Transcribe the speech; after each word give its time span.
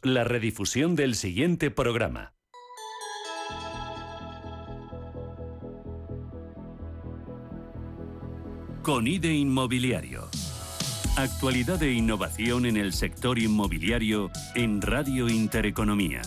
la 0.00 0.24
redifusión 0.24 0.96
del 0.96 1.14
siguiente 1.14 1.70
programa. 1.70 2.32
Con 8.82 9.06
IDE 9.06 9.34
Inmobiliario. 9.34 10.30
Actualidad 11.18 11.82
e 11.82 11.92
innovación 11.92 12.64
en 12.64 12.78
el 12.78 12.94
sector 12.94 13.38
inmobiliario 13.38 14.30
en 14.54 14.80
Radio 14.80 15.28
Intereconomía. 15.28 16.22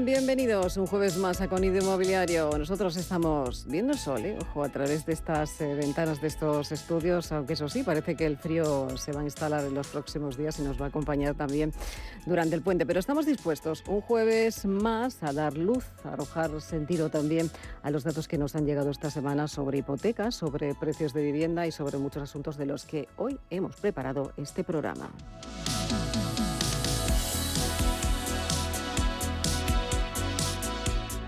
Bienvenidos 0.00 0.76
un 0.76 0.86
jueves 0.86 1.16
más 1.18 1.40
a 1.40 1.48
Conido 1.48 1.78
Inmobiliario. 1.78 2.50
Nosotros 2.58 2.96
estamos 2.96 3.64
viendo 3.66 3.92
el 3.92 3.98
sol, 3.98 4.24
¿eh? 4.24 4.36
ojo, 4.40 4.64
a 4.64 4.68
través 4.68 5.06
de 5.06 5.12
estas 5.12 5.60
eh, 5.60 5.72
ventanas 5.74 6.20
de 6.20 6.26
estos 6.26 6.72
estudios, 6.72 7.30
aunque 7.30 7.52
eso 7.52 7.68
sí, 7.68 7.84
parece 7.84 8.16
que 8.16 8.26
el 8.26 8.36
frío 8.36 8.88
se 8.98 9.12
va 9.12 9.20
a 9.20 9.24
instalar 9.24 9.64
en 9.64 9.72
los 9.72 9.86
próximos 9.86 10.36
días 10.36 10.58
y 10.58 10.62
nos 10.62 10.80
va 10.80 10.86
a 10.86 10.88
acompañar 10.88 11.36
también 11.36 11.72
durante 12.26 12.56
el 12.56 12.62
puente. 12.62 12.86
Pero 12.86 12.98
estamos 12.98 13.24
dispuestos 13.24 13.84
un 13.86 14.00
jueves 14.00 14.64
más 14.66 15.22
a 15.22 15.32
dar 15.32 15.56
luz, 15.56 15.84
a 16.02 16.08
arrojar 16.14 16.60
sentido 16.60 17.08
también 17.08 17.48
a 17.84 17.90
los 17.90 18.02
datos 18.02 18.26
que 18.26 18.36
nos 18.36 18.56
han 18.56 18.66
llegado 18.66 18.90
esta 18.90 19.10
semana 19.10 19.46
sobre 19.46 19.78
hipotecas, 19.78 20.34
sobre 20.34 20.74
precios 20.74 21.14
de 21.14 21.22
vivienda 21.22 21.68
y 21.68 21.72
sobre 21.72 21.98
muchos 21.98 22.24
asuntos 22.24 22.56
de 22.56 22.66
los 22.66 22.84
que 22.84 23.08
hoy 23.16 23.38
hemos 23.48 23.76
preparado 23.76 24.32
este 24.36 24.64
programa. 24.64 25.10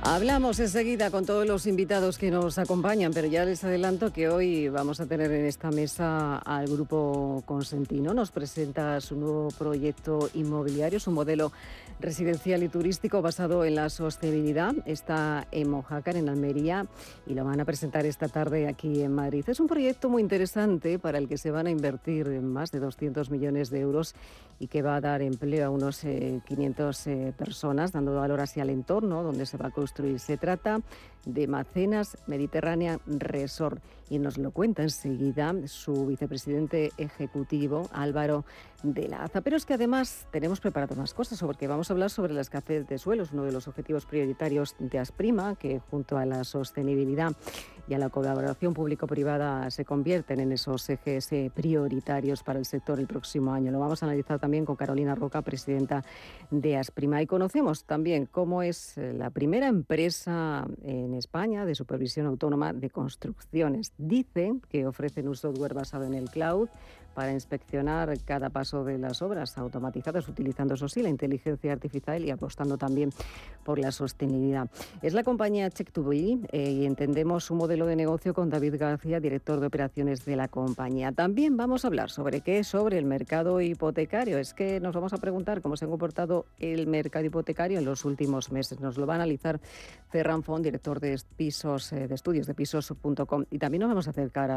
Hablamos 0.09 0.61
enseguida 0.61 1.11
con 1.11 1.27
todos 1.27 1.49
los 1.49 1.67
invitados 1.67 2.17
que 2.17 2.31
nos 2.31 2.59
acompañan, 2.59 3.12
pero 3.12 3.27
ya 3.27 3.45
les 3.45 3.65
adelanto 3.65 4.12
que 4.12 4.29
hoy 4.29 4.69
vamos 4.69 5.01
a 5.01 5.07
tener 5.07 5.33
en 5.33 5.45
esta 5.45 5.73
mesa 5.73 6.39
al 6.39 6.69
grupo 6.69 7.43
Consentino. 7.45 8.15
Nos 8.15 8.31
presenta 8.31 9.01
su 9.01 9.17
nuevo 9.17 9.49
proyecto 9.59 10.31
inmobiliario, 10.34 11.01
su 11.01 11.11
modelo 11.11 11.51
residencial 11.99 12.62
y 12.62 12.69
turístico 12.69 13.21
basado 13.21 13.65
en 13.65 13.75
la 13.75 13.91
sostenibilidad. 13.91 14.77
Está 14.87 15.49
en 15.51 15.71
Mojácar, 15.71 16.17
en 16.17 16.29
Almería, 16.29 16.87
y 17.27 17.34
lo 17.34 17.45
van 17.45 17.59
a 17.59 17.65
presentar 17.65 18.07
esta 18.07 18.29
tarde 18.29 18.69
aquí 18.69 19.03
en 19.03 19.12
Madrid. 19.12 19.45
Es 19.49 19.59
un 19.59 19.67
proyecto 19.67 20.09
muy 20.09 20.23
interesante 20.23 21.01
para 21.01 21.19
el 21.19 21.27
que 21.27 21.37
se 21.37 21.51
van 21.51 21.67
a 21.67 21.71
invertir 21.71 22.29
más 22.43 22.71
de 22.71 22.79
200 22.79 23.29
millones 23.31 23.71
de 23.71 23.81
euros 23.81 24.15
y 24.61 24.69
que 24.69 24.83
va 24.83 24.95
a 24.95 25.01
dar 25.01 25.21
empleo 25.21 25.67
a 25.67 25.71
unos 25.71 25.99
500 25.99 27.07
eh, 27.07 27.11
eh, 27.11 27.33
personas, 27.37 27.91
dando 27.91 28.15
valor 28.15 28.41
hacia 28.41 28.62
el 28.62 28.71
entorno 28.71 29.25
donde 29.25 29.47
se 29.47 29.57
va 29.57 29.67
a 29.67 29.71
construir. 29.71 29.95
Se 30.19 30.36
trata 30.36 30.80
de 31.27 31.46
Macenas 31.46 32.16
Mediterránea 32.27 32.98
Resort 33.06 33.82
y 34.08 34.19
nos 34.19 34.38
lo 34.38 34.52
cuenta 34.52 34.82
enseguida 34.82 35.52
su 35.66 36.06
vicepresidente 36.06 36.92
ejecutivo 36.96 37.88
Álvaro 37.92 38.44
de 38.82 39.08
la 39.08 39.24
AZA. 39.24 39.41
Pero 39.41 39.56
es 39.56 39.66
que 39.66 39.74
además 39.74 40.27
tenemos 40.30 40.60
preparado 40.60 40.94
más 40.94 41.12
cosas 41.12 41.41
porque 41.41 41.66
vamos 41.66 41.91
a 41.91 41.94
hablar 41.94 42.10
sobre 42.10 42.32
la 42.32 42.41
escasez 42.41 42.86
de 42.86 42.98
suelos, 42.98 43.32
uno 43.32 43.44
de 43.44 43.52
los 43.52 43.66
objetivos 43.69 44.06
prioritarios 44.06 44.77
de 44.78 44.98
Asprima, 44.98 45.56
que 45.56 45.80
junto 45.91 46.19
a 46.19 46.24
la 46.24 46.44
sostenibilidad 46.44 47.32
y 47.88 47.94
a 47.94 47.98
la 47.98 48.08
colaboración 48.08 48.74
público-privada 48.74 49.70
se 49.70 49.84
convierten 49.84 50.41
en 50.41 50.53
esos 50.53 50.88
ejes 50.91 51.31
eh, 51.32 51.50
prioritarios 51.54 52.42
para 52.42 52.59
el 52.59 52.65
sector 52.65 52.98
el 52.98 53.06
próximo 53.06 53.53
año. 53.53 53.70
Lo 53.70 53.78
vamos 53.78 54.03
a 54.03 54.06
analizar 54.06 54.38
también 54.38 54.65
con 54.65 54.76
Carolina 54.76 55.15
Roca, 55.15 55.42
presidenta 55.42 56.04
de 56.50 56.76
Asprima. 56.76 57.22
Y 57.22 57.26
conocemos 57.26 57.84
también 57.84 58.26
cómo 58.26 58.62
es 58.62 58.98
eh, 58.98 59.12
la 59.12 59.31
primera 59.31 59.69
empresa 59.69 60.66
en 60.82 61.15
España 61.16 61.65
de 61.65 61.75
supervisión 61.75 62.27
autónoma 62.27 62.72
de 62.72 62.91
construcciones. 62.91 63.93
Dicen 63.99 64.60
que 64.69 64.87
ofrecen 64.87 65.28
un 65.28 65.37
software 65.37 65.75
basado 65.75 66.04
en 66.04 66.15
el 66.15 66.31
cloud 66.31 66.69
para 67.16 67.32
inspeccionar 67.32 68.15
cada 68.27 68.50
paso 68.50 68.84
de 68.84 68.99
las 68.99 69.22
obras 69.22 69.56
automatizadas, 69.56 70.28
utilizando, 70.28 70.75
eso 70.75 70.87
sí, 70.87 71.00
la 71.00 71.09
inteligencia 71.09 71.72
artificial 71.72 72.22
y 72.22 72.31
apostando 72.31 72.77
también 72.77 73.10
por 73.65 73.78
la 73.78 73.91
sostenibilidad. 73.91 74.69
Es 75.00 75.15
la 75.15 75.25
compañía 75.25 75.71
Check2Be 75.71 76.47
eh, 76.53 76.71
y 76.72 76.84
entendemos 76.84 77.44
su 77.44 77.54
modelo 77.54 77.87
de 77.87 77.97
negocio 77.97 78.34
con 78.34 78.50
David 78.50 78.77
García, 78.78 79.19
director 79.19 79.60
de 79.60 79.66
operaciones 79.66 80.27
de 80.27 80.37
la 80.37 80.49
compañía. 80.49 81.10
También 81.10 81.56
vamos 81.56 81.84
a 81.84 81.88
hablar 81.88 82.10
sobre 82.10 82.43
qué, 82.43 82.62
sobre 82.65 82.99
el 82.99 83.06
mercado 83.06 83.62
hipotecario. 83.62 84.37
Es 84.37 84.53
que 84.53 84.78
nos 84.78 84.94
vamos 84.94 85.15
a 85.15 85.16
preguntar 85.16 85.62
cómo 85.62 85.78
se 85.78 85.87
ha 85.87 85.88
comportado 85.88 86.44
el 86.59 86.87
mercado 86.87 87.25
hipotecario 87.25 87.78
en 87.78 87.87
los 87.87 88.04
últimos 88.04 88.53
meses. 88.53 88.78
Nos 88.78 88.98
lo 88.98 89.06
va 89.06 89.15
a 89.15 89.16
analizar 89.16 89.59
Ferran 90.10 90.43
Font, 90.43 90.62
director 90.62 91.00
de 91.00 91.19
pisos 91.34 91.94
eh, 91.94 92.09
de 92.09 92.15
estudios 92.15 92.47
de 92.47 92.53
pisos.com. 92.53 93.47
Y 93.50 93.59
también 93.59 93.81
nos 93.81 93.88
vamos 93.88 94.06
a 94.06 94.10
acercar 94.10 94.50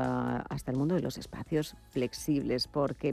hasta 0.50 0.72
el 0.72 0.78
mundo 0.78 0.96
de 0.96 1.02
los 1.02 1.18
espacios 1.18 1.78
flexibles 1.92 2.49
porque 2.72 3.12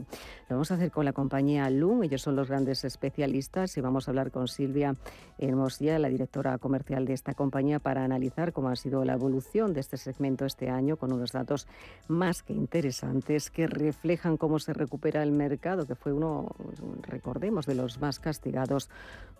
lo 0.49 0.55
vamos 0.55 0.71
a 0.71 0.75
hacer 0.75 0.91
con 0.91 1.05
la 1.05 1.13
compañía 1.13 1.69
LUM, 1.69 2.03
ellos 2.03 2.21
son 2.21 2.35
los 2.35 2.49
grandes 2.49 2.83
especialistas 2.83 3.77
y 3.77 3.81
vamos 3.81 4.07
a 4.07 4.11
hablar 4.11 4.31
con 4.31 4.47
Silvia 4.47 4.95
Hermosilla, 5.37 5.99
la 5.99 6.09
directora 6.09 6.57
comercial 6.57 7.05
de 7.05 7.13
esta 7.13 7.33
compañía, 7.33 7.79
para 7.79 8.03
analizar 8.03 8.53
cómo 8.53 8.69
ha 8.69 8.75
sido 8.75 9.05
la 9.05 9.13
evolución 9.13 9.73
de 9.73 9.81
este 9.81 9.97
segmento 9.97 10.45
este 10.45 10.69
año 10.69 10.97
con 10.97 11.13
unos 11.13 11.31
datos 11.31 11.67
más 12.07 12.41
que 12.41 12.53
interesantes 12.53 13.51
que 13.51 13.67
reflejan 13.67 14.37
cómo 14.37 14.59
se 14.59 14.73
recupera 14.73 15.21
el 15.21 15.31
mercado, 15.31 15.85
que 15.85 15.95
fue 15.95 16.13
uno, 16.13 16.55
recordemos, 17.03 17.65
de 17.65 17.75
los 17.75 17.99
más 18.01 18.19
castigados 18.19 18.89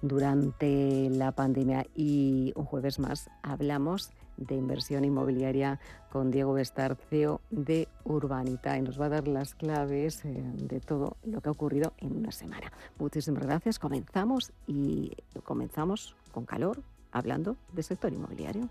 durante 0.01 1.09
la 1.09 1.31
pandemia. 1.31 1.85
Y 1.95 2.53
un 2.55 2.65
jueves 2.65 2.99
más 2.99 3.29
hablamos 3.41 4.11
de 4.37 4.55
inversión 4.55 5.03
inmobiliaria 5.03 5.79
con 6.11 6.31
Diego 6.31 6.53
Bestarceo 6.53 7.41
de 7.49 7.87
Urbanita 8.03 8.77
y 8.77 8.81
nos 8.81 8.99
va 8.99 9.05
a 9.05 9.09
dar 9.09 9.27
las 9.27 9.55
claves 9.55 10.23
eh, 10.25 10.43
de 10.55 10.79
todo 10.79 11.17
lo 11.25 11.41
que 11.41 11.49
ha 11.49 11.51
ocurrido 11.51 11.93
en 11.97 12.15
una 12.15 12.31
semana. 12.31 12.71
Muchísimas 12.99 13.43
gracias. 13.43 13.79
Comenzamos 13.79 14.53
y 14.67 15.11
comenzamos 15.43 16.15
con 16.31 16.45
calor 16.45 16.81
hablando 17.11 17.57
del 17.73 17.83
sector 17.83 18.13
inmobiliario. 18.13 18.69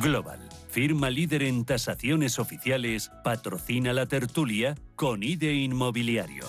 Global 0.00 0.43
Firma 0.74 1.08
líder 1.08 1.44
en 1.44 1.64
tasaciones 1.64 2.40
oficiales, 2.40 3.12
patrocina 3.22 3.92
la 3.92 4.06
tertulia 4.06 4.74
con 4.96 5.22
IDE 5.22 5.54
Inmobiliario. 5.54 6.46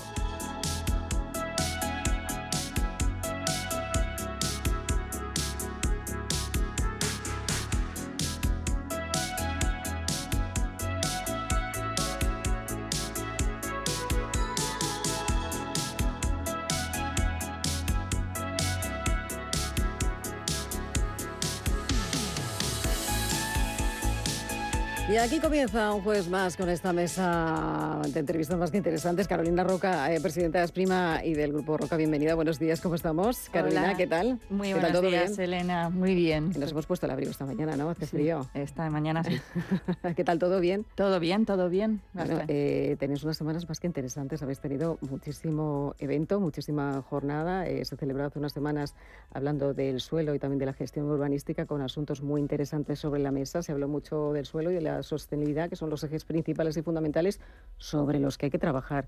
Aquí 25.25 25.39
comienza 25.39 25.91
un 25.91 26.03
jueves 26.03 26.29
más 26.29 26.55
con 26.55 26.69
esta 26.69 26.93
mesa 26.93 27.99
de 28.07 28.19
entrevistas 28.19 28.59
más 28.59 28.69
que 28.69 28.77
interesantes. 28.77 29.27
Carolina 29.27 29.63
Roca, 29.63 30.13
eh, 30.13 30.21
presidenta 30.21 30.59
de 30.59 30.65
Asprima 30.65 31.21
y 31.23 31.33
del 31.33 31.51
Grupo 31.51 31.77
Roca, 31.77 31.97
bienvenida. 31.97 32.35
Buenos 32.35 32.59
días, 32.59 32.79
¿cómo 32.79 32.93
estamos? 32.93 33.49
Carolina, 33.49 33.97
¿qué 33.97 34.05
tal? 34.05 34.39
Muy 34.51 34.73
buenos 34.73 34.91
¿Todo 34.91 35.01
días, 35.01 35.35
bien? 35.35 35.41
Elena. 35.41 35.89
Muy 35.89 36.13
bien. 36.13 36.51
nos 36.55 36.69
hemos 36.69 36.85
puesto 36.85 37.07
el 37.07 37.11
abrigo 37.11 37.31
esta 37.31 37.43
mañana, 37.43 37.75
¿no? 37.75 37.89
Hace 37.89 38.05
frío. 38.05 38.45
Esta 38.53 38.87
mañana 38.91 39.23
sí. 39.23 39.41
¿Qué 40.15 40.23
tal? 40.23 40.37
¿Todo 40.37 40.59
bien? 40.59 40.85
Todo 40.93 41.19
bien, 41.19 41.47
todo 41.47 41.69
bien. 41.69 42.01
Eh, 42.47 42.95
tenéis 42.99 43.23
unas 43.23 43.37
semanas 43.37 43.67
más 43.67 43.79
que 43.79 43.87
interesantes. 43.87 44.43
Habéis 44.43 44.59
tenido 44.59 44.99
muchísimo 45.01 45.95
evento, 45.97 46.39
muchísima 46.39 47.01
jornada. 47.01 47.67
Eh, 47.67 47.83
se 47.83 47.97
celebrado 47.97 48.27
hace 48.27 48.37
unas 48.37 48.53
semanas 48.53 48.93
hablando 49.33 49.73
del 49.73 50.01
suelo 50.01 50.35
y 50.35 50.39
también 50.39 50.59
de 50.59 50.67
la 50.67 50.73
gestión 50.73 51.07
urbanística 51.07 51.65
con 51.65 51.81
asuntos 51.81 52.21
muy 52.21 52.41
interesantes 52.41 52.99
sobre 52.99 53.21
la 53.21 53.31
mesa. 53.31 53.63
Se 53.63 53.71
habló 53.71 53.87
mucho 53.87 54.31
del 54.31 54.45
suelo 54.45 54.69
y 54.69 54.75
de 54.75 54.81
la 54.81 55.01
sostenibilidad, 55.19 55.69
que 55.69 55.75
son 55.75 55.89
los 55.89 56.03
ejes 56.03 56.25
principales 56.25 56.77
y 56.77 56.81
fundamentales 56.81 57.39
sobre 57.77 58.19
los 58.19 58.37
que 58.37 58.47
hay 58.47 58.49
que 58.51 58.59
trabajar 58.59 59.07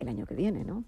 el 0.00 0.08
año 0.08 0.26
que 0.26 0.34
viene, 0.34 0.64
¿no? 0.64 0.84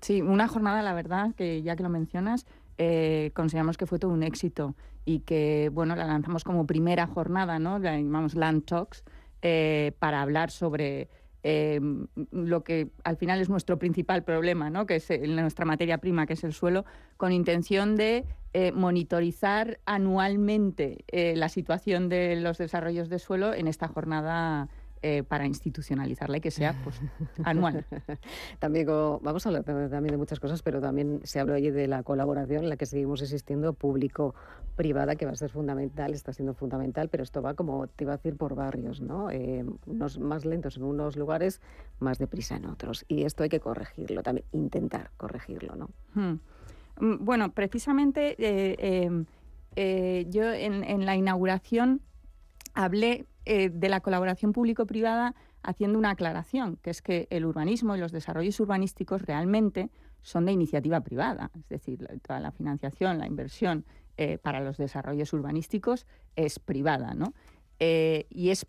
Sí, 0.00 0.22
una 0.22 0.48
jornada, 0.48 0.82
la 0.82 0.94
verdad, 0.94 1.34
que 1.34 1.62
ya 1.62 1.76
que 1.76 1.82
lo 1.82 1.88
mencionas, 1.88 2.46
eh, 2.78 3.30
consideramos 3.34 3.76
que 3.76 3.86
fue 3.86 3.98
todo 3.98 4.12
un 4.12 4.22
éxito 4.22 4.74
y 5.04 5.20
que, 5.20 5.70
bueno, 5.72 5.96
la 5.96 6.06
lanzamos 6.06 6.44
como 6.44 6.66
primera 6.66 7.06
jornada, 7.06 7.58
¿no? 7.58 7.78
La 7.78 7.96
llamamos 7.96 8.34
Land 8.34 8.64
Talks, 8.64 9.04
eh, 9.42 9.92
para 9.98 10.22
hablar 10.22 10.50
sobre 10.50 11.08
eh, 11.44 11.80
lo 12.32 12.64
que 12.64 12.88
al 13.04 13.16
final 13.16 13.40
es 13.40 13.48
nuestro 13.48 13.78
principal 13.78 14.24
problema, 14.24 14.70
¿no? 14.70 14.86
que 14.86 14.96
es 14.96 15.08
nuestra 15.28 15.64
materia 15.64 15.98
prima, 15.98 16.26
que 16.26 16.32
es 16.32 16.42
el 16.42 16.52
suelo, 16.52 16.84
con 17.16 17.32
intención 17.32 17.94
de 17.96 18.24
monitorizar 18.72 19.80
anualmente 19.84 21.04
la 21.12 21.48
situación 21.48 22.08
de 22.08 22.36
los 22.36 22.56
desarrollos 22.58 23.08
de 23.08 23.18
suelo 23.18 23.52
en 23.52 23.66
esta 23.66 23.88
jornada 23.88 24.68
eh, 25.06 25.22
para 25.22 25.44
institucionalizarla 25.46 26.38
y 26.38 26.40
que 26.40 26.50
sea 26.50 26.74
pues, 26.82 26.98
anual. 27.44 27.84
también 28.58 28.86
vamos 28.86 29.44
a 29.44 29.50
hablar 29.50 29.62
también 29.62 30.06
de 30.12 30.16
muchas 30.16 30.40
cosas, 30.40 30.62
pero 30.62 30.80
también 30.80 31.20
se 31.24 31.40
habla 31.40 31.56
hoy 31.56 31.70
de 31.70 31.86
la 31.88 32.02
colaboración 32.02 32.62
en 32.62 32.70
la 32.70 32.78
que 32.78 32.86
seguimos 32.86 33.20
existiendo 33.20 33.74
público-privada, 33.74 35.16
que 35.16 35.26
va 35.26 35.32
a 35.32 35.36
ser 35.36 35.50
fundamental, 35.50 36.14
está 36.14 36.32
siendo 36.32 36.54
fundamental, 36.54 37.10
pero 37.10 37.22
esto 37.22 37.42
va 37.42 37.52
como 37.52 37.86
te 37.86 38.04
iba 38.04 38.14
a 38.14 38.16
decir 38.16 38.38
por 38.38 38.54
barrios, 38.54 39.02
¿no? 39.02 39.30
Eh, 39.30 39.66
unos 39.84 40.18
más 40.18 40.46
lentos 40.46 40.78
en 40.78 40.84
unos 40.84 41.18
lugares, 41.18 41.60
más 41.98 42.16
deprisa 42.16 42.56
en 42.56 42.64
otros. 42.64 43.04
Y 43.06 43.24
esto 43.24 43.42
hay 43.42 43.50
que 43.50 43.60
corregirlo, 43.60 44.22
también 44.22 44.46
intentar 44.52 45.10
corregirlo, 45.18 45.76
¿no? 45.76 45.90
Hmm. 46.14 46.38
Mm, 46.98 47.24
bueno, 47.26 47.52
precisamente 47.52 48.36
eh, 48.38 50.26
yo 50.30 50.50
en 50.50 51.04
la 51.04 51.14
inauguración 51.14 52.00
hablé 52.72 53.26
eh, 53.46 53.70
de 53.70 53.88
la 53.88 54.00
colaboración 54.00 54.52
público-privada 54.52 55.34
haciendo 55.62 55.98
una 55.98 56.10
aclaración, 56.10 56.76
que 56.76 56.90
es 56.90 57.02
que 57.02 57.26
el 57.30 57.44
urbanismo 57.44 57.96
y 57.96 57.98
los 57.98 58.12
desarrollos 58.12 58.58
urbanísticos 58.60 59.22
realmente 59.22 59.90
son 60.22 60.46
de 60.46 60.52
iniciativa 60.52 61.00
privada, 61.00 61.50
es 61.54 61.68
decir, 61.68 62.06
toda 62.26 62.40
la 62.40 62.52
financiación, 62.52 63.18
la 63.18 63.26
inversión 63.26 63.84
eh, 64.16 64.38
para 64.38 64.60
los 64.60 64.76
desarrollos 64.78 65.32
urbanísticos 65.32 66.06
es 66.36 66.58
privada, 66.58 67.14
¿no? 67.14 67.34
Eh, 67.80 68.26
y 68.30 68.50
es 68.50 68.66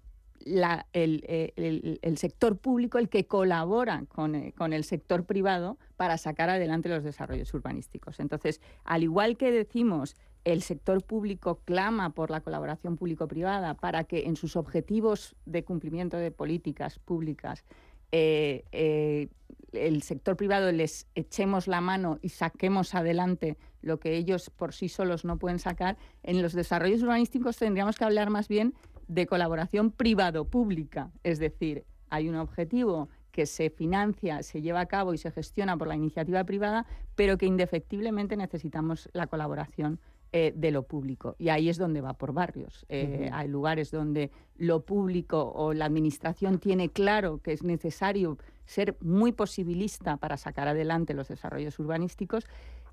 el, 0.94 2.18
sector 2.18 2.58
público 2.58 2.98
el 2.98 3.10
que 3.10 3.26
colabora 3.26 4.04
con, 4.10 4.52
con, 4.52 4.74
el 4.74 4.84
sector 4.84 5.26
privado 5.26 5.78
para 5.96 6.18
sacar 6.18 6.50
adelante 6.50 6.90
los 6.90 7.04
desarrollos 7.04 7.54
urbanísticos. 7.54 8.20
Entonces, 8.20 8.62
al 8.84 9.04
igual 9.04 9.38
que 9.38 9.52
decimos 9.52 10.16
el 10.46 10.62
sector 10.62 11.04
público 11.04 11.60
clama 11.66 12.12
por 12.12 12.32
la 12.32 12.42
colaboración 12.42 12.96
público-privada 12.96 13.74
para 13.74 14.06
que 14.06 14.26
en 14.26 14.36
sus 14.36 14.56
objetivos 14.56 15.36
de 15.46 15.64
cumplimiento 15.64 16.18
de 16.18 16.32
políticas 16.32 17.00
públicas 17.00 17.66
eh, 18.12 18.64
eh, 18.72 19.28
el 19.74 20.04
sector 20.04 20.38
privado 20.38 20.72
les 20.72 21.08
echemos 21.16 21.68
la 21.68 21.82
mano 21.82 22.20
y 22.22 22.30
saquemos 22.30 22.96
adelante 22.96 23.58
lo 23.82 24.00
que 24.00 24.16
ellos 24.16 24.50
por 24.50 24.74
sí 24.74 24.88
solos 24.88 25.26
no 25.26 25.38
pueden 25.38 25.60
sacar, 25.60 25.98
en 26.24 26.42
los 26.42 26.54
desarrollos 26.54 27.02
urbanísticos 27.02 27.58
tendríamos 27.58 27.98
que 27.98 28.06
hablar 28.06 28.30
más 28.30 28.48
bien 28.48 28.74
de 29.08 29.26
colaboración 29.26 29.92
privado-pública, 29.92 31.12
es 31.24 31.40
decir, 31.40 31.84
hay 32.10 32.30
un 32.30 32.36
objetivo 32.36 33.10
que 33.32 33.46
se 33.46 33.70
financia, 33.70 34.44
se 34.44 34.62
lleva 34.62 34.80
a 34.80 34.86
cabo 34.86 35.14
y 35.14 35.18
se 35.18 35.30
gestiona 35.30 35.76
por 35.76 35.88
la 35.88 35.96
iniciativa 35.96 36.44
privada, 36.46 36.86
pero 37.16 37.38
que 37.38 37.46
indefectiblemente 37.46 38.38
necesitamos 38.38 39.10
la 39.12 39.28
colaboración 39.28 40.00
eh, 40.38 40.52
de 40.54 40.70
lo 40.70 40.84
público. 40.84 41.38
Y 41.40 41.48
ahí 41.48 41.70
es 41.70 41.78
donde 41.78 42.02
va 42.02 42.12
por 42.12 42.34
barrios. 42.34 42.86
Eh, 42.90 43.30
hay 43.32 43.48
lugares 43.48 43.90
donde 43.90 44.32
lo 44.58 44.84
público 44.84 45.54
o 45.56 45.74
la 45.74 45.86
administración 45.86 46.60
tiene 46.60 46.90
claro 46.90 47.38
que 47.38 47.54
es 47.54 47.64
necesario 47.64 48.38
ser 48.66 48.98
muy 49.00 49.32
posibilista 49.32 50.18
para 50.18 50.36
sacar 50.36 50.68
adelante 50.68 51.14
los 51.14 51.30
desarrollos 51.30 51.80
urbanísticos 51.80 52.48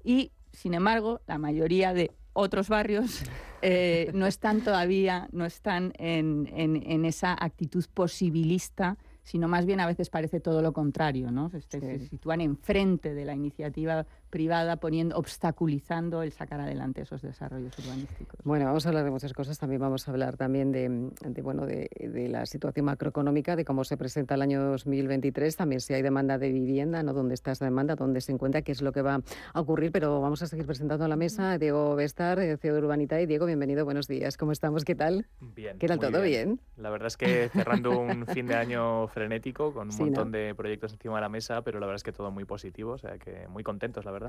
y, 0.04 0.30
sin 0.52 0.74
embargo, 0.74 1.20
la 1.26 1.36
mayoría 1.36 1.92
de 1.92 2.12
otros 2.32 2.68
barrios 2.68 3.24
eh, 3.62 4.12
no 4.14 4.28
están 4.28 4.60
todavía, 4.60 5.28
no 5.32 5.44
están 5.44 5.94
en, 5.98 6.48
en 6.54 7.04
esa 7.04 7.32
actitud 7.32 7.84
posibilista 7.92 8.98
sino 9.24 9.48
más 9.48 9.66
bien 9.66 9.80
a 9.80 9.86
veces 9.86 10.10
parece 10.10 10.40
todo 10.40 10.62
lo 10.62 10.72
contrario, 10.72 11.30
¿no? 11.30 11.50
Se, 11.50 11.98
sitúan 12.08 12.40
enfrente 12.40 13.14
de 13.14 13.24
la 13.24 13.34
iniciativa 13.34 14.06
privada, 14.32 14.76
poniendo, 14.76 15.14
obstaculizando 15.18 16.22
el 16.22 16.32
sacar 16.32 16.58
adelante 16.58 17.02
esos 17.02 17.20
desarrollos 17.20 17.78
urbanísticos. 17.78 18.40
Bueno, 18.44 18.64
vamos 18.64 18.86
a 18.86 18.88
hablar 18.88 19.04
de 19.04 19.10
muchas 19.10 19.34
cosas, 19.34 19.58
también 19.58 19.82
vamos 19.82 20.08
a 20.08 20.10
hablar 20.10 20.38
también 20.38 20.72
de, 20.72 21.42
bueno, 21.42 21.66
de, 21.66 21.88
la 22.30 22.46
situación 22.46 22.86
macroeconómica, 22.86 23.56
de 23.56 23.66
cómo 23.66 23.84
se 23.84 23.98
presenta 23.98 24.34
el 24.34 24.42
año 24.42 24.62
2023, 24.70 25.54
también 25.54 25.82
si 25.82 25.92
hay 25.92 26.00
demanda 26.00 26.38
de 26.38 26.50
vivienda, 26.50 27.02
¿no? 27.02 27.12
¿Dónde 27.12 27.34
está 27.34 27.52
esa 27.52 27.66
demanda? 27.66 27.94
¿Dónde 27.94 28.22
se 28.22 28.32
encuentra? 28.32 28.62
¿Qué 28.62 28.72
es 28.72 28.80
lo 28.80 28.92
que 28.92 29.02
va 29.02 29.20
a 29.52 29.60
ocurrir? 29.60 29.92
Pero 29.92 30.22
vamos 30.22 30.40
a 30.40 30.46
seguir 30.46 30.64
presentando 30.64 31.04
a 31.04 31.08
la 31.08 31.16
mesa 31.16 31.58
Diego 31.58 31.94
Bestar, 31.94 32.38
CEO 32.56 32.74
de 32.74 32.80
Urbanita. 32.80 33.20
Y 33.20 33.26
Diego, 33.26 33.44
bienvenido, 33.44 33.84
buenos 33.84 34.08
días. 34.08 34.38
¿Cómo 34.38 34.52
estamos? 34.52 34.86
¿Qué 34.86 34.94
tal? 34.94 35.26
Bien. 35.40 35.78
¿Qué 35.78 35.86
tal 35.86 35.98
todo? 35.98 36.22
Bien. 36.22 36.58
La 36.78 36.88
verdad 36.88 37.08
es 37.08 37.18
que 37.18 37.50
cerrando 37.50 38.00
un 38.00 38.24
fin 38.26 38.46
de 38.46 38.54
año 38.54 39.08
frenético, 39.08 39.74
con 39.74 39.90
un 39.90 39.96
montón 39.98 40.32
de 40.32 40.54
proyectos 40.54 40.94
encima 40.94 41.16
de 41.16 41.20
la 41.20 41.28
mesa, 41.28 41.60
pero 41.60 41.80
la 41.80 41.86
verdad 41.86 41.96
es 41.96 42.02
que 42.02 42.12
todo 42.12 42.30
muy 42.30 42.46
positivo, 42.46 42.92
o 42.92 42.98
sea 42.98 43.18
que 43.18 43.46
muy 43.48 43.62
contentos, 43.62 44.06
la 44.06 44.10
verdad. 44.10 44.21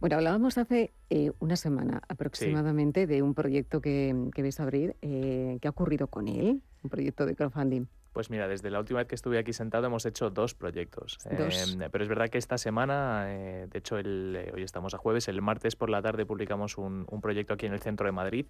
Bueno, 0.00 0.16
hablábamos 0.16 0.58
hace 0.58 0.92
eh, 1.10 1.32
una 1.38 1.56
semana 1.56 2.02
aproximadamente 2.08 3.06
de 3.06 3.22
un 3.22 3.34
proyecto 3.34 3.80
que, 3.80 4.14
que 4.34 4.42
vais 4.42 4.58
a 4.60 4.62
abrir. 4.62 4.96
Eh, 5.02 5.58
¿Qué 5.60 5.68
ha 5.68 5.70
ocurrido 5.70 6.06
con 6.06 6.28
él? 6.28 6.62
Un 6.82 6.90
proyecto 6.90 7.26
de 7.26 7.34
crowdfunding. 7.34 7.86
Pues 8.12 8.28
mira, 8.28 8.48
desde 8.48 8.70
la 8.70 8.80
última 8.80 8.98
vez 8.98 9.06
que 9.06 9.14
estuve 9.14 9.38
aquí 9.38 9.52
sentado 9.52 9.86
hemos 9.86 10.04
hecho 10.04 10.30
dos 10.30 10.54
proyectos. 10.54 11.18
Em, 11.26 11.78
pero 11.92 12.02
es 12.02 12.08
verdad 12.08 12.28
que 12.28 12.38
esta 12.38 12.58
semana, 12.58 13.26
eh, 13.28 13.68
de 13.70 13.78
hecho 13.78 13.98
el, 13.98 14.50
hoy 14.52 14.62
estamos 14.62 14.94
a 14.94 14.98
jueves, 14.98 15.28
el 15.28 15.40
martes 15.42 15.76
por 15.76 15.90
la 15.90 16.02
tarde 16.02 16.26
publicamos 16.26 16.76
un, 16.76 17.06
un 17.08 17.20
proyecto 17.20 17.54
aquí 17.54 17.66
en 17.66 17.72
el 17.72 17.80
centro 17.80 18.06
de 18.06 18.12
Madrid 18.12 18.46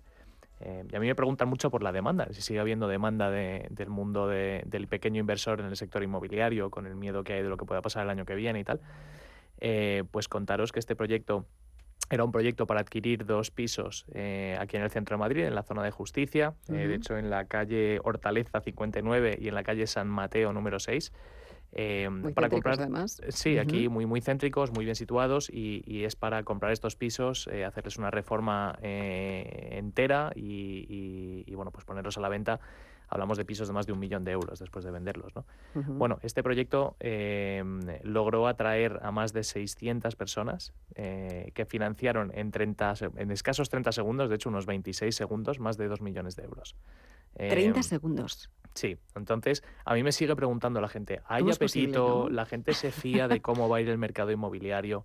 eh, 0.61 0.85
y 0.91 0.95
a 0.95 1.01
mí 1.01 1.07
me 1.07 1.15
preguntan 1.15 1.49
mucho 1.49 1.71
por 1.71 1.83
la 1.83 1.91
demanda, 1.91 2.29
si 2.33 2.43
sigue 2.43 2.61
habiendo 2.61 2.87
demanda 2.87 3.31
del 3.31 3.89
mundo 3.89 4.29
del 4.29 4.87
pequeño 4.89 5.21
inversor 5.21 5.61
en 5.61 5.67
el 5.67 5.77
sector 5.77 6.03
inmobiliario, 6.03 6.71
con 6.71 6.87
el 6.87 6.95
miedo 6.95 7.25
que 7.25 7.35
hay 7.35 7.43
de 7.43 7.49
lo 7.49 7.57
que 7.57 7.65
pueda 7.65 7.81
pasar 7.81 8.05
el 8.05 8.11
año 8.11 8.25
que 8.27 8.35
viene 8.35 8.61
y 8.61 8.65
tal. 8.65 8.81
Eh, 9.61 10.05
pues 10.11 10.29
contaros 10.29 10.73
que 10.73 10.79
este 10.79 10.97
proyecto 10.97 11.47
era 12.09 12.25
un 12.25 12.33
proyecto 12.33 12.67
para 12.67 12.81
adquirir 12.81 13.25
dos 13.25 13.51
pisos 13.51 14.05
eh, 14.15 14.57
aquí 14.59 14.77
en 14.77 14.83
el 14.83 14.91
centro 14.91 15.17
de 15.17 15.21
Madrid, 15.21 15.45
en 15.45 15.55
la 15.55 15.63
zona 15.63 15.83
de 15.85 15.91
justicia, 15.91 16.55
de 16.67 16.95
hecho 16.95 17.17
en 17.17 17.31
la 17.31 17.45
calle 17.45 18.01
Hortaleza 18.03 18.61
59 18.61 19.39
y 19.41 19.49
en 19.49 19.55
la 19.55 19.63
calle 19.63 19.87
San 19.87 20.09
Mateo 20.09 20.53
número 20.53 20.81
6. 20.81 21.13
Em, 21.73 22.35
para 22.35 22.49
comprar 22.49 22.81
además. 22.81 23.21
Sí, 23.29 23.59
aquí 23.59 23.89
muy 23.89 24.05
muy 24.05 24.21
céntricos, 24.21 24.73
muy 24.73 24.85
bien 24.85 24.97
situados 24.97 25.49
y, 25.53 26.05
es 26.05 26.17
para 26.17 26.43
comprar 26.43 26.73
estos 26.73 26.97
pisos, 26.97 27.49
eh, 27.53 27.65
hacerles 27.65 27.97
una 27.97 28.11
reforma 28.11 28.77
eh, 28.83 29.69
entera 29.73 30.33
y, 30.35 31.45
bueno 31.55 31.71
pues 31.71 31.85
ponerlos 31.85 32.19
a 32.19 32.21
la 32.21 32.29
venta. 32.29 32.61
Hablamos 33.11 33.37
de 33.37 33.45
pisos 33.45 33.69
de 33.69 33.75
más 33.75 33.87
de 33.87 33.93
un 33.93 33.99
millón 33.99 34.25
de 34.25 34.31
euros 34.31 34.59
después 34.61 34.85
de 34.85 34.91
venderlos. 34.91 35.35
¿no? 35.35 35.45
Bueno, 35.75 36.19
este 36.23 36.43
proyecto 36.43 36.97
em, 37.01 37.81
logró 38.03 38.47
atraer 38.47 39.01
a 39.03 39.11
más 39.11 39.33
de 39.33 39.43
600 39.43 40.15
personas 40.17 40.73
eh, 40.95 41.51
que 41.55 41.67
financiaron 41.67 42.31
en, 42.35 42.51
30, 42.53 42.95
en 43.17 43.31
escasos 43.31 43.69
30 43.69 43.93
segundos, 43.93 44.31
de 44.31 44.37
hecho 44.37 44.49
unos 44.49 44.67
26 44.67 45.15
segundos, 45.15 45.59
más 45.59 45.77
de 45.77 45.89
2 45.89 46.01
millones 46.01 46.37
de 46.37 46.45
euros. 46.45 46.77
30 47.37 47.79
em, 47.79 47.83
segundos. 47.83 48.51
Sí, 48.75 48.97
entonces 49.17 49.65
a 49.85 49.95
mí 49.95 50.03
me 50.03 50.13
sigue 50.13 50.37
preguntando 50.37 50.81
la 50.81 50.89
gente, 50.89 51.21
¿hay 51.27 51.43
apetito? 51.51 52.29
¿La 52.31 52.47
gente 52.47 52.73
se 52.75 52.93
fía 52.93 53.27
de 53.27 53.41
cómo 53.41 53.69
va 53.69 53.79
a 53.79 53.81
ir 53.81 53.89
el 53.89 53.99
mercado 53.99 54.31
inmobiliario? 54.31 55.05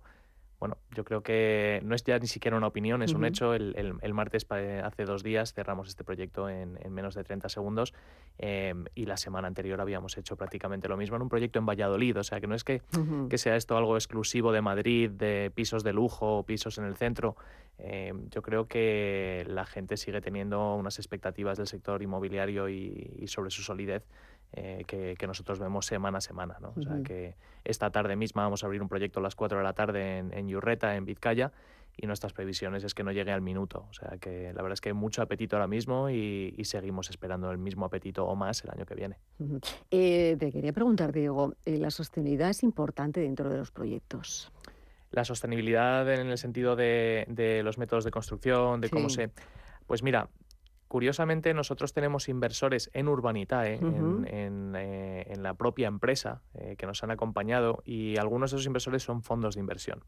Bueno, 0.58 0.78
yo 0.94 1.04
creo 1.04 1.22
que 1.22 1.80
no 1.84 1.94
es 1.94 2.02
ya 2.02 2.18
ni 2.18 2.26
siquiera 2.26 2.56
una 2.56 2.66
opinión, 2.66 3.02
es 3.02 3.12
un 3.12 3.26
hecho. 3.26 3.52
El, 3.52 3.74
el, 4.00 4.14
martes, 4.14 4.46
hace 4.50 5.04
dos 5.04 5.22
días, 5.22 5.52
cerramos 5.52 5.88
este 5.88 6.02
proyecto 6.02 6.48
en, 6.48 6.78
en 6.80 6.92
menos 6.92 7.14
de 7.14 7.24
30 7.24 7.50
segundos 7.50 7.92
em, 8.38 8.86
y 8.94 9.04
la 9.04 9.18
semana 9.18 9.48
anterior 9.48 9.80
habíamos 9.80 10.16
hecho 10.16 10.36
prácticamente 10.36 10.88
lo 10.88 10.96
mismo 10.96 11.16
en 11.16 11.22
un 11.22 11.28
proyecto 11.28 11.58
en 11.58 11.66
Valladolid. 11.66 12.18
O 12.18 12.24
sea, 12.24 12.40
que 12.40 12.46
no 12.46 12.54
es 12.54 12.64
que, 12.64 12.80
que 13.28 13.36
sea 13.36 13.56
esto 13.56 13.76
algo 13.76 13.96
exclusivo 13.96 14.50
de 14.50 14.62
Madrid, 14.62 15.10
de 15.10 15.52
pisos 15.54 15.84
de 15.84 15.92
lujo, 15.92 16.44
pisos 16.44 16.78
en 16.78 16.84
el 16.84 16.96
centro. 16.96 17.36
Em, 17.78 18.30
yo 18.30 18.40
creo 18.40 18.66
que 18.66 19.44
la 19.48 19.66
gente 19.66 19.98
sigue 19.98 20.22
teniendo 20.22 20.74
unas 20.76 20.98
expectativas 20.98 21.58
del 21.58 21.66
sector 21.66 22.02
inmobiliario 22.02 22.70
y, 22.70 23.14
y 23.18 23.26
sobre 23.26 23.50
su 23.50 23.62
solidez 23.62 24.04
eh, 24.52 24.84
que, 24.86 25.26
nosotros 25.26 25.58
vemos 25.58 25.86
semana 25.86 26.18
a 26.18 26.20
semana. 26.20 26.56
¿no? 26.60 26.72
O 26.76 26.82
sea 26.82 27.02
que 27.04 27.34
esta 27.64 27.90
tarde 27.90 28.16
misma 28.16 28.42
vamos 28.44 28.62
a 28.62 28.66
abrir 28.66 28.82
un 28.82 28.88
proyecto 28.88 29.20
a 29.20 29.22
las 29.22 29.34
4 29.34 29.58
de 29.58 29.64
la 29.64 29.72
tarde 29.72 30.18
en, 30.18 30.32
en 30.32 30.48
Yurreta, 30.48 30.96
en 30.96 31.04
Vizcaya, 31.04 31.52
y 31.96 32.06
nuestras 32.06 32.32
previsiones 32.32 32.84
es 32.84 32.94
que 32.94 33.02
no 33.02 33.12
llegue 33.12 33.32
al 33.32 33.40
minuto. 33.40 33.86
O 33.88 33.92
sea 33.92 34.18
que 34.18 34.52
la 34.52 34.62
verdad 34.62 34.74
es 34.74 34.80
que 34.80 34.90
hay 34.90 34.94
mucho 34.94 35.22
apetito 35.22 35.56
ahora 35.56 35.66
mismo 35.66 36.10
y, 36.10 36.54
seguimos 36.64 37.08
esperando 37.10 37.50
el 37.50 37.58
mismo 37.58 37.86
apetito 37.86 38.26
o 38.26 38.34
más 38.34 38.62
el 38.64 38.70
año 38.70 38.84
que 38.84 38.94
viene. 38.94 39.16
Eh, 39.90 40.36
te 40.38 40.50
quería 40.50 40.72
preguntar, 40.72 41.12
Diego, 41.12 41.54
eh, 41.64 41.78
¿la 41.78 41.90
sostenibilidad 41.90 42.50
es 42.50 42.62
importante 42.64 43.20
dentro 43.20 43.48
de 43.48 43.56
los 43.56 43.70
proyectos? 43.70 44.52
La 45.12 45.24
sostenibilidad 45.24 46.12
en 46.12 46.26
el 46.26 46.38
sentido 46.38 46.74
de, 46.74 47.62
los 47.64 47.78
métodos 47.78 48.04
de 48.04 48.10
construcción, 48.10 48.80
de 48.80 48.90
cómo 48.90 49.08
se... 49.08 49.30
Pues 49.86 50.02
mira, 50.02 50.28
Curiosamente, 50.88 51.52
nosotros 51.52 51.92
tenemos 51.92 52.28
inversores 52.28 52.90
en 52.94 53.08
Urbanitae, 53.08 53.74
eh, 53.74 55.24
en, 55.28 55.42
la 55.42 55.54
propia 55.54 55.88
empresa, 55.88 56.42
eh, 56.54 56.76
que 56.78 56.86
nos 56.86 57.02
han 57.02 57.10
acompañado 57.10 57.82
y 57.84 58.16
algunos 58.18 58.52
de 58.52 58.58
esos 58.58 58.66
inversores 58.66 59.02
son 59.02 59.22
fondos 59.22 59.56
de 59.56 59.60
inversión. 59.60 60.04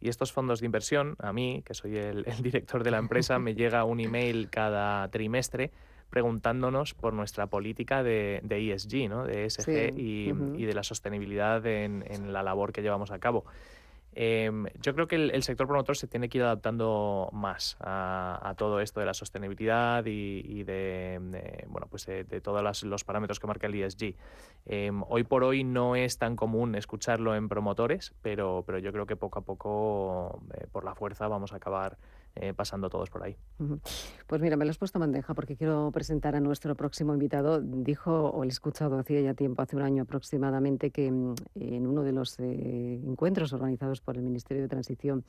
Y 0.00 0.10
estos 0.10 0.32
fondos 0.32 0.60
de 0.60 0.66
inversión, 0.66 1.16
a 1.18 1.32
mí, 1.32 1.62
que 1.64 1.74
soy 1.74 1.96
el, 1.96 2.24
director 2.40 2.84
de 2.84 2.90
la 2.90 2.98
empresa, 2.98 3.38
me 3.38 3.54
llega 3.56 3.84
un 3.84 4.00
email 4.00 4.50
cada 4.50 5.08
trimestre 5.08 5.70
preguntándonos 6.10 6.94
por 6.94 7.12
nuestra 7.12 7.48
política 7.48 8.02
de, 8.02 8.40
ESG, 8.48 9.08
¿no? 9.08 9.24
de 9.24 9.44
ESG 9.44 9.94
y, 9.96 10.32
de 10.32 10.72
la 10.74 10.82
sostenibilidad 10.82 11.64
en, 11.66 12.32
la 12.32 12.42
labor 12.42 12.72
que 12.72 12.82
llevamos 12.82 13.10
a 13.10 13.18
cabo. 13.18 13.44
Em, 14.12 14.66
yo 14.80 14.94
creo 14.94 15.06
que 15.06 15.16
el, 15.16 15.42
sector 15.42 15.66
promotor 15.66 15.96
se 15.96 16.08
tiene 16.08 16.28
que 16.28 16.38
ir 16.38 16.44
adaptando 16.44 17.28
más 17.32 17.76
a, 17.80 18.54
todo 18.56 18.80
esto 18.80 19.00
de 19.00 19.06
la 19.06 19.14
sostenibilidad 19.14 20.04
y, 20.06 20.64
de, 20.64 21.20
bueno, 21.68 21.86
pues 21.88 22.06
de, 22.06 22.24
todos 22.40 22.82
los 22.82 23.04
parámetros 23.04 23.38
que 23.38 23.46
marca 23.46 23.66
el 23.66 23.74
ESG. 23.74 24.14
Em, 24.66 25.02
hoy 25.08 25.24
por 25.24 25.44
hoy 25.44 25.64
no 25.64 25.94
es 25.94 26.18
tan 26.18 26.36
común 26.36 26.74
escucharlo 26.74 27.34
en 27.34 27.48
promotores, 27.48 28.14
pero, 28.22 28.64
pero 28.66 28.78
yo 28.78 28.92
creo 28.92 29.06
que 29.06 29.16
poco 29.16 29.38
a 29.38 29.42
poco, 29.42 30.42
eh, 30.54 30.66
por 30.72 30.84
la 30.84 30.94
fuerza, 30.94 31.28
vamos 31.28 31.52
a 31.52 31.56
acabar 31.56 31.96
eh, 32.34 32.54
pasando 32.54 32.88
todos 32.88 33.10
por 33.10 33.22
ahí. 33.24 33.36
Pues 34.26 34.40
mira, 34.40 34.56
me 34.56 34.64
lo 34.64 34.70
has 34.70 34.78
puesto 34.78 34.98
bandeja 34.98 35.34
porque 35.34 35.56
quiero 35.56 35.90
presentar 35.92 36.36
a 36.36 36.40
nuestro 36.40 36.74
próximo 36.76 37.12
invitado. 37.12 37.60
Dijo, 37.60 38.30
o 38.30 38.44
le 38.44 38.48
he 38.48 38.52
escuchado 38.52 38.98
hacía 38.98 39.20
ya 39.20 39.34
tiempo, 39.34 39.62
hace 39.62 39.76
un 39.76 39.82
año 39.82 40.04
aproximadamente, 40.04 40.90
que 40.90 41.10
mm, 41.10 41.34
en 41.56 41.86
uno 41.86 42.02
de 42.02 42.12
los 42.12 42.38
eh, 42.38 43.00
encuentros 43.04 43.52
organizados 43.52 44.00
por 44.00 44.16
el 44.16 44.22
Ministerio 44.22 44.62
de 44.62 44.68
Transición 44.68 45.24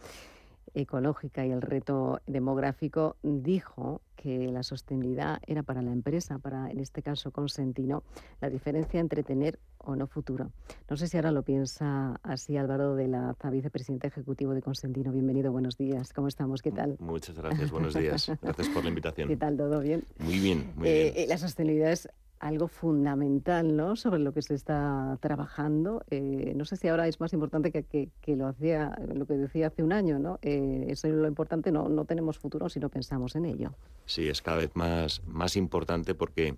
ecológica 0.73 1.45
y 1.45 1.51
el 1.51 1.61
reto 1.61 2.21
demográfico, 2.27 3.17
dijo 3.23 4.01
que 4.15 4.51
la 4.51 4.63
sostenibilidad 4.63 5.39
era 5.47 5.63
para 5.63 5.81
la 5.81 5.91
empresa, 5.91 6.39
para 6.39 6.69
en 6.69 6.79
este 6.79 7.01
caso 7.01 7.31
Consentino, 7.31 8.03
la 8.41 8.49
diferencia 8.49 8.99
entre 8.99 9.23
tener 9.23 9.59
o 9.77 9.95
no 9.95 10.07
futuro. 10.07 10.51
No 10.89 10.97
sé 10.97 11.07
si 11.07 11.17
ahora 11.17 11.31
lo 11.31 11.43
piensa 11.43 12.19
así 12.23 12.57
Álvaro 12.57 12.95
de 12.95 13.07
la 13.07 13.35
vicepresidente 13.49 14.07
ejecutivo 14.07 14.53
de 14.53 14.61
Consentino. 14.61 15.11
Bienvenido, 15.11 15.51
buenos 15.51 15.77
días. 15.77 16.11
¿Cómo 16.11 16.27
estamos? 16.27 16.61
¿Qué 16.61 16.71
tal? 16.71 16.97
Muchas 16.99 17.37
gracias, 17.37 17.71
buenos 17.71 17.93
días. 17.93 18.31
Gracias 18.41 18.69
por 18.69 18.83
la 18.83 18.89
invitación. 18.89 19.27
¿Qué 19.29 19.37
tal? 19.37 19.55
¿Todo 19.55 19.79
bien? 19.79 20.03
Muy 20.19 20.39
bien, 20.39 20.73
muy 20.75 20.87
eh, 20.89 21.11
bien. 21.13 21.13
Eh, 21.15 21.27
la 21.27 21.37
sostenibilidad 21.37 21.91
es 21.91 22.09
algo 22.39 22.67
fundamental 22.67 23.75
¿no? 23.75 23.95
sobre 23.95 24.19
lo 24.19 24.33
que 24.33 24.41
se 24.41 24.55
está 24.55 25.17
trabajando. 25.21 26.03
Eh, 26.09 26.53
no 26.55 26.65
sé 26.65 26.77
si 26.77 26.87
ahora 26.87 27.07
es 27.07 27.19
más 27.19 27.33
importante 27.33 27.71
que, 27.71 28.09
que, 28.21 28.35
lo 28.35 28.47
hacía, 28.47 28.97
lo 29.13 29.25
que 29.25 29.33
decía 29.33 29.67
hace 29.67 29.83
un 29.83 29.91
año, 29.91 30.19
¿no? 30.19 30.39
Eh, 30.41 30.85
eso 30.87 31.07
es 31.07 31.13
lo 31.13 31.27
importante, 31.27 31.71
no, 31.71 31.89
no 31.89 32.05
tenemos 32.05 32.39
futuro 32.39 32.69
si 32.69 32.79
no 32.79 32.89
pensamos 32.89 33.35
en 33.35 33.45
ello. 33.45 33.73
Sí, 34.05 34.27
es 34.29 34.41
cada 34.41 34.57
vez 34.57 34.71
más, 34.75 35.21
más 35.27 35.57
importante 35.57 36.15
porque 36.15 36.55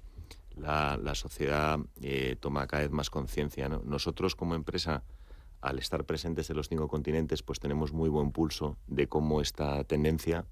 la, 0.56 1.16
sociedad 1.16 1.80
eh, 2.02 2.36
toma 2.40 2.68
cada 2.68 2.84
vez 2.84 2.92
más 2.92 3.10
conciencia. 3.10 3.68
Nosotros 3.70 4.36
como 4.36 4.54
empresa, 4.54 5.04
al 5.62 5.80
estar 5.80 6.06
presentes 6.06 6.50
en 6.52 6.58
los 6.58 6.70
cinco 6.70 6.88
continentes, 6.88 7.42
pues 7.42 7.60
tenemos 7.60 7.92
muy 7.92 8.10
buen 8.10 8.32
pulso 8.32 8.78
de 8.88 9.08
cómo 9.08 9.42
esta 9.42 9.84
tendencia 9.86 10.46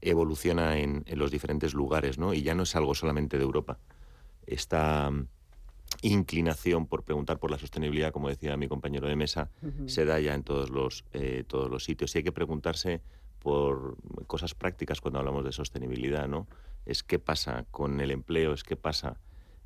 evoluciona 0.00 0.78
en, 0.78 1.04
en 1.06 1.18
los 1.18 1.30
diferentes 1.30 1.74
lugares, 1.74 2.18
¿no? 2.18 2.32
Y 2.32 2.42
ya 2.42 2.54
no 2.54 2.62
es 2.64 2.74
algo 2.74 2.94
solamente 2.94 3.36
de 3.36 3.44
Europa 3.44 3.78
esta 4.46 5.10
mm, 5.10 5.26
inclinación 6.02 6.86
por 6.86 7.04
preguntar 7.04 7.38
por 7.38 7.50
la 7.50 7.58
sostenibilidad, 7.58 8.12
como 8.12 8.28
decía 8.28 8.56
mi 8.56 8.68
compañero 8.68 9.08
de 9.08 9.16
mesa, 9.16 9.50
se 9.86 10.04
da 10.04 10.18
ya 10.20 10.34
en 10.34 10.42
todos 10.42 10.70
los, 10.70 11.04
eh, 11.12 11.44
todos 11.46 11.70
los 11.70 11.84
sitios. 11.84 12.14
Y 12.14 12.18
hay 12.18 12.24
que 12.24 12.32
preguntarse 12.32 13.00
por 13.38 13.96
cosas 14.26 14.54
prácticas 14.54 15.00
cuando 15.00 15.18
hablamos 15.18 15.44
de 15.44 15.52
sostenibilidad, 15.52 16.28
¿no? 16.28 16.46
Es 16.86 17.02
qué 17.02 17.18
pasa 17.18 17.66
con 17.70 18.00
el 18.00 18.10
empleo, 18.10 18.52
es 18.52 18.62
qué 18.62 18.76
pasa 18.76 19.20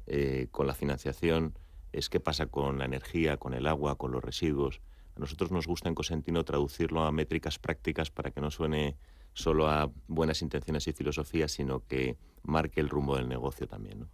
eh, 0.07 0.49
con 0.51 0.67
la 0.67 0.75
financiación, 0.75 1.55
es 1.93 2.09
qué 2.09 2.21
pasa 2.21 2.47
con 2.47 2.79
la 2.79 2.85
energía, 2.85 3.37
con 3.37 3.55
el 3.55 3.67
agua, 3.67 3.97
con 3.97 4.13
los 4.13 4.23
residuos. 4.23 4.81
A 5.17 5.21
nosotros 5.21 5.51
nos 5.51 5.67
gusta 5.67 5.89
en 5.89 5.95
Cosentino 5.95 6.45
traducirlo 6.45 7.05
a 7.05 7.13
métricas 7.13 7.59
prácticas 7.59 8.11
para 8.11 8.31
que 8.31 8.41
no 8.41 8.51
suene 8.51 8.97
solo 9.37 9.69
a 9.69 9.91
buenas 10.09 10.41
intenciones 10.41 10.89
y 10.89 10.93
filosofías, 10.93 11.53
sino 11.53 11.81
que 11.87 12.17
marque 12.43 12.81
el 12.81 12.89
rumbo 12.89 13.17
del 13.17 13.29
negocio 13.29 13.69
también. 13.69 14.07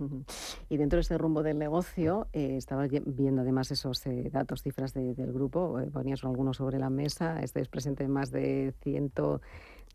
Y 0.69 0.77
dentro 0.77 0.97
de 0.97 1.03
ese 1.03 1.17
rumbo 1.17 1.43
del 1.43 1.59
negocio, 1.59 2.27
eh, 2.33 2.57
estaba 2.57 2.89
viendo 2.89 3.43
además 3.43 3.71
esos 3.71 4.05
eh, 4.07 4.31
datos, 4.33 4.63
cifras 4.63 4.93
del 4.95 5.33
grupo, 5.33 5.79
eh, 5.79 5.91
ponías 5.91 6.25
algunos 6.25 6.57
sobre 6.57 6.79
la 6.79 6.91
mesa, 6.91 7.41
estáis 7.41 7.69
presente 7.69 8.05
en 8.05 8.11
más 8.11 8.31
de 8.33 8.75
100 8.83 9.11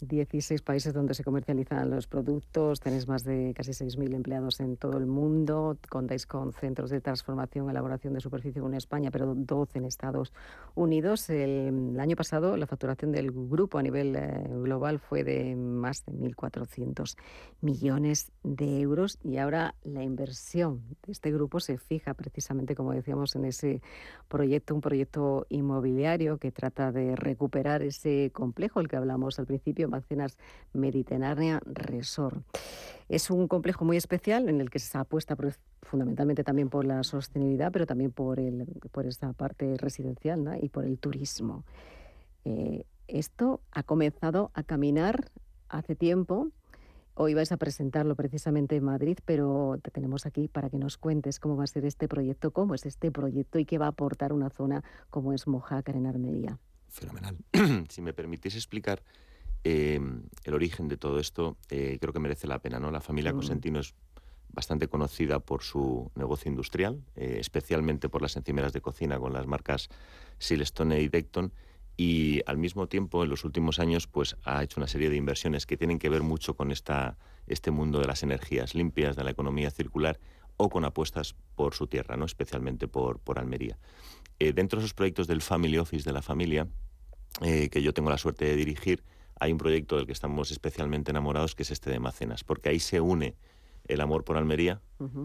16 0.01 0.61
países 0.61 0.93
donde 0.93 1.13
se 1.13 1.23
comercializan 1.23 1.89
los 1.89 2.07
productos, 2.07 2.79
tenéis 2.79 3.07
más 3.07 3.23
de 3.23 3.53
casi 3.55 3.71
6.000 3.71 4.13
empleados 4.13 4.59
en 4.59 4.77
todo 4.77 4.97
el 4.97 5.05
mundo, 5.05 5.77
contáis 5.89 6.25
con 6.25 6.53
centros 6.53 6.89
de 6.89 7.01
transformación, 7.01 7.69
elaboración 7.69 8.13
de 8.13 8.21
superficie 8.21 8.61
en 8.61 8.73
España, 8.73 9.11
pero 9.11 9.33
12 9.35 9.79
en 9.79 9.85
Estados 9.85 10.33
Unidos. 10.75 11.29
El, 11.29 11.97
año 11.99 12.15
pasado 12.15 12.57
la 12.57 12.67
facturación 12.67 13.11
del 13.11 13.31
grupo 13.31 13.77
a 13.77 13.83
nivel 13.83 14.15
eh, 14.15 14.47
global 14.49 14.99
fue 14.99 15.23
de 15.23 15.55
más 15.55 16.05
de 16.05 16.13
1.400 16.13 17.15
millones 17.61 18.31
de 18.43 18.81
euros 18.81 19.17
y 19.23 19.37
ahora 19.37 19.75
la 19.83 20.03
inversión 20.03 20.83
de 21.05 21.11
este 21.11 21.31
grupo 21.31 21.59
se 21.59 21.77
fija 21.77 22.13
precisamente, 22.13 22.75
como 22.75 22.93
decíamos, 22.93 23.35
en 23.35 23.45
ese 23.45 23.81
proyecto, 24.27 24.75
un 24.75 24.81
proyecto 24.81 25.45
inmobiliario 25.49 26.37
que 26.37 26.51
trata 26.51 26.91
de 26.91 27.15
recuperar 27.15 27.81
ese 27.81 28.31
complejo, 28.33 28.79
el 28.79 28.87
que 28.87 28.95
hablamos 28.95 29.39
al 29.39 29.45
principio, 29.45 29.86
Almacenas 29.87 30.37
Mediterránea 30.73 31.59
Resort. 31.65 32.43
Es 33.09 33.29
un 33.29 33.47
complejo 33.47 33.85
muy 33.85 33.97
especial 33.97 34.49
en 34.49 34.61
el 34.61 34.69
que 34.69 34.79
se 34.79 34.97
apuesta 34.97 35.35
fundamentalmente 35.81 36.43
también 36.43 36.69
por 36.69 36.85
la 36.85 37.03
sostenibilidad, 37.03 37.71
pero 37.71 37.85
también 37.85 38.11
por, 38.11 38.39
el, 38.39 38.65
por 38.91 39.05
esta 39.05 39.31
parte 39.33 39.75
residencial 39.77 40.59
y 40.61 40.69
por 40.69 40.85
el 40.85 40.99
turismo. 40.99 41.63
Eh, 42.43 42.85
esto 43.07 43.61
ha 43.71 43.83
comenzado 43.83 44.51
a 44.53 44.63
caminar 44.63 45.31
hace 45.69 45.95
tiempo. 45.95 46.49
Hoy 47.13 47.33
vais 47.33 47.51
a 47.51 47.57
presentarlo 47.57 48.15
precisamente 48.15 48.75
en 48.75 48.83
Madrid, 48.83 49.17
pero 49.25 49.79
te 49.81 49.89
tenemos 49.89 50.25
aquí 50.25 50.47
para 50.47 50.69
que 50.69 50.77
nos 50.77 50.97
cuentes 50.97 51.39
cómo 51.39 51.55
va 51.55 51.63
a 51.63 51.67
ser 51.67 51.83
este 51.85 52.07
proyecto, 52.07 52.51
cómo 52.51 52.75
es 52.75 52.85
este 52.85 53.11
proyecto 53.11 53.57
y 53.57 53.65
qué 53.65 53.77
va 53.77 53.85
a 53.85 53.89
aportar 53.89 54.33
una 54.33 54.49
zona 54.49 54.83
como 55.09 55.33
es 55.33 55.47
Mojácar 55.47 55.95
en 55.95 56.05
Armería. 56.05 56.59
Fenomenal. 56.89 57.37
si 57.89 58.01
me 58.01 58.13
permitís 58.13 58.55
explicar 58.55 59.01
Em, 59.63 60.23
el 60.43 60.53
origen 60.53 60.87
de 60.87 60.97
todo 60.97 61.19
esto 61.19 61.57
eh, 61.69 61.97
creo 61.99 62.13
que 62.13 62.19
merece 62.19 62.47
la 62.47 62.59
pena. 62.59 62.79
¿no? 62.79 62.91
La 62.91 63.01
familia 63.01 63.33
Cosentino 63.33 63.79
es 63.79 63.93
bastante 64.49 64.87
conocida 64.87 65.39
por 65.39 65.61
su 65.61 66.09
negocio 66.15 66.49
industrial, 66.49 67.03
eh, 67.15 67.37
especialmente 67.39 68.09
por 68.09 68.21
las 68.21 68.35
encimeras 68.37 68.73
de 68.73 68.81
cocina 68.81 69.19
con 69.19 69.33
las 69.33 69.45
marcas 69.45 69.89
Silestone 70.39 71.01
y 71.01 71.09
Decton, 71.09 71.53
y 71.95 72.41
al 72.45 72.57
mismo 72.57 72.87
tiempo 72.87 73.23
en 73.23 73.29
los 73.29 73.43
últimos 73.43 73.79
años 73.79 74.07
pues 74.07 74.37
ha 74.43 74.63
hecho 74.63 74.79
una 74.79 74.87
serie 74.87 75.09
de 75.09 75.15
inversiones 75.15 75.65
que 75.65 75.77
tienen 75.77 75.99
que 75.99 76.09
ver 76.09 76.21
mucho 76.21 76.55
con 76.55 76.71
esta, 76.71 77.17
este 77.47 77.71
mundo 77.71 77.99
de 77.99 78.07
las 78.07 78.23
energías 78.23 78.75
limpias, 78.75 79.15
de 79.15 79.23
la 79.23 79.31
economía 79.31 79.71
circular 79.71 80.19
o 80.57 80.69
con 80.69 80.85
apuestas 80.85 81.35
por 81.55 81.73
su 81.73 81.87
tierra, 81.87 82.17
¿no? 82.17 82.25
especialmente 82.25 82.87
por, 82.87 83.19
por 83.19 83.39
Almería. 83.39 83.77
Eh, 84.39 84.53
dentro 84.53 84.79
de 84.79 84.85
esos 84.85 84.93
proyectos 84.93 85.27
del 85.27 85.41
Family 85.41 85.77
Office 85.77 86.05
de 86.05 86.13
la 86.13 86.21
familia, 86.21 86.67
que 87.41 87.81
yo 87.83 87.93
tengo 87.93 88.09
la 88.09 88.17
suerte 88.17 88.45
de 88.45 88.55
dirigir, 88.55 89.03
hay 89.39 89.51
un 89.51 89.57
proyecto 89.57 89.97
del 89.97 90.05
que 90.05 90.11
estamos 90.11 90.51
especialmente 90.51 91.11
enamorados, 91.11 91.55
que 91.55 91.63
es 91.63 91.71
este 91.71 91.89
de 91.89 91.99
Macenas, 91.99 92.43
porque 92.43 92.69
ahí 92.69 92.79
se 92.79 93.01
une 93.01 93.35
el 93.87 94.01
amor 94.01 94.23
por 94.23 94.37
Almería. 94.37 94.81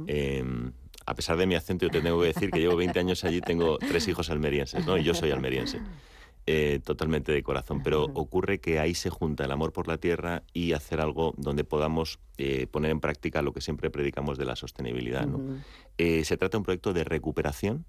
Em, 0.07 0.73
a 1.07 1.15
pesar 1.15 1.37
de 1.37 1.47
mi 1.47 1.55
acento, 1.55 1.87
yo 1.87 1.91
te 1.91 2.01
tengo 2.01 2.21
que 2.21 2.29
decir 2.29 2.51
que 2.51 2.61
llevo 2.61 2.77
20 2.77 2.99
años 2.99 3.25
allí, 3.25 3.41
tengo 3.41 3.79
tres 3.79 4.07
hijos 4.09 4.31
almerienses, 4.31 4.87
¿no? 4.87 4.97
Y 4.97 5.03
yo 5.03 5.15
soy 5.15 5.31
almeriense. 5.31 5.81
Eh, 6.45 6.81
totalmente 6.83 7.31
de 7.31 7.41
corazón, 7.45 7.85
pero 7.85 8.03
ocurre 8.15 8.59
que 8.59 8.81
ahí 8.81 8.95
se 8.95 9.11
junta 9.11 9.45
el 9.45 9.53
amor 9.53 9.73
por 9.73 9.87
la 9.87 9.99
tierra 9.99 10.43
y 10.53 10.73
hacer 10.73 11.01
algo 11.01 11.35
donde 11.37 11.63
podamos 11.63 12.19
eh, 12.37 12.67
poner 12.67 12.91
en 12.91 12.99
práctica 12.99 13.43
lo 13.43 13.53
que 13.53 13.61
siempre 13.61 13.91
predicamos 13.91 14.39
de 14.39 14.45
la 14.45 14.57
sostenibilidad. 14.57 15.25
¿no? 15.25 15.41
Eh, 15.99 16.25
se 16.25 16.37
trata 16.37 16.57
de 16.57 16.59
un 16.59 16.65
proyecto 16.65 16.93
de 16.93 17.05
recuperación 17.05 17.85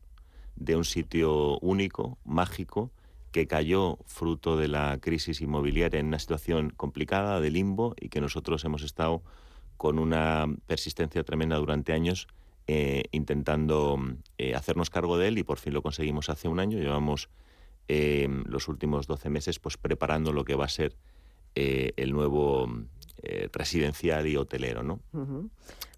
de 0.55 0.75
un 0.75 0.85
sitio 0.85 1.57
único, 1.61 2.19
mágico, 2.25 2.91
que 3.33 3.47
cayó 3.47 3.97
fruto 4.05 4.55
de 4.55 4.69
la 4.69 4.99
crisis 5.01 5.41
inmobiliaria 5.41 5.99
en 5.99 6.05
una 6.05 6.19
situación 6.19 6.69
complicada 6.69 7.41
de 7.41 7.51
limbo 7.51 7.95
y 7.99 8.07
que 8.07 8.21
nosotros 8.21 8.63
hemos 8.63 8.83
estado 8.83 9.23
con 9.75 9.99
una 9.99 10.45
persistencia 10.67 11.23
tremenda 11.23 11.57
durante 11.57 11.91
años 11.91 12.27
eh, 12.67 13.05
intentando 13.11 13.99
eh, 14.37 14.55
hacernos 14.55 14.89
cargo 14.89 15.17
de 15.17 15.27
él 15.27 15.37
y 15.39 15.43
por 15.43 15.57
fin 15.57 15.73
lo 15.73 15.81
conseguimos 15.81 16.29
hace 16.29 16.47
un 16.47 16.59
año. 16.59 16.77
Llevamos 16.77 17.29
eh, 17.89 18.29
los 18.45 18.69
últimos 18.69 19.07
12 19.07 19.29
meses 19.29 19.59
pues 19.59 19.77
preparando 19.77 20.31
lo 20.31 20.45
que 20.45 20.55
va 20.55 20.65
a 20.65 20.69
ser 20.69 20.95
el 21.55 22.13
nuevo 22.13 22.67
residencial 23.51 24.25
y 24.25 24.37
hotelero, 24.37 24.81
¿no? 24.81 25.01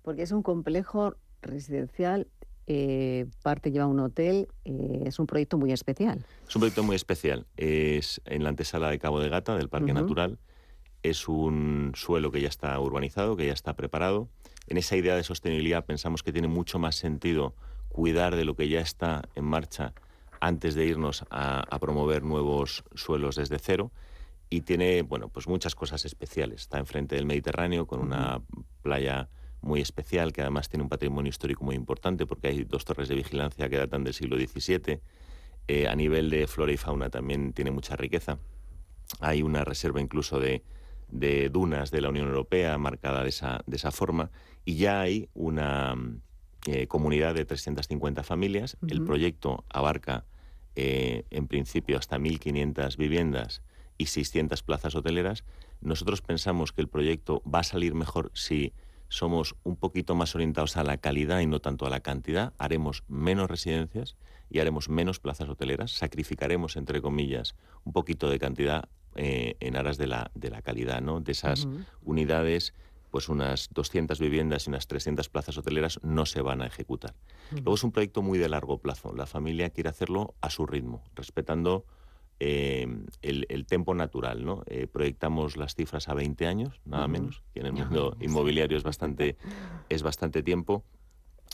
Porque 0.01 0.23
es 0.23 0.33
un 0.33 0.43
complejo 0.43 1.15
residencial 1.41 2.27
eh, 2.67 3.27
parte 3.43 3.71
lleva 3.71 3.85
un 3.85 3.99
hotel, 3.99 4.47
eh, 4.63 5.03
es 5.05 5.19
un 5.19 5.27
proyecto 5.27 5.57
muy 5.57 5.71
especial. 5.71 6.25
Es 6.47 6.55
un 6.55 6.61
proyecto 6.61 6.83
muy 6.83 6.95
especial. 6.95 7.45
Es 7.57 8.21
en 8.25 8.43
la 8.43 8.49
antesala 8.49 8.89
de 8.89 8.99
Cabo 8.99 9.19
de 9.19 9.29
Gata, 9.29 9.55
del 9.55 9.69
Parque 9.69 9.93
Natural. 9.93 10.39
Es 11.03 11.27
un 11.27 11.91
suelo 11.95 12.31
que 12.31 12.41
ya 12.41 12.47
está 12.47 12.79
urbanizado, 12.79 13.37
que 13.37 13.45
ya 13.45 13.53
está 13.53 13.75
preparado. 13.75 14.29
En 14.67 14.77
esa 14.77 14.95
idea 14.95 15.15
de 15.15 15.23
sostenibilidad 15.23 15.85
pensamos 15.85 16.23
que 16.23 16.33
tiene 16.33 16.47
mucho 16.47 16.79
más 16.79 16.95
sentido 16.95 17.55
cuidar 17.89 18.35
de 18.35 18.45
lo 18.45 18.55
que 18.55 18.67
ya 18.67 18.81
está 18.81 19.29
en 19.35 19.45
marcha 19.45 19.93
antes 20.41 20.75
de 20.75 20.85
irnos 20.85 21.23
a, 21.29 21.77
promover 21.79 22.23
nuevos 22.23 22.83
suelos 22.93 23.35
desde 23.35 23.59
cero 23.59 23.91
y 24.49 24.61
tiene, 24.61 25.01
bueno, 25.01 25.29
pues 25.29 25.47
muchas 25.47 25.75
cosas 25.75 26.05
especiales. 26.05 26.61
Está 26.61 26.79
enfrente 26.79 27.15
del 27.15 27.25
Mediterráneo 27.25 27.85
con 27.85 27.99
una 27.99 28.41
playa 28.81 29.29
muy 29.65 29.81
especial 29.81 30.31
que 30.31 30.41
además 30.41 30.69
tiene 30.69 30.83
un 30.83 30.89
patrimonio 30.89 31.29
histórico 31.29 31.65
muy 31.65 31.75
importante 31.75 32.27
porque 32.27 32.47
hay 32.47 32.63
dos 32.63 32.85
torres 32.85 33.09
de 33.09 33.15
vigilancia 33.15 33.67
que 33.67 33.77
datan 33.77 34.03
del 34.03 34.13
siglo 34.13 34.37
XVII. 34.37 34.99
Eh, 35.67 35.87
a 35.87 35.95
nivel 35.95 36.29
de 36.29 36.45
flora 36.45 36.71
y 36.71 36.77
fauna 36.77 37.09
también 37.09 37.51
tiene 37.51 37.71
mucha 37.71 37.95
riqueza. 37.95 38.37
Hay 39.19 39.41
una 39.41 39.63
reserva 39.63 39.99
incluso 39.99 40.39
de, 40.39 40.61
dunas 41.51 41.89
de 41.89 42.01
la 42.01 42.09
Unión 42.09 42.27
Europea 42.27 42.77
marcada 42.77 43.23
de 43.23 43.29
esa, 43.29 43.63
de 43.65 43.77
esa 43.77 43.91
forma 43.91 44.29
y 44.65 44.75
ya 44.75 45.01
hay 45.01 45.29
una 45.33 45.95
eh, 46.67 46.85
comunidad 46.85 47.33
de 47.33 47.45
350 47.45 48.21
familias. 48.23 48.77
El 48.87 49.03
proyecto 49.03 49.65
abarca 49.69 50.25
eh, 50.75 51.23
en 51.31 51.47
principio 51.47 51.97
hasta 51.97 52.19
1.500 52.19 52.97
viviendas 52.97 53.63
y 53.97 54.05
600 54.05 54.61
plazas 54.61 54.93
hoteleras. 54.93 55.43
Nosotros 55.81 56.21
pensamos 56.21 56.71
que 56.71 56.81
el 56.81 56.87
proyecto 56.87 57.41
va 57.51 57.59
a 57.59 57.63
salir 57.63 57.95
mejor 57.95 58.29
si 58.35 58.73
somos 59.09 59.55
un 59.63 59.75
poquito 59.75 60.15
más 60.15 60.35
orientados 60.35 60.77
a 60.77 60.83
la 60.83 60.97
calidad 60.97 61.39
y 61.39 61.47
no 61.47 61.59
tanto 61.59 61.85
a 61.85 61.89
la 61.89 61.99
cantidad. 61.99 62.53
Haremos 62.57 63.03
menos 63.07 63.49
residencias 63.49 64.17
y 64.49 64.59
haremos 64.59 64.89
menos 64.89 65.19
plazas 65.19 65.49
hoteleras. 65.49 65.91
Sacrificaremos, 65.91 66.75
entre 66.75 67.01
comillas, 67.01 67.55
un 67.83 67.93
poquito 67.93 68.29
de 68.29 68.39
cantidad 68.39 68.89
eh, 69.15 69.55
en 69.59 69.75
aras 69.77 69.97
de 69.97 70.07
la, 70.07 70.31
de 70.35 70.49
la 70.49 70.61
calidad, 70.61 71.01
¿no? 71.01 71.21
De 71.21 71.31
esas 71.31 71.67
unidades 72.03 72.73
pues 73.15 73.29
unas 73.29 73.69
200 73.73 74.19
viviendas 74.19 74.67
y 74.67 74.69
unas 74.69 74.87
300 74.87 75.29
plazas 75.29 75.57
hoteleras 75.57 76.01
no 76.03 76.25
se 76.25 76.41
van 76.41 76.61
a 76.61 76.67
ejecutar. 76.67 77.15
Luego 77.49 77.75
es 77.75 77.83
un 77.85 77.93
proyecto 77.93 78.21
muy 78.21 78.37
de 78.37 78.49
largo 78.49 78.79
plazo. 78.79 79.13
La 79.15 79.25
familia 79.25 79.69
quiere 79.69 79.89
hacerlo 79.89 80.35
a 80.41 80.49
su 80.49 80.65
ritmo, 80.65 81.01
respetando 81.15 81.85
eh, 82.39 82.87
el, 83.21 83.45
el, 83.49 83.65
tempo 83.65 83.93
natural. 83.93 84.45
¿no? 84.45 84.63
Eh, 84.67 84.87
proyectamos 84.87 85.57
las 85.57 85.75
cifras 85.75 86.09
a 86.09 86.13
20 86.13 86.47
años, 86.47 86.81
nada 86.85 87.07
menos, 87.07 87.43
que 87.53 87.61
en 87.61 87.67
el 87.67 87.73
mundo 87.73 88.17
inmobiliario 88.19 88.77
es 88.77 88.83
bastante, 88.83 89.37
es 89.89 90.03
bastante 90.03 90.43
tiempo, 90.43 90.83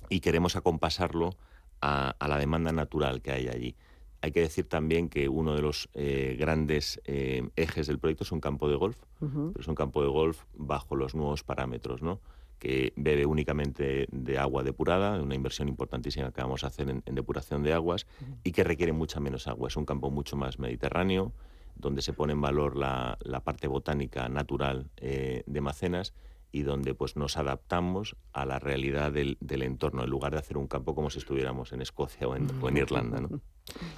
y 0.09 0.19
queremos 0.19 0.55
acompasarlo 0.55 1.35
a 1.83 2.27
la 2.27 2.37
demanda 2.37 2.71
natural 2.71 3.23
que 3.23 3.31
hay 3.31 3.47
allí. 3.47 3.75
Hay 4.21 4.31
que 4.31 4.41
decir 4.41 4.69
también 4.69 5.09
que 5.09 5.27
uno 5.27 5.55
de 5.55 5.63
los 5.63 5.89
eh, 5.93 6.35
grandes 6.39 7.01
eh, 7.05 7.49
ejes 7.55 7.87
del 7.87 7.97
proyecto 7.97 8.23
es 8.23 8.31
un 8.31 8.39
campo 8.39 8.69
de 8.69 8.75
golf, 8.75 8.97
pero 9.19 9.59
es 9.59 9.67
un 9.67 9.75
campo 9.75 10.03
de 10.03 10.09
golf 10.09 10.43
bajo 10.53 10.95
los 10.95 11.15
nuevos 11.15 11.43
parámetros, 11.43 12.03
¿no? 12.03 12.19
Que 12.61 12.93
bebe 12.95 13.25
únicamente 13.25 14.07
de 14.11 14.37
agua 14.37 14.61
depurada, 14.61 15.19
una 15.19 15.33
inversión 15.33 15.67
importantísima 15.67 16.31
que 16.31 16.41
vamos 16.41 16.63
a 16.63 16.67
hacer 16.67 16.91
en, 16.91 17.15
depuración 17.15 17.63
de 17.63 17.73
aguas 17.73 18.05
y 18.43 18.51
que 18.51 18.63
requiere 18.63 18.93
mucha 18.93 19.19
menos 19.19 19.47
agua. 19.47 19.67
Es 19.67 19.77
un 19.77 19.85
campo 19.85 20.11
mucho 20.11 20.37
más 20.37 20.59
mediterráneo, 20.59 21.33
donde 21.75 22.03
se 22.03 22.13
pone 22.13 22.33
en 22.33 22.41
valor 22.41 22.77
la, 22.77 23.17
parte 23.43 23.67
botánica 23.67 24.29
natural 24.29 24.91
eh, 24.97 25.41
de 25.47 25.61
Macenas 25.61 26.13
y 26.51 26.61
donde 26.61 26.93
pues 26.93 27.15
nos 27.15 27.35
adaptamos 27.35 28.15
a 28.31 28.45
la 28.45 28.59
realidad 28.59 29.11
del, 29.11 29.37
entorno, 29.63 30.03
en 30.03 30.11
lugar 30.11 30.33
de 30.33 30.37
hacer 30.37 30.55
un 30.55 30.67
campo 30.67 30.93
como 30.93 31.09
si 31.09 31.17
estuviéramos 31.17 31.73
en 31.73 31.81
Escocia 31.81 32.27
o 32.27 32.35
en, 32.35 32.77
Irlanda. 32.77 33.27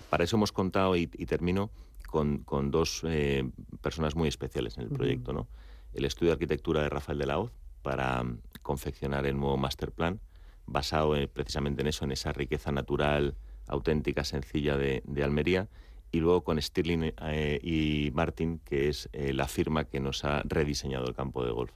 Para 0.10 0.24
eso 0.24 0.38
hemos 0.38 0.54
contado, 0.54 0.96
y, 0.96 1.08
termino, 1.08 1.70
con, 2.08 2.72
dos 2.72 3.02
eh, 3.04 3.44
personas 3.82 4.16
muy 4.16 4.30
especiales 4.30 4.78
en 4.78 4.84
el 4.84 4.90
proyecto. 4.90 5.34
¿no? 5.34 5.50
El 5.94 6.06
estudio 6.06 6.30
de 6.30 6.36
arquitectura 6.36 6.82
de 6.82 6.88
Rafael 6.88 7.18
de 7.18 7.26
la 7.26 7.40
Hoz 7.40 7.52
para 7.84 8.26
confeccionar 8.64 9.28
el 9.28 9.38
nuevo 9.38 9.58
master 9.58 9.92
plan, 9.92 10.20
basado 10.66 11.16
eh, 11.16 11.28
precisamente 11.28 11.82
en 11.82 11.90
eso, 11.90 12.06
en 12.06 12.12
esa 12.12 12.34
riqueza 12.34 12.72
natural 12.72 13.36
auténtica, 13.68 14.24
sencilla 14.24 14.76
de, 14.78 15.04
Almería, 15.24 15.70
y 16.12 16.20
luego 16.20 16.44
con 16.44 16.62
Stirling 16.62 17.14
eh, 17.22 17.60
y 17.62 18.12
Martin, 18.14 18.60
que 18.60 18.90
es 18.90 19.10
la 19.14 19.48
firma 19.48 19.86
que 19.86 20.00
nos 20.00 20.26
ha 20.26 20.42
rediseñado 20.44 21.06
el 21.08 21.14
campo 21.14 21.46
de 21.46 21.52
golf 21.52 21.72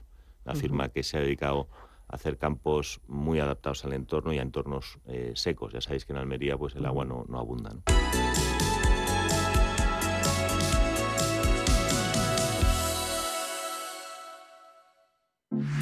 la 0.48 0.54
firma 0.54 0.88
que 0.88 1.02
se 1.02 1.18
ha 1.18 1.20
dedicado 1.20 1.68
a 2.08 2.16
hacer 2.16 2.38
campos 2.38 3.00
muy 3.06 3.38
adaptados 3.38 3.84
al 3.84 3.92
entorno 3.92 4.32
y 4.32 4.38
a 4.38 4.42
entornos 4.42 4.98
eh, 5.06 5.32
secos. 5.34 5.72
Ya 5.74 5.82
sabéis 5.82 6.06
que 6.06 6.12
en 6.12 6.18
Almería 6.18 6.56
pues 6.56 6.74
el 6.74 6.86
agua 6.86 7.04
no, 7.04 7.26
no 7.28 7.38
abunda. 7.38 7.76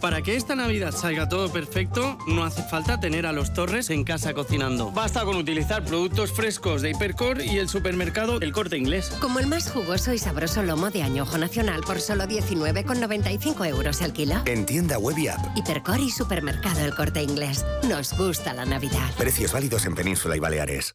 Para 0.00 0.22
que 0.22 0.36
esta 0.36 0.54
Navidad 0.54 0.92
salga 0.92 1.28
todo 1.28 1.50
perfecto, 1.52 2.18
no 2.28 2.44
hace 2.44 2.62
falta 2.62 3.00
tener 3.00 3.26
a 3.26 3.32
los 3.32 3.52
Torres 3.52 3.90
en 3.90 4.04
casa 4.04 4.32
cocinando. 4.32 4.92
Basta 4.92 5.24
con 5.24 5.36
utilizar 5.36 5.84
productos 5.84 6.32
frescos 6.32 6.82
de 6.82 6.90
Hipercor 6.90 7.42
y 7.42 7.58
el 7.58 7.68
supermercado 7.68 8.40
El 8.40 8.52
Corte 8.52 8.76
Inglés. 8.76 9.10
Como 9.20 9.40
el 9.40 9.48
más 9.48 9.70
jugoso 9.70 10.12
y 10.12 10.18
sabroso 10.18 10.62
lomo 10.62 10.90
de 10.90 11.02
añojo 11.02 11.36
nacional 11.36 11.80
por 11.82 12.00
solo 12.00 12.24
19,95 12.24 13.66
euros 13.66 14.02
al 14.02 14.12
kilo. 14.12 14.36
En 14.46 14.66
tienda 14.66 14.98
web 14.98 15.18
y 15.18 15.28
app. 15.28 15.56
Hipercor 15.56 15.98
y 15.98 16.10
supermercado 16.10 16.84
El 16.84 16.94
Corte 16.94 17.22
Inglés. 17.22 17.64
Nos 17.88 18.16
gusta 18.16 18.54
la 18.54 18.64
Navidad. 18.64 19.10
Precios 19.16 19.52
válidos 19.52 19.84
en 19.86 19.94
Península 19.94 20.36
y 20.36 20.40
Baleares. 20.40 20.94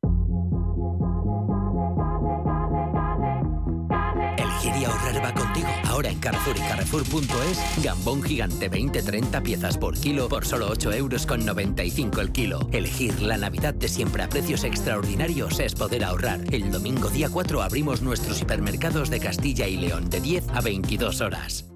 Ahora 6.03 6.11
en 6.11 6.19
Carrefour 6.19 6.57
y 6.57 6.59
Carrefour.es, 6.59 7.81
gambón 7.81 8.23
gigante 8.23 8.69
20-30 8.69 9.41
piezas 9.41 9.77
por 9.77 9.97
kilo 9.97 10.27
por 10.27 10.45
solo 10.45 10.67
8 10.69 10.91
euros 10.91 11.25
con 11.25 11.45
95 11.45 12.19
el 12.19 12.33
kilo. 12.33 12.67
Elegir 12.73 13.21
la 13.21 13.37
Navidad 13.37 13.73
de 13.73 13.87
siempre 13.87 14.21
a 14.21 14.27
precios 14.27 14.65
extraordinarios 14.65 15.61
es 15.61 15.75
poder 15.75 16.03
ahorrar. 16.03 16.41
El 16.51 16.71
domingo 16.71 17.09
día 17.09 17.29
4 17.31 17.61
abrimos 17.61 18.01
nuestros 18.01 18.41
hipermercados 18.41 19.09
de 19.09 19.21
Castilla 19.21 19.65
y 19.65 19.77
León 19.77 20.09
de 20.09 20.19
10 20.19 20.49
a 20.49 20.59
22 20.59 21.21
horas. 21.21 21.71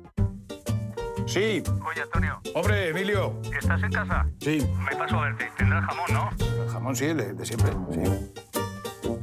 Sí. 1.25 1.63
Oye, 1.89 2.01
Antonio. 2.03 2.41
Hombre, 2.53 2.89
Emilio. 2.89 3.39
¿Estás 3.57 3.81
en 3.81 3.91
casa? 3.93 4.27
Sí. 4.41 4.59
Me 4.89 4.97
paso 4.97 5.19
a 5.19 5.21
verte. 5.21 5.49
Tendrás 5.57 5.85
jamón, 5.85 6.05
¿no? 6.11 6.63
El 6.63 6.69
jamón 6.69 6.95
sí, 6.97 7.05
de, 7.05 7.33
de 7.33 7.45
siempre, 7.45 7.71
sí. 7.93 8.01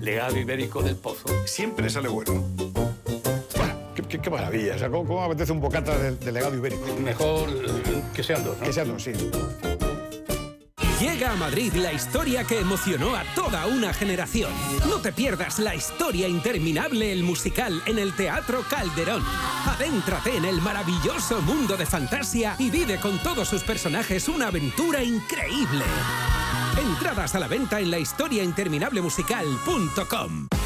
Legado 0.01 0.39
ibérico 0.39 0.83
del 0.83 0.97
pozo. 0.97 1.29
Siempre 1.45 1.91
sale 1.91 2.09
bueno. 2.09 2.54
Qué, 4.09 4.31
maravilla. 4.31 4.77
O 4.77 4.79
sea, 4.79 4.91
¿cómo, 4.91 5.23
apetece 5.23 5.53
un 5.53 5.61
bocata 5.61 5.99
del, 5.99 6.19
legado 6.33 6.55
ibérico? 6.55 6.85
Mejor 7.01 7.51
eh, 7.51 8.03
que 8.15 8.23
sean 8.23 8.45
dos, 8.45 8.57
¿no? 8.59 8.65
Que 8.65 8.73
sean 8.73 8.89
dos, 8.89 9.03
sí. 9.03 9.13
Llega 11.01 11.33
a 11.33 11.37
Madrid 11.37 11.73
la 11.75 11.93
historia 11.93 12.45
que 12.45 12.61
emocionó 12.61 13.15
a 13.15 13.25
toda 13.35 13.67
una 13.67 13.93
generación. 13.93 14.51
No 14.89 15.01
te 15.01 15.13
pierdas 15.13 15.59
la 15.59 15.75
historia 15.75 16.29
interminable, 16.29 17.13
el 17.13 17.25
musical, 17.25 17.83
en 17.87 17.99
el 17.99 18.15
Teatro 18.15 18.63
Calderón. 18.71 19.23
Adéntrate 19.67 20.37
en 20.37 20.45
el 20.45 20.61
maravilloso 20.63 21.43
mundo 21.43 21.77
de 21.77 21.85
fantasía 21.85 22.55
y 22.59 22.71
vive 22.71 23.01
con 23.01 23.19
todos 23.19 23.49
sus 23.49 23.65
personajes 23.65 24.29
una 24.29 24.47
aventura 24.49 25.03
increíble. 25.03 25.85
Entradas 26.79 27.35
a 27.35 27.39
la 27.39 27.49
venta 27.49 27.81
en 27.81 27.91
la 27.91 27.99
historiainterminablemusical.com. 27.99 30.49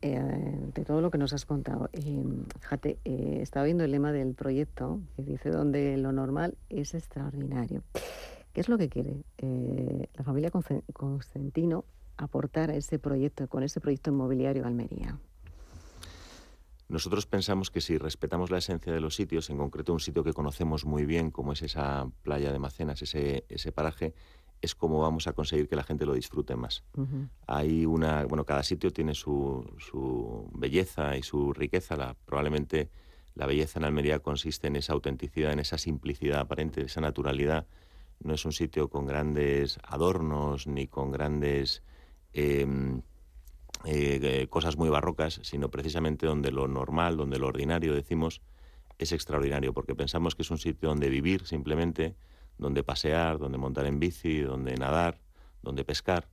Eh, 0.00 0.70
de 0.74 0.84
todo 0.84 1.00
lo 1.00 1.10
que 1.10 1.18
nos 1.18 1.32
has 1.32 1.44
contado, 1.44 1.90
eh, 1.92 2.22
fíjate, 2.60 3.00
eh, 3.04 3.38
estaba 3.42 3.64
viendo 3.64 3.82
el 3.82 3.90
lema 3.90 4.12
del 4.12 4.34
proyecto 4.34 5.00
que 5.16 5.24
dice 5.24 5.50
donde 5.50 5.96
lo 5.96 6.12
normal 6.12 6.56
es 6.68 6.94
extraordinario. 6.94 7.82
¿Qué 8.52 8.60
es 8.60 8.68
lo 8.68 8.78
que 8.78 8.88
quiere 8.88 9.24
la 10.14 10.22
familia 10.22 10.52
Constantino 10.92 11.84
aportar 12.16 12.70
a 12.70 12.76
ese 12.76 13.00
proyecto, 13.00 13.48
con 13.48 13.64
ese 13.64 13.80
proyecto 13.80 14.10
inmobiliario 14.10 14.64
Almería? 14.66 15.18
Nosotros 16.88 17.26
pensamos 17.26 17.70
que 17.70 17.80
si 17.80 17.98
respetamos 17.98 18.50
la 18.50 18.58
esencia 18.58 18.92
de 18.92 19.00
los 19.00 19.16
sitios, 19.16 19.50
en 19.50 19.58
concreto 19.58 19.92
un 19.92 20.00
sitio 20.00 20.22
que 20.22 20.32
conocemos 20.32 20.84
muy 20.84 21.06
bien, 21.06 21.32
como 21.32 21.52
es 21.52 21.62
esa 21.62 22.08
playa 22.22 22.52
de 22.52 22.58
Macenas, 22.60 23.02
ese 23.02 23.72
paraje, 23.72 24.14
es 24.60 24.74
como 24.74 25.00
vamos 25.00 25.26
a 25.26 25.32
conseguir 25.32 25.68
que 25.68 25.76
la 25.76 25.84
gente 25.84 26.04
lo 26.04 26.14
disfrute 26.14 26.56
más. 26.56 26.84
Hay 27.46 27.86
una, 27.86 28.24
bueno, 28.24 28.44
cada 28.44 28.62
sitio 28.62 28.92
tiene 28.92 29.14
su, 29.14 29.64
su 29.78 30.50
belleza 30.52 31.16
y 31.16 31.22
su 31.22 31.52
riqueza. 31.52 31.96
La, 31.96 32.14
probablemente 32.14 32.90
la 33.34 33.46
belleza 33.46 33.78
en 33.78 33.84
Almería 33.84 34.18
consiste 34.18 34.66
en 34.66 34.76
esa 34.76 34.94
autenticidad, 34.94 35.52
en 35.52 35.60
esa 35.60 35.78
simplicidad 35.78 36.40
aparente, 36.40 36.82
esa 36.82 37.00
naturalidad. 37.00 37.66
No 38.20 38.34
es 38.34 38.44
un 38.44 38.52
sitio 38.52 38.88
con 38.88 39.06
grandes 39.06 39.78
adornos 39.84 40.66
ni 40.66 40.88
con 40.88 41.12
grandes 41.12 41.84
em, 42.32 43.02
eh, 43.84 44.48
cosas 44.50 44.76
muy 44.76 44.88
barrocas, 44.88 45.40
sino 45.44 45.70
precisamente 45.70 46.26
donde 46.26 46.50
lo 46.50 46.66
normal, 46.66 47.16
donde 47.16 47.38
lo 47.38 47.46
ordinario, 47.46 47.94
decimos, 47.94 48.42
es 48.98 49.12
extraordinario, 49.12 49.72
porque 49.72 49.94
pensamos 49.94 50.34
que 50.34 50.42
es 50.42 50.50
un 50.50 50.58
sitio 50.58 50.88
donde 50.88 51.08
vivir 51.08 51.46
simplemente 51.46 52.16
donde 52.58 52.82
pasear, 52.82 53.38
donde 53.38 53.58
montar 53.58 53.86
en 53.86 53.98
bici, 53.98 54.40
donde 54.40 54.74
nadar, 54.74 55.20
donde 55.62 55.84
pescar, 55.84 56.28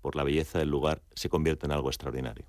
por 0.00 0.14
la 0.14 0.24
belleza 0.24 0.58
del 0.58 0.68
lugar, 0.68 1.02
se 1.14 1.28
convierte 1.28 1.66
en 1.66 1.72
algo 1.72 1.88
extraordinario. 1.88 2.46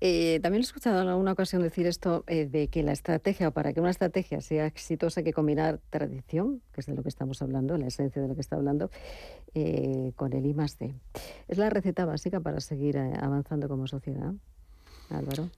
Eh, 0.00 0.40
también 0.40 0.62
he 0.62 0.64
escuchado 0.64 1.02
en 1.02 1.08
alguna 1.08 1.32
ocasión 1.32 1.60
decir 1.60 1.86
esto 1.86 2.24
eh, 2.26 2.46
de 2.46 2.68
que 2.68 2.82
la 2.82 2.92
estrategia, 2.92 3.48
o 3.48 3.50
para 3.50 3.74
que 3.74 3.80
una 3.80 3.90
estrategia 3.90 4.40
sea 4.40 4.64
exitosa, 4.64 5.20
hay 5.20 5.24
que 5.24 5.34
combinar 5.34 5.80
tradición, 5.90 6.62
que 6.72 6.80
es 6.80 6.86
de 6.86 6.94
lo 6.94 7.02
que 7.02 7.10
estamos 7.10 7.42
hablando, 7.42 7.76
la 7.76 7.88
esencia 7.88 8.22
de 8.22 8.28
lo 8.28 8.34
que 8.34 8.40
está 8.40 8.56
hablando, 8.56 8.90
eh, 9.52 10.12
con 10.16 10.32
el 10.32 10.46
I 10.46 10.54
D. 10.54 10.94
¿Es 11.46 11.58
la 11.58 11.68
receta 11.68 12.06
básica 12.06 12.40
para 12.40 12.60
seguir 12.60 12.96
avanzando 12.96 13.68
como 13.68 13.86
sociedad? 13.86 14.32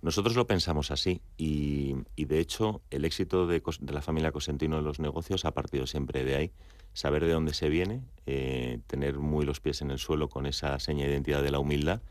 Nosotros 0.03 0.37
lo 0.37 0.47
pensamos 0.47 0.91
así 0.91 1.21
y, 1.37 1.95
de 2.17 2.41
hecho 2.41 2.83
el 2.91 3.05
éxito 3.05 3.47
de, 3.47 3.63
la 3.89 4.03
familia 4.03 4.33
Cosentino 4.33 4.79
en 4.79 4.85
los 4.85 5.01
negocios 5.01 5.45
ha 5.45 5.53
partido 5.53 5.87
siempre 5.87 6.25
de 6.25 6.37
ahí. 6.37 6.53
Saber 6.93 7.25
de 7.25 7.33
dónde 7.33 7.55
se 7.55 7.69
viene, 7.69 8.03
eh, 8.27 8.79
tener 8.87 9.19
muy 9.19 9.45
los 9.45 9.61
pies 9.61 9.83
en 9.83 9.91
el 9.91 9.99
suelo 9.99 10.29
con 10.29 10.47
esa 10.47 10.79
seña 10.79 11.07
de 11.07 11.13
identidad 11.13 11.43
de 11.43 11.51
la 11.51 11.59
humildad 11.59 12.03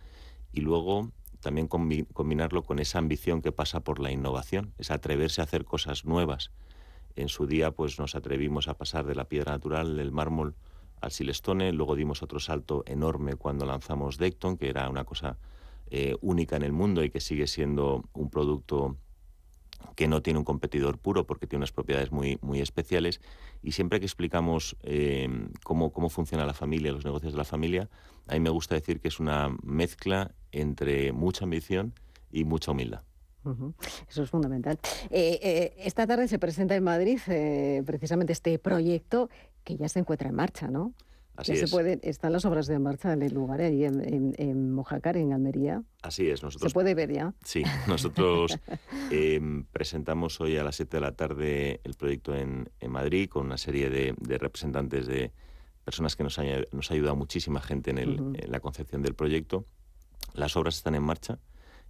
y 0.52 0.60
luego 0.60 1.12
también 1.40 1.68
combinarlo 1.68 2.64
con 2.64 2.80
esa 2.80 3.00
ambición 3.00 3.42
que 3.42 3.52
pasa 3.52 3.82
por 3.82 4.00
la 4.00 4.12
innovación, 4.12 4.74
es 4.78 4.92
atreverse 4.92 5.42
a 5.42 5.44
hacer 5.44 5.66
cosas 5.66 6.06
nuevas. 6.06 6.52
En 7.16 7.28
su 7.28 7.48
día 7.48 7.72
pues 7.72 8.00
nos 8.00 8.16
atrevimos 8.16 8.68
a 8.68 8.76
pasar 8.76 9.06
de 9.06 9.14
la 9.14 9.26
piedra 9.26 9.52
natural, 9.52 9.98
del 9.98 10.12
mármol, 10.12 10.56
al 11.02 11.12
silestone, 11.12 11.74
luego 11.74 11.96
dimos 11.96 12.24
otro 12.24 12.40
salto 12.40 12.84
enorme 12.88 13.36
cuando 13.36 13.66
lanzamos 13.66 14.18
Decton, 14.18 14.58
que 14.58 14.70
era 14.70 14.90
una 14.90 15.04
cosa 15.04 15.38
eh, 15.90 16.16
única 16.22 16.56
en 16.56 16.64
el 16.64 16.72
mundo 16.72 17.04
y 17.04 17.10
que 17.10 17.20
sigue 17.20 17.48
siendo 17.48 18.04
un 18.14 18.30
producto 18.30 18.98
que 19.96 20.08
no 20.08 20.22
tiene 20.22 20.40
un 20.40 20.46
competidor 20.46 20.98
puro 20.98 21.28
porque 21.28 21.46
tiene 21.46 21.60
unas 21.60 21.72
propiedades 21.72 22.12
muy, 22.12 22.40
muy 22.42 22.62
especiales. 22.62 23.22
Y 23.62 23.74
siempre 23.74 24.00
que 24.00 24.06
explicamos 24.06 24.76
eh, 24.84 25.28
cómo, 25.64 25.92
cómo 25.92 26.10
funciona 26.10 26.46
la 26.46 26.54
familia, 26.54 26.92
los 26.92 27.06
negocios 27.06 27.34
de 27.34 27.38
la 27.38 27.44
familia, 27.44 27.90
a 28.28 28.34
mí 28.34 28.40
me 28.40 28.50
gusta 28.50 28.76
decir 28.76 29.02
que 29.02 29.10
es 29.10 29.20
una 29.20 29.56
mezcla 29.62 30.32
entre 30.52 31.12
mucha 31.12 31.44
ambición 31.44 31.94
y 32.32 32.44
mucha 32.44 32.72
humildad. 32.72 33.04
Eso 34.10 34.24
es 34.24 34.30
fundamental. 34.30 34.80
Eh, 35.10 35.74
esta 35.80 36.08
tarde 36.08 36.30
se 36.30 36.40
presenta 36.40 36.76
en 36.76 36.84
Madrid 36.84 37.20
precisamente 37.86 38.32
este 38.32 38.58
proyecto 38.58 39.30
que 39.66 39.76
ya 39.76 39.90
se 39.90 40.00
encuentra 40.00 40.30
en 40.30 40.36
marcha, 40.36 40.70
¿no? 40.70 40.94
Así 41.36 41.56
Se 41.56 41.68
puede, 41.68 42.00
están 42.04 42.32
las 42.32 42.46
obras 42.46 42.68
de 42.68 42.78
marcha 42.78 43.12
en 43.12 43.24
el 43.24 43.34
lugar, 43.34 43.62
ahí 43.62 43.86
en, 43.86 44.72
Mojácar, 44.72 45.18
en 45.18 45.34
Almería. 45.34 45.84
Así 46.04 46.30
es. 46.30 46.44
Nosotros, 46.44 46.72
¿Se 46.72 46.74
puede 46.74 46.94
ver 46.94 47.12
ya? 47.12 47.34
Sí, 47.44 47.64
nosotros 47.88 48.60
em, 49.12 49.66
presentamos 49.66 50.40
hoy 50.42 50.58
a 50.58 50.64
las 50.64 50.76
7 50.76 50.98
de 50.98 51.02
la 51.02 51.14
tarde 51.14 51.82
el 51.84 51.96
proyecto 51.96 52.36
en, 52.36 52.70
Madrid 52.88 53.30
con 53.30 53.48
una 53.48 53.58
serie 53.58 53.90
de, 53.90 54.38
representantes 54.38 55.08
de 55.08 55.32
personas 55.84 56.16
que 56.16 56.24
nos, 56.24 56.38
ha, 56.38 56.44
nos 56.72 56.92
ha 56.92 56.94
ayudado 56.94 57.16
muchísima 57.16 57.62
gente 57.62 57.90
en, 57.90 57.98
el, 57.98 58.20
en 58.38 58.52
la 58.52 58.60
concepción 58.60 59.02
del 59.02 59.16
proyecto. 59.16 59.66
Las 60.36 60.56
obras 60.56 60.76
están 60.76 60.94
en 60.94 61.04
marcha. 61.04 61.40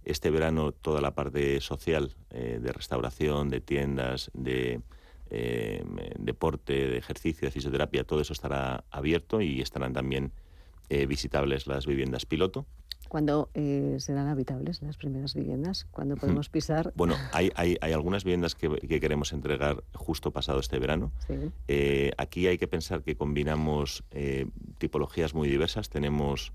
Este 0.04 0.30
verano 0.30 0.72
toda 0.72 1.00
la 1.00 1.14
parte 1.14 1.60
social 1.60 2.14
eh, 2.30 2.58
de 2.62 2.72
restauración, 2.72 3.48
de 3.48 3.60
tiendas, 3.60 4.30
de 4.34 4.80
eh, 5.30 5.84
deporte, 6.18 6.72
de 6.72 6.98
ejercicio, 6.98 7.46
de 7.46 7.52
fisioterapia, 7.52 8.04
todo 8.04 8.20
eso 8.20 8.32
estará 8.32 8.84
abierto 8.90 9.40
y 9.40 9.60
estarán 9.60 9.92
también 9.92 10.32
eh, 10.90 11.06
visitables 11.06 11.66
las 11.66 11.86
viviendas 11.86 12.26
piloto. 12.26 12.66
¿Cuándo 13.08 13.48
eh, 13.54 13.96
serán 14.00 14.28
habitables 14.28 14.82
las 14.82 14.96
primeras 14.96 15.34
viviendas? 15.34 15.86
¿Cuándo 15.90 16.16
podemos 16.16 16.48
pisar? 16.48 16.92
Bueno, 16.94 17.14
hay, 17.32 17.50
hay, 17.54 17.76
hay 17.80 17.92
algunas 17.92 18.24
viviendas 18.24 18.54
que, 18.54 18.68
queremos 19.00 19.32
entregar 19.32 19.84
justo 19.94 20.30
pasado 20.30 20.60
este 20.60 20.78
verano. 20.78 21.12
Eh, 21.68 22.10
aquí 22.18 22.48
hay 22.48 22.58
que 22.58 22.66
pensar 22.66 23.02
que 23.02 23.16
combinamos 23.16 24.04
tipologías 24.78 25.32
muy 25.32 25.48
diversas. 25.48 25.90
Tenemos 25.90 26.52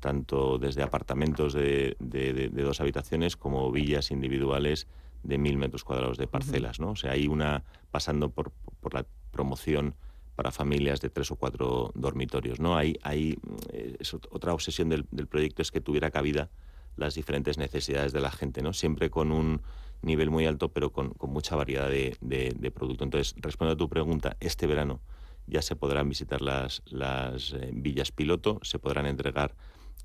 tanto 0.00 0.58
desde 0.58 0.82
apartamentos 0.82 1.52
de, 1.52 1.96
de, 2.00 2.48
dos 2.50 2.80
habitaciones 2.80 3.36
como 3.36 3.70
villas 3.70 4.10
individuales 4.10 4.86
de 5.22 5.38
mil 5.38 5.56
metros 5.56 5.84
cuadrados 5.84 6.16
de 6.16 6.26
parcelas, 6.26 6.80
¿no? 6.80 6.90
O 6.90 6.96
sea, 6.96 7.12
hay 7.12 7.26
una 7.26 7.64
pasando 7.90 8.30
por, 8.30 8.52
por 8.80 8.94
la 8.94 9.06
promoción 9.30 9.94
para 10.38 10.52
familias 10.52 11.00
de 11.00 11.10
tres 11.10 11.32
o 11.32 11.36
cuatro 11.36 11.90
dormitorios, 11.96 12.60
¿no? 12.60 12.76
Hay, 12.76 12.96
hay 13.02 13.36
eh, 13.72 13.96
otra 14.30 14.54
obsesión 14.54 14.88
del, 14.88 15.04
proyecto 15.26 15.62
es 15.62 15.72
que 15.72 15.80
tuviera 15.80 16.12
cabida 16.12 16.48
las 16.94 17.16
diferentes 17.16 17.58
necesidades 17.58 18.12
de 18.12 18.20
la 18.20 18.30
gente, 18.30 18.62
¿no? 18.62 18.72
Siempre 18.72 19.10
con 19.10 19.32
un 19.32 19.62
nivel 20.00 20.30
muy 20.30 20.46
alto, 20.46 20.68
pero 20.68 20.92
con, 20.92 21.12
mucha 21.22 21.56
variedad 21.56 21.88
de, 21.88 22.16
de, 22.20 22.70
producto. 22.70 23.02
Entonces, 23.02 23.34
respondo 23.38 23.74
a 23.74 23.76
tu 23.76 23.88
pregunta, 23.88 24.36
este 24.38 24.68
verano 24.68 25.00
ya 25.48 25.60
se 25.60 25.74
podrán 25.74 26.08
visitar 26.08 26.40
las, 26.40 26.82
las 26.86 27.54
eh, 27.54 27.70
villas 27.72 28.12
piloto, 28.12 28.60
se 28.62 28.78
podrán 28.78 29.06
entregar 29.06 29.56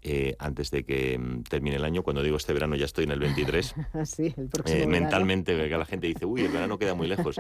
eh, 0.06 0.36
antes 0.38 0.70
de 0.70 0.84
que 0.84 1.18
mm, 1.18 1.44
termine 1.44 1.78
el 1.78 1.86
año. 1.86 2.04
Cuando 2.04 2.22
digo 2.22 2.36
este 2.36 2.52
verano 2.52 2.76
ya 2.76 2.84
estoy 2.84 3.06
en 3.06 3.12
el 3.12 3.20
23. 3.20 3.76
sí, 4.04 4.34
el 4.36 4.50
próximo 4.50 4.84
eh, 4.84 4.88
mentalmente, 4.88 5.56
que 5.56 5.78
la 5.78 5.86
gente 5.86 6.08
dice, 6.08 6.26
uy, 6.26 6.42
el 6.42 6.52
verano 6.52 6.78
queda 6.78 6.94
muy 6.94 7.08
lejos. 7.08 7.40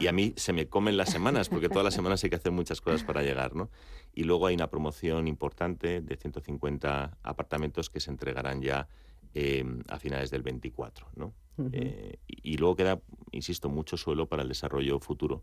Y 0.00 0.06
a 0.06 0.12
mí 0.12 0.32
se 0.36 0.54
me 0.54 0.68
comen 0.68 0.96
las 0.96 1.10
semanas, 1.10 1.50
porque 1.50 1.68
todas 1.68 1.84
las 1.84 1.92
semanas 1.92 2.24
hay 2.24 2.30
que 2.30 2.36
hacer 2.36 2.52
muchas 2.52 2.80
cosas 2.80 3.04
para 3.04 3.22
llegar, 3.22 3.54
¿no? 3.54 3.68
Y 4.14 4.24
luego 4.24 4.46
hay 4.46 4.54
una 4.54 4.70
promoción 4.70 5.28
importante 5.28 6.00
de 6.00 6.16
150 6.16 7.18
apartamentos 7.22 7.90
que 7.90 8.00
se 8.00 8.10
entregarán 8.10 8.62
ya 8.62 8.88
eh, 9.34 9.64
a 9.88 9.98
finales 9.98 10.30
del 10.30 10.42
24, 10.42 11.08
¿no? 11.16 11.34
y 12.24 12.56
luego 12.56 12.76
queda, 12.76 13.00
insisto, 13.32 13.68
mucho 13.68 13.96
suelo 13.96 14.28
para 14.28 14.42
el 14.42 14.48
desarrollo 14.48 15.00
futuro 15.00 15.42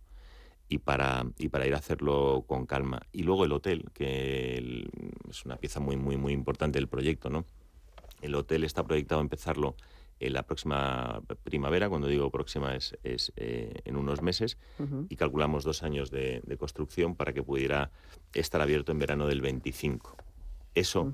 y 0.67 0.79
para, 0.79 1.25
y 1.37 1.49
para 1.49 1.67
ir 1.67 1.73
a 1.73 1.77
hacerlo 1.77 2.43
con 2.47 2.65
calma. 2.65 3.01
Y 3.11 3.23
luego 3.23 3.45
el 3.45 3.51
hotel, 3.51 3.85
que 3.93 4.87
es 5.29 5.45
una 5.45 5.57
pieza 5.57 5.79
muy, 5.79 5.97
muy, 5.97 6.17
muy 6.17 6.33
importante 6.33 6.79
del 6.79 6.87
proyecto, 6.87 7.29
¿no? 7.29 7.45
El 8.21 8.35
hotel 8.35 8.63
está 8.63 8.83
proyectado 8.83 9.21
a 9.21 9.23
empezarlo 9.23 9.75
en 10.19 10.33
la 10.33 10.43
próxima 10.43 11.21
primavera, 11.43 11.89
cuando 11.89 12.07
digo 12.07 12.31
próxima 12.31 12.75
es, 12.75 12.97
es 13.03 13.33
eh, 13.35 13.81
en 13.83 13.97
unos 13.97 14.21
meses, 14.21 14.57
y 15.09 15.15
calculamos 15.17 15.63
dos 15.63 15.83
años 15.83 16.09
de, 16.09 16.41
de, 16.45 16.57
construcción 16.57 17.15
para 17.15 17.33
que 17.33 17.43
pudiera 17.43 17.91
estar 18.33 18.61
abierto 18.61 18.93
en 18.93 18.99
verano 18.99 19.27
del 19.27 19.41
25. 19.41 20.15
Eso 20.75 21.11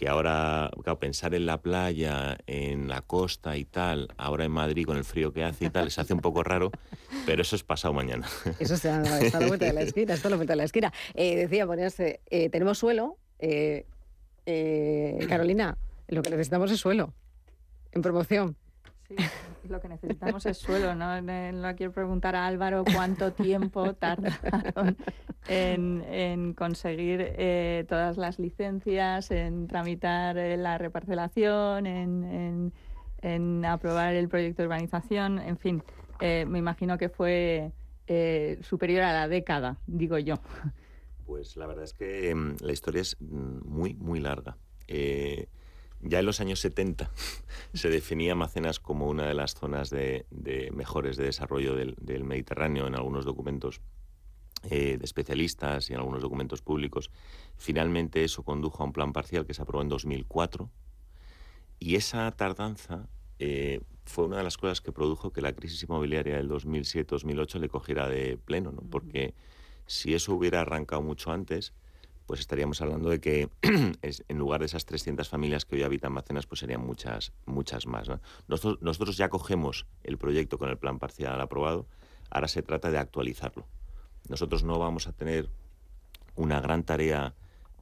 que 0.00 0.08
ahora, 0.08 0.70
claro, 0.82 0.98
pensar 0.98 1.34
en 1.34 1.44
la 1.44 1.60
playa, 1.60 2.38
en 2.46 2.88
la 2.88 3.02
costa 3.02 3.58
y 3.58 3.66
tal, 3.66 4.08
ahora 4.16 4.46
en 4.46 4.50
Madrid 4.50 4.86
con 4.86 4.96
el 4.96 5.04
frío 5.04 5.30
que 5.30 5.44
hace 5.44 5.66
y 5.66 5.68
tal, 5.68 5.90
se 5.90 6.00
hace 6.00 6.14
un 6.14 6.20
poco 6.20 6.42
raro, 6.42 6.70
pero 7.26 7.42
eso 7.42 7.54
es 7.54 7.64
pasado 7.64 7.92
mañana. 7.92 8.26
Eso 8.58 8.76
está, 8.76 9.02
a 9.02 9.40
la 9.40 9.46
vuelta 9.46 9.66
de 9.66 9.74
la 9.74 9.82
esquina, 9.82 10.14
está 10.14 10.28
a 10.28 10.30
la 10.30 10.36
vuelta 10.36 10.54
de 10.54 10.56
la 10.56 10.64
esquina. 10.64 10.90
Eh, 11.12 11.36
decía, 11.36 11.66
ponerse, 11.66 12.20
eh, 12.30 12.48
tenemos 12.48 12.78
suelo, 12.78 13.18
eh, 13.38 13.84
Carolina, 15.28 15.76
lo 16.08 16.22
que 16.22 16.30
necesitamos 16.30 16.70
es 16.70 16.80
suelo, 16.80 17.12
en 17.92 18.00
promoción. 18.00 18.56
Sí, 19.06 19.16
lo 19.70 19.80
que 19.80 19.88
necesitamos 19.88 20.44
es 20.46 20.58
suelo, 20.58 20.94
¿no? 20.94 21.20
No 21.52 21.76
quiero 21.76 21.92
preguntar 21.92 22.36
a 22.36 22.46
Álvaro 22.46 22.84
cuánto 22.84 23.32
tiempo 23.32 23.94
tardaron 23.94 24.96
en, 25.48 26.54
conseguir 26.54 27.20
eh, 27.36 27.84
todas 27.88 28.16
las 28.16 28.38
licencias, 28.38 29.30
en 29.30 29.66
tramitar 29.66 30.36
eh, 30.36 30.56
la 30.56 30.78
reparcelación, 30.78 31.86
en, 31.86 32.72
aprobar 33.64 34.14
el 34.14 34.28
proyecto 34.28 34.62
de 34.62 34.68
urbanización, 34.68 35.38
en 35.38 35.58
fin, 35.58 35.82
eh, 36.20 36.44
me 36.48 36.58
imagino 36.58 36.98
que 36.98 37.08
fue 37.08 37.72
superior 38.62 39.02
a 39.02 39.12
la 39.12 39.28
década, 39.28 39.78
digo 39.86 40.18
yo. 40.18 40.40
Pues 41.26 41.56
la 41.56 41.68
verdad 41.68 41.84
es 41.84 41.94
que 41.94 42.34
mm, 42.34 42.56
la 42.60 42.72
historia 42.72 43.02
es 43.02 43.16
mm, 43.20 43.68
muy, 43.68 43.94
muy 43.94 44.18
larga. 44.18 44.56
Ya 46.02 46.20
en 46.20 46.26
los 46.26 46.40
años 46.40 46.60
70 46.60 47.10
se 47.74 47.90
definía 47.90 48.34
Macenas 48.34 48.80
como 48.80 49.06
una 49.06 49.26
de 49.26 49.34
las 49.34 49.54
zonas 49.54 49.90
de, 49.90 50.26
mejores 50.72 51.16
de 51.16 51.24
desarrollo 51.24 51.74
del, 51.74 52.24
Mediterráneo 52.24 52.86
en 52.86 52.94
algunos 52.94 53.24
documentos 53.24 53.80
eh, 54.64 54.96
de 54.98 55.04
especialistas 55.04 55.90
y 55.90 55.92
en 55.92 55.98
algunos 55.98 56.22
documentos 56.22 56.62
públicos. 56.62 57.10
Finalmente 57.56 58.24
eso 58.24 58.42
condujo 58.42 58.82
a 58.82 58.86
un 58.86 58.92
plan 58.92 59.12
parcial 59.12 59.46
que 59.46 59.54
se 59.54 59.62
aprobó 59.62 59.82
en 59.82 59.88
2004 59.88 60.70
y 61.78 61.96
esa 61.96 62.30
tardanza 62.32 63.08
eh, 63.38 63.80
fue 64.04 64.26
una 64.26 64.38
de 64.38 64.44
las 64.44 64.58
cosas 64.58 64.80
que 64.80 64.92
produjo 64.92 65.32
que 65.32 65.40
la 65.40 65.54
crisis 65.54 65.82
inmobiliaria 65.82 66.36
del 66.36 66.48
2007-2008 66.50 67.58
le 67.58 67.68
cogiera 67.68 68.08
de 68.08 68.36
pleno, 68.36 68.72
¿no? 68.72 68.82
porque 68.82 69.34
si 69.86 70.14
eso 70.14 70.34
hubiera 70.34 70.60
arrancado 70.60 71.00
mucho 71.00 71.32
antes, 71.32 71.72
pues 72.30 72.38
estaríamos 72.38 72.80
hablando 72.80 73.10
de 73.10 73.18
que 73.18 73.48
en 73.62 74.38
lugar 74.38 74.60
de 74.60 74.66
esas 74.66 74.86
300 74.86 75.28
familias 75.28 75.64
que 75.64 75.74
hoy 75.74 75.82
habitan 75.82 76.12
Macenas, 76.12 76.46
pues 76.46 76.60
serían 76.60 76.80
muchas, 76.80 77.32
muchas 77.44 77.88
más. 77.88 78.08
Nosotros, 78.46 78.80
nosotros 78.80 79.16
ya 79.16 79.28
cogemos 79.28 79.84
el 80.04 80.16
proyecto 80.16 80.56
con 80.56 80.68
el 80.68 80.78
plan 80.78 81.00
parcial 81.00 81.40
aprobado, 81.40 81.88
ahora 82.30 82.46
se 82.46 82.62
trata 82.62 82.92
de 82.92 82.98
actualizarlo. 82.98 83.66
Nosotros 84.28 84.62
no 84.62 84.78
vamos 84.78 85.08
a 85.08 85.12
tener 85.12 85.50
una 86.36 86.60
gran 86.60 86.84
tarea, 86.84 87.34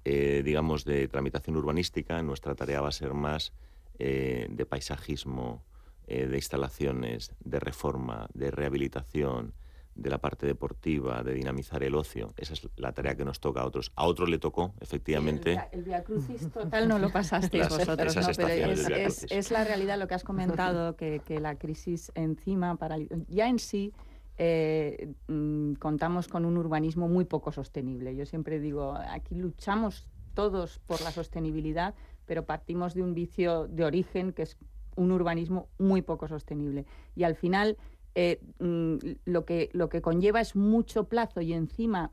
eh, 0.06 0.40
digamos, 0.42 0.86
de 0.86 1.08
tramitación 1.08 1.54
urbanística, 1.54 2.22
nuestra 2.22 2.54
tarea 2.54 2.80
va 2.80 2.88
a 2.88 2.92
ser 2.92 3.12
más 3.12 3.52
eh, 3.98 4.46
de 4.48 4.64
paisajismo, 4.64 5.62
eh, 6.06 6.26
de 6.26 6.36
instalaciones, 6.36 7.32
de 7.44 7.60
reforma, 7.60 8.30
de 8.32 8.50
rehabilitación, 8.50 9.52
de 9.98 10.10
la 10.10 10.18
parte 10.18 10.46
deportiva, 10.46 11.22
de 11.22 11.34
dinamizar 11.34 11.82
el 11.82 11.94
ocio. 11.96 12.32
Esa 12.36 12.52
es 12.54 12.68
la 12.76 12.92
tarea 12.92 13.16
que 13.16 13.24
nos 13.24 13.40
toca 13.40 13.62
a 13.62 13.66
otros. 13.66 13.92
A 13.96 14.06
otros 14.06 14.28
le 14.28 14.38
tocó, 14.38 14.72
efectivamente. 14.80 15.60
El, 15.72 15.82
Via 15.82 16.04
Crucis 16.04 16.50
total 16.52 16.88
no 16.88 16.98
lo 16.98 17.10
pasasteis 17.10 17.68
vosotros, 17.68 18.16
¿no? 18.16 18.22
Pero 18.36 18.72
es, 18.72 19.26
es, 19.28 19.50
la 19.50 19.64
realidad 19.64 19.98
lo 19.98 20.06
que 20.06 20.14
has 20.14 20.22
comentado, 20.22 20.96
que, 20.96 21.20
que 21.26 21.40
la 21.40 21.56
crisis 21.56 22.12
encima, 22.14 22.76
para, 22.76 22.96
ya 23.28 23.48
en 23.48 23.58
sí, 23.58 23.92
eh, 24.38 25.12
mm, 25.26 25.74
contamos 25.74 26.28
con 26.28 26.44
un 26.44 26.56
urbanismo 26.56 27.08
muy 27.08 27.24
poco 27.24 27.50
sostenible. 27.50 28.14
Yo 28.14 28.24
siempre 28.24 28.60
digo, 28.60 28.94
aquí 29.10 29.34
luchamos 29.34 30.06
todos 30.34 30.78
por 30.86 31.00
la 31.00 31.10
sostenibilidad, 31.10 31.96
pero 32.24 32.46
partimos 32.46 32.94
de 32.94 33.02
un 33.02 33.14
vicio 33.14 33.66
de 33.66 33.84
origen 33.84 34.32
que 34.32 34.42
es 34.42 34.56
un 34.94 35.10
urbanismo 35.10 35.68
muy 35.76 36.02
poco 36.02 36.28
sostenible. 36.28 36.86
Y 37.16 37.24
al 37.24 37.34
final 37.34 37.76
eh, 38.20 38.40
mm, 38.58 38.96
lo, 39.26 39.44
que, 39.44 39.70
lo 39.74 39.88
que 39.88 40.02
conlleva 40.02 40.40
es 40.40 40.56
mucho 40.56 41.04
plazo 41.04 41.40
y 41.40 41.52
encima 41.52 42.10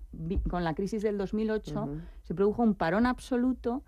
con 0.48 0.63
la 0.63 0.76
crisis 0.76 1.02
del 1.02 1.18
2008 1.18 1.88
se 2.22 2.36
produjo 2.36 2.62
un 2.62 2.76
parón 2.76 3.08
absoluto 3.08 3.84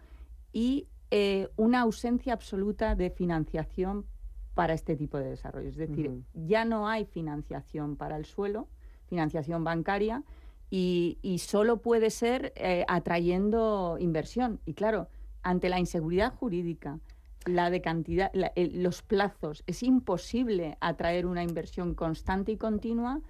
y 0.52 0.88
eh, 1.12 1.48
una 1.58 1.82
ausencia 1.82 2.34
absoluta 2.34 2.96
de 2.96 3.12
financiación 3.12 4.08
para 4.56 4.74
este 4.74 4.96
tipo 4.96 5.20
de 5.20 5.30
desarrollo. 5.30 5.70
Es 5.70 5.76
decir, 5.76 6.24
ya 6.34 6.66
no 6.66 6.88
hay 6.88 7.06
financiación 7.06 7.96
para 7.96 8.18
el 8.18 8.26
suelo, 8.26 8.68
financiación 9.06 9.64
bancaria, 9.64 10.24
y, 10.72 11.38
solo 11.38 11.84
puede 11.84 12.10
ser 12.10 12.52
eh, 12.56 12.84
atrayendo 12.88 13.98
inversión. 14.00 14.60
Y 14.66 14.74
claro, 14.74 15.08
ante 15.44 15.70
la 15.70 15.80
inseguridad 15.80 16.34
jurídica, 16.34 17.00
la 17.48 17.70
de 17.70 17.82
cantidad, 17.82 18.32
los 18.56 19.02
plazos. 19.02 19.64
Es 19.68 19.84
imposible 19.84 20.78
atraer 20.80 21.26
una 21.26 21.44
inversión 21.44 21.94
constante 21.96 22.52
y 22.54 22.58
continua 22.58 23.22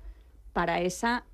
para 0.53 0.81
esa 0.81 1.25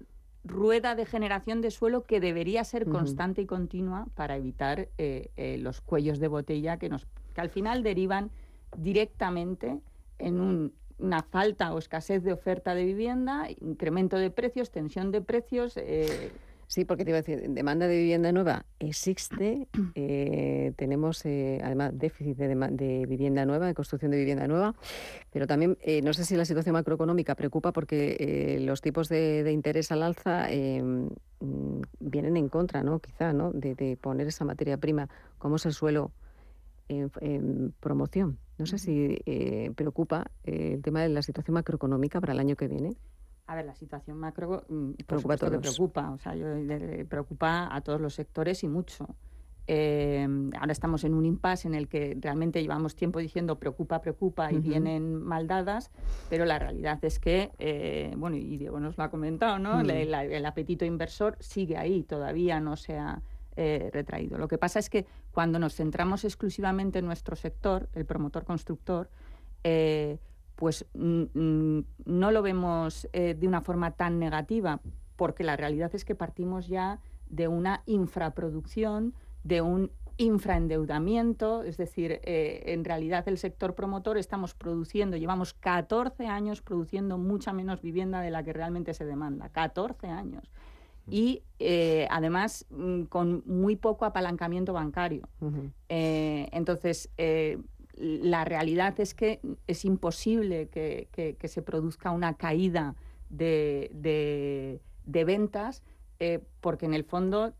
rueda 0.43 0.95
de 0.95 1.05
generación 1.05 1.61
de 1.61 1.71
suelo 1.71 2.03
que 2.03 2.19
debería 2.19 2.63
ser 2.63 2.85
constante 2.85 3.41
y 3.41 3.45
continua 3.45 4.07
para 4.15 4.35
evitar 4.35 4.89
eh, 4.97 5.31
eh, 5.37 5.57
los 5.57 5.79
cuellos 5.79 6.19
de 6.19 6.27
botella 6.27 6.77
que, 6.77 6.89
nos, 6.89 7.07
que 7.33 7.41
al 7.41 7.49
final 7.49 7.83
derivan 7.83 8.29
directamente 8.77 9.79
en 10.19 10.73
una 10.99 11.23
falta 11.23 11.73
o 11.73 11.77
escasez 11.77 12.23
de 12.23 12.33
oferta 12.33 12.75
de 12.75 12.83
vivienda, 12.83 13.47
incremento 13.61 14.17
de 14.17 14.31
precios, 14.31 14.71
tensión 14.71 15.11
de 15.11 15.21
precios. 15.21 15.77
Eh, 15.77 16.31
Sí, 16.67 16.85
porque 16.85 17.03
te 17.03 17.11
iba 17.11 17.19
a 17.19 17.21
decir, 17.21 17.49
demanda 17.49 17.87
de 17.87 17.97
vivienda 17.97 18.31
nueva 18.31 18.65
existe, 18.79 19.67
eh, 19.95 20.73
tenemos 20.75 21.25
eh, 21.25 21.61
además 21.63 21.91
déficit 21.93 22.37
de, 22.37 23.05
vivienda 23.07 23.45
nueva, 23.45 23.67
de 23.67 23.73
construcción 23.73 24.11
de 24.11 24.17
vivienda 24.17 24.47
nueva, 24.47 24.75
pero 25.31 25.47
también 25.47 25.77
eh, 25.81 26.01
no 26.01 26.13
sé 26.13 26.25
si 26.25 26.35
la 26.35 26.45
situación 26.45 26.73
macroeconómica 26.73 27.35
preocupa 27.35 27.71
porque 27.71 28.57
los 28.61 28.81
tipos 28.81 29.09
de, 29.09 29.49
interés 29.51 29.91
al 29.91 30.03
alza 30.03 30.49
em, 30.51 31.09
mm, 31.39 31.81
vienen 31.99 32.37
en 32.37 32.49
contra, 32.49 32.83
¿no? 32.83 32.99
Quizá, 32.99 33.33
¿no? 33.33 33.51
De, 33.51 33.97
poner 34.01 34.27
esa 34.27 34.45
materia 34.45 34.77
prima, 34.77 35.09
como 35.37 35.57
es 35.57 35.65
el 35.65 35.73
suelo 35.73 36.11
en, 36.87 37.73
promoción. 37.79 38.37
No 38.57 38.65
sé 38.65 38.77
si 38.77 39.19
preocupa 39.75 40.29
el 40.43 40.81
tema 40.81 41.01
de 41.01 41.09
la 41.09 41.21
situación 41.21 41.55
macroeconómica 41.55 42.21
para 42.21 42.33
el 42.33 42.39
año 42.39 42.55
que 42.55 42.67
viene. 42.67 42.95
A 43.45 43.55
ver, 43.55 43.65
la 43.65 43.75
situación 43.75 44.17
macro 44.17 44.63
mm, 44.69 44.91
preocupa 45.05 45.37
que 45.37 45.59
preocupa, 45.59 46.11
o 46.11 46.17
sea, 46.17 46.33
preocupa 47.09 47.73
a 47.73 47.81
todos 47.81 47.99
los 47.99 48.13
sectores 48.13 48.63
y 48.63 48.67
mucho. 48.67 49.07
Eh, 49.65 50.27
ahora 50.59 50.73
estamos 50.73 51.05
en 51.05 51.13
un 51.13 51.25
impasse 51.25 51.67
en 51.67 51.73
el 51.73 51.87
que 51.87 52.17
realmente 52.19 52.61
llevamos 52.61 52.95
tiempo 52.95 53.19
diciendo 53.19 53.59
preocupa, 53.59 54.01
preocupa 54.01 54.51
y 54.51 54.59
vienen 54.59 55.23
mal 55.23 55.47
dadas, 55.47 55.89
pero 56.29 56.43
la 56.45 56.59
realidad 56.59 56.99
es 57.03 57.17
que, 57.19 57.51
eh, 57.59 58.13
bueno, 58.17 58.35
y 58.35 58.57
Diego 58.57 58.79
nos 58.81 58.97
lo 58.97 59.05
ha 59.05 59.09
comentado, 59.09 59.59
¿no? 59.59 59.79
el 59.79 60.45
apetito 60.45 60.83
inversor 60.83 61.37
sigue 61.39 61.77
ahí, 61.77 62.03
todavía 62.03 62.59
no 62.59 62.75
se 62.75 62.97
ha 62.97 63.21
eh, 63.55 63.89
retraído. 63.93 64.37
Lo 64.37 64.47
que 64.47 64.57
pasa 64.57 64.79
es 64.79 64.89
que 64.89 65.05
cuando 65.31 65.59
nos 65.59 65.75
centramos 65.75 66.25
exclusivamente 66.25 66.99
en 66.99 67.05
nuestro 67.05 67.35
sector, 67.35 67.87
el 67.93 68.05
promotor 68.05 68.43
constructor, 68.43 69.09
pues 70.55 70.85
mm, 70.93 71.23
mm, 71.33 71.85
no 72.05 72.31
lo 72.31 72.41
vemos 72.41 73.07
eh, 73.13 73.35
de 73.37 73.47
una 73.47 73.61
forma 73.61 73.91
tan 73.91 74.19
negativa, 74.19 74.79
porque 75.15 75.43
la 75.43 75.55
realidad 75.57 75.93
es 75.93 76.05
que 76.05 76.15
partimos 76.15 76.67
ya 76.67 76.99
de 77.29 77.47
una 77.47 77.83
infraproducción, 77.85 79.13
de 79.43 79.61
un 79.61 79.91
infraendeudamiento, 80.17 81.63
es 81.63 81.77
decir, 81.77 82.19
eh, 82.23 82.63
en 82.67 82.85
realidad 82.85 83.27
el 83.27 83.39
sector 83.39 83.73
promotor 83.73 84.17
estamos 84.17 84.53
produciendo, 84.53 85.17
llevamos 85.17 85.55
14 85.55 86.27
años 86.27 86.61
produciendo 86.61 87.17
mucha 87.17 87.51
menos 87.51 87.81
vivienda 87.81 88.21
de 88.21 88.29
la 88.29 88.43
que 88.43 88.53
realmente 88.53 88.93
se 88.93 89.05
demanda, 89.05 89.49
14 89.49 90.07
años. 90.07 90.51
Y 91.09 91.43
eh, 91.59 92.07
además 92.11 92.65
mm, 92.69 93.03
con 93.03 93.43
muy 93.45 93.75
poco 93.75 94.05
apalancamiento 94.05 94.71
bancario. 94.71 95.27
entonces, 95.89 97.09
la 97.95 98.43
realidad 98.45 98.99
es 98.99 99.13
que 99.13 99.39
es 99.67 99.85
imposible 99.85 100.67
que, 100.67 101.37
se 101.43 101.61
produzca 101.61 102.11
una 102.11 102.35
caída 102.35 102.95
de, 103.29 104.79
ventas 105.05 105.83
eh, 106.19 106.39
porque 106.61 106.85
en 106.85 106.93
el 106.93 107.03
fondo 107.03 107.53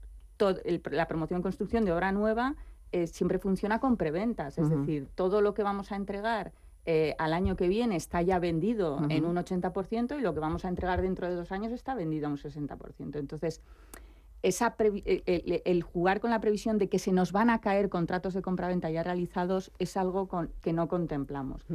la 0.91 1.07
promoción 1.07 1.39
y 1.39 1.43
construcción 1.43 1.85
de 1.85 1.91
obra 1.91 2.11
nueva 2.11 2.55
eh, 2.91 3.07
siempre 3.07 3.39
funciona 3.39 3.79
con 3.79 3.97
preventas, 3.97 4.57
es 4.57 4.69
decir, 4.69 5.07
todo 5.15 5.41
lo 5.41 5.53
que 5.53 5.63
vamos 5.63 5.91
a 5.91 5.95
entregar 5.95 6.51
eh, 6.85 7.15
al 7.17 7.33
año 7.33 7.55
que 7.55 7.67
viene 7.67 7.95
está 7.95 8.21
ya 8.21 8.39
vendido 8.39 8.99
en 9.09 9.25
un 9.25 9.37
80% 9.37 10.19
y 10.19 10.21
lo 10.21 10.33
que 10.33 10.41
vamos 10.41 10.65
a 10.65 10.67
entregar 10.67 11.01
dentro 11.01 11.29
de 11.29 11.35
dos 11.35 11.51
años 11.51 11.71
está 11.71 11.95
vendido 11.95 12.27
a 12.27 12.29
un 12.29 12.37
60%. 12.37 13.15
Entonces, 13.15 13.61
esa 14.43 14.75
eh, 14.79 15.61
el, 15.65 15.81
jugar 15.83 16.19
con 16.19 16.29
la 16.29 16.41
previsión 16.41 16.77
de 16.77 16.89
que 16.89 16.99
se 16.99 17.13
nos 17.13 17.31
van 17.31 17.49
a 17.49 17.61
caer 17.61 17.89
contratos 17.89 18.33
de 18.33 18.41
compraventa 18.41 18.91
ya 18.91 19.01
realizados 19.01 19.71
es 19.79 19.95
algo 19.95 20.27
con, 20.27 20.51
que 20.61 20.73
no 20.73 20.89
contemplamos. 20.89 21.65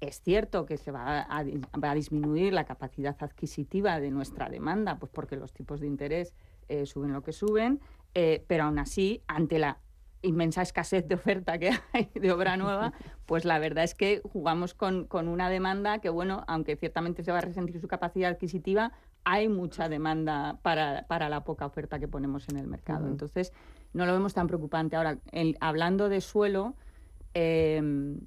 Es 0.00 0.22
cierto 0.22 0.64
que 0.64 0.78
se 0.78 0.90
va 0.90 1.20
a, 1.20 1.44
va 1.44 1.90
a, 1.90 1.94
disminuir 1.94 2.54
la 2.54 2.64
capacidad 2.64 3.14
adquisitiva 3.20 4.00
de 4.00 4.10
nuestra 4.10 4.48
demanda, 4.48 4.98
pues 4.98 5.12
porque 5.12 5.36
los 5.36 5.52
tipos 5.52 5.80
de 5.80 5.86
interés 5.86 6.34
eh, 6.68 6.86
suben 6.86 7.12
lo 7.12 7.22
que 7.22 7.32
suben, 7.32 7.80
eh, 8.14 8.42
pero 8.48 8.64
aún 8.64 8.78
así, 8.78 9.22
ante 9.26 9.58
la 9.58 9.78
inmensa 10.22 10.62
escasez 10.62 11.06
de 11.06 11.16
oferta 11.16 11.58
que 11.58 11.72
hay 11.92 12.10
de 12.14 12.32
obra 12.32 12.56
nueva, 12.56 12.94
pues 13.26 13.44
la 13.44 13.58
verdad 13.58 13.84
es 13.84 13.94
que 13.94 14.22
jugamos 14.24 14.72
con, 14.72 15.04
con 15.04 15.28
una 15.28 15.50
demanda 15.50 15.98
que, 15.98 16.08
bueno, 16.08 16.42
aunque 16.46 16.76
ciertamente 16.76 17.22
se 17.22 17.32
va 17.32 17.38
a 17.38 17.42
resentir 17.42 17.78
su 17.82 17.86
capacidad 17.86 18.30
adquisitiva, 18.30 18.92
hay 19.24 19.48
mucha 19.48 19.88
demanda 19.88 20.58
para, 20.62 21.28
la 21.28 21.44
poca 21.44 21.66
oferta 21.66 21.98
que 21.98 22.08
ponemos 22.08 22.48
en 22.48 22.58
el 22.58 22.66
mercado. 22.66 23.08
Entonces, 23.08 23.52
no 23.92 24.06
lo 24.06 24.12
vemos 24.12 24.34
tan 24.34 24.46
preocupante. 24.46 24.96
Ahora, 24.96 25.18
hablando 25.60 26.08
de 26.08 26.20
suelo, 26.20 26.74
em, 27.32 28.20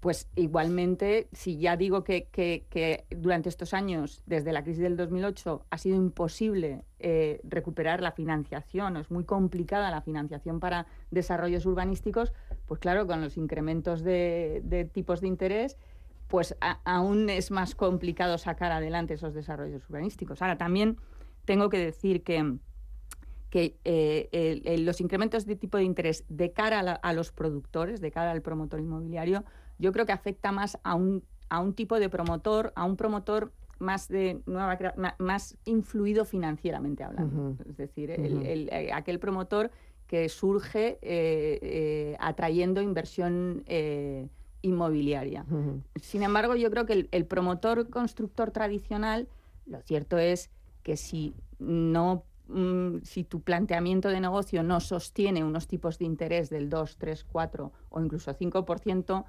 pues 0.00 0.30
igualmente, 0.34 1.28
si 1.32 1.58
ya 1.58 1.76
digo 1.76 2.04
que, 2.04 3.04
durante 3.10 3.50
estos 3.50 3.74
años, 3.74 4.22
desde 4.24 4.52
la 4.52 4.62
crisis 4.62 4.82
del 4.82 4.96
2008, 4.96 5.66
ha 5.68 5.78
sido 5.78 5.96
imposible 5.96 6.84
eh, 6.98 7.40
recuperar 7.44 8.00
la 8.00 8.12
financiación, 8.12 8.96
es 8.96 9.10
muy 9.10 9.24
complicada 9.24 9.90
la 9.90 10.00
financiación 10.00 10.58
para 10.58 10.86
desarrollos 11.10 11.66
urbanísticos, 11.66 12.32
pues 12.66 12.80
claro, 12.80 13.06
con 13.06 13.20
los 13.20 13.36
incrementos 13.36 14.02
de 14.02 14.90
tipos 14.94 15.20
de 15.20 15.28
interés, 15.28 15.76
pues 16.30 16.56
aún 16.84 17.28
es 17.28 17.50
más 17.50 17.74
complicado 17.74 18.38
sacar 18.38 18.70
adelante 18.70 19.14
esos 19.14 19.34
desarrollos 19.34 19.82
urbanísticos. 19.90 20.40
Ahora, 20.40 20.56
también 20.56 20.96
tengo 21.44 21.68
que 21.68 21.78
decir 21.78 22.22
que, 22.22 22.56
que 23.50 23.76
eh, 23.84 24.76
los 24.78 25.00
incrementos 25.00 25.44
de 25.44 25.56
tipo 25.56 25.76
de 25.76 25.82
interés 25.82 26.24
de 26.28 26.52
cara 26.52 26.78
a, 26.78 27.12
los 27.12 27.32
productores, 27.32 28.00
de 28.00 28.12
cara 28.12 28.30
al 28.30 28.42
promotor 28.42 28.78
inmobiliario, 28.78 29.44
yo 29.80 29.90
creo 29.90 30.06
que 30.06 30.12
afecta 30.12 30.52
más 30.52 30.78
a 30.84 30.94
un, 30.94 31.24
a 31.48 31.60
un 31.60 31.74
tipo 31.74 31.98
de 31.98 32.08
promotor, 32.08 32.72
a 32.76 32.84
un 32.84 32.96
promotor 32.96 33.52
más 33.80 34.06
de 34.06 34.40
nueva, 34.46 34.78
más 35.18 35.58
influido 35.64 36.24
financieramente 36.24 37.02
hablando. 37.02 37.56
Es 37.68 37.76
decir, 37.76 38.12
eh, 38.12 38.90
aquel 38.94 39.18
promotor 39.18 39.72
que 40.06 40.28
surge 40.28 40.98
eh, 41.02 42.16
atrayendo 42.20 42.82
inversión 42.82 43.64
inmobiliaria. 44.62 45.44
Sin 46.00 46.22
embargo, 46.22 46.56
yo 46.56 46.70
creo 46.70 46.86
que 46.86 47.08
el, 47.10 47.26
promotor 47.26 47.88
constructor 47.88 48.50
tradicional, 48.50 49.28
lo 49.66 49.80
cierto 49.82 50.18
es 50.18 50.50
que 50.82 50.96
si 50.96 51.34
no 51.58 52.24
mm, 52.48 52.98
si 53.02 53.24
tu 53.24 53.40
planteamiento 53.42 54.08
de 54.08 54.20
negocio 54.20 54.62
no 54.62 54.80
sostiene 54.80 55.44
unos 55.44 55.66
tipos 55.66 55.98
de 55.98 56.06
interés 56.06 56.50
del 56.50 56.68
2, 56.68 56.96
3, 56.96 57.24
4 57.24 57.72
o 57.90 58.00
incluso 58.00 58.32
5%, 58.32 59.24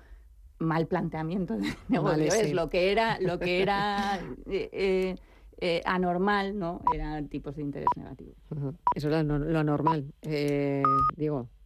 mal 0.61 0.87
planteamiento 0.87 1.57
de 1.57 1.67
negocio 1.89 2.25
es 2.25 2.53
lo 2.53 2.69
que 2.69 2.91
era 2.91 3.19
lo 3.19 3.39
que 3.39 3.61
era 3.61 4.19
eh, 4.45 4.69
eh, 4.71 5.15
eh, 5.59 5.81
anormal 5.85 6.57
no 6.57 6.81
eran 6.93 7.27
tipos 7.27 7.55
de 7.55 7.61
interés 7.61 7.87
negativos. 7.95 8.35
Eso 8.95 9.09
era 9.09 9.21
lo, 9.23 9.59
anormal 9.59 10.11
digo 11.15 11.39
no 11.39 11.45
sé 11.45 11.60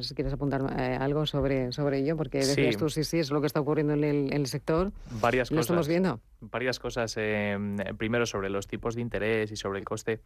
si 0.00 0.14
quieres 0.14 0.32
apuntar 0.32 0.62
algo 1.00 1.26
sobre, 1.26 1.72
sobre 1.72 1.98
ello, 1.98 2.16
porque 2.16 2.38
decías 2.38 2.76
tú, 2.76 2.88
sí, 2.88 3.04
sí, 3.04 3.18
es 3.18 3.30
lo 3.30 3.40
que 3.40 3.46
está 3.46 3.60
ocurriendo 3.60 3.92
en 3.92 4.32
el, 4.32 4.46
sector. 4.46 4.92
Varias 5.20 5.50
lo 5.50 5.56
cosas. 5.56 5.66
estamos 5.66 5.88
viendo. 5.88 6.20
Varias 6.40 6.78
cosas. 6.78 7.14
primero, 7.98 8.26
sobre 8.26 8.50
los 8.50 8.66
tipos 8.66 8.94
de 8.94 9.00
interés 9.02 9.50
y 9.52 9.56
sobre 9.56 9.78
el 9.78 9.84
coste. 9.84 10.20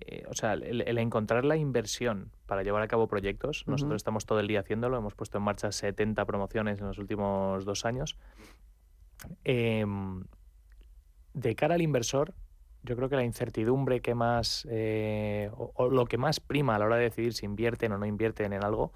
Eh, 0.00 0.24
o 0.28 0.34
sea, 0.34 0.54
el, 0.54 0.98
encontrar 0.98 1.44
la 1.44 1.56
inversión 1.56 2.30
para 2.46 2.62
llevar 2.62 2.82
a 2.82 2.88
cabo 2.88 3.06
proyectos, 3.06 3.64
nosotros 3.66 3.96
estamos 3.96 4.24
todo 4.24 4.40
el 4.40 4.46
día 4.46 4.60
haciéndolo, 4.60 4.96
hemos 4.96 5.14
puesto 5.14 5.38
en 5.38 5.44
marcha 5.44 5.72
70 5.72 6.24
promociones 6.24 6.80
en 6.80 6.86
los 6.86 6.98
últimos 6.98 7.64
dos 7.64 7.84
años. 7.84 8.16
Em, 9.44 10.24
de 11.34 11.54
cara 11.54 11.74
al 11.74 11.82
inversor, 11.82 12.34
yo 12.82 12.96
creo 12.96 13.08
que 13.08 13.16
la 13.16 13.24
incertidumbre 13.24 14.00
que 14.00 14.14
más, 14.14 14.66
eh, 14.70 15.50
o, 15.56 15.88
lo 15.90 16.06
que 16.06 16.18
más 16.18 16.40
prima 16.40 16.76
a 16.76 16.78
la 16.78 16.86
hora 16.86 16.96
de 16.96 17.04
decidir 17.04 17.34
si 17.34 17.46
invierten 17.46 17.92
o 17.92 17.98
no 17.98 18.06
invierten 18.06 18.52
en 18.52 18.64
algo, 18.64 18.92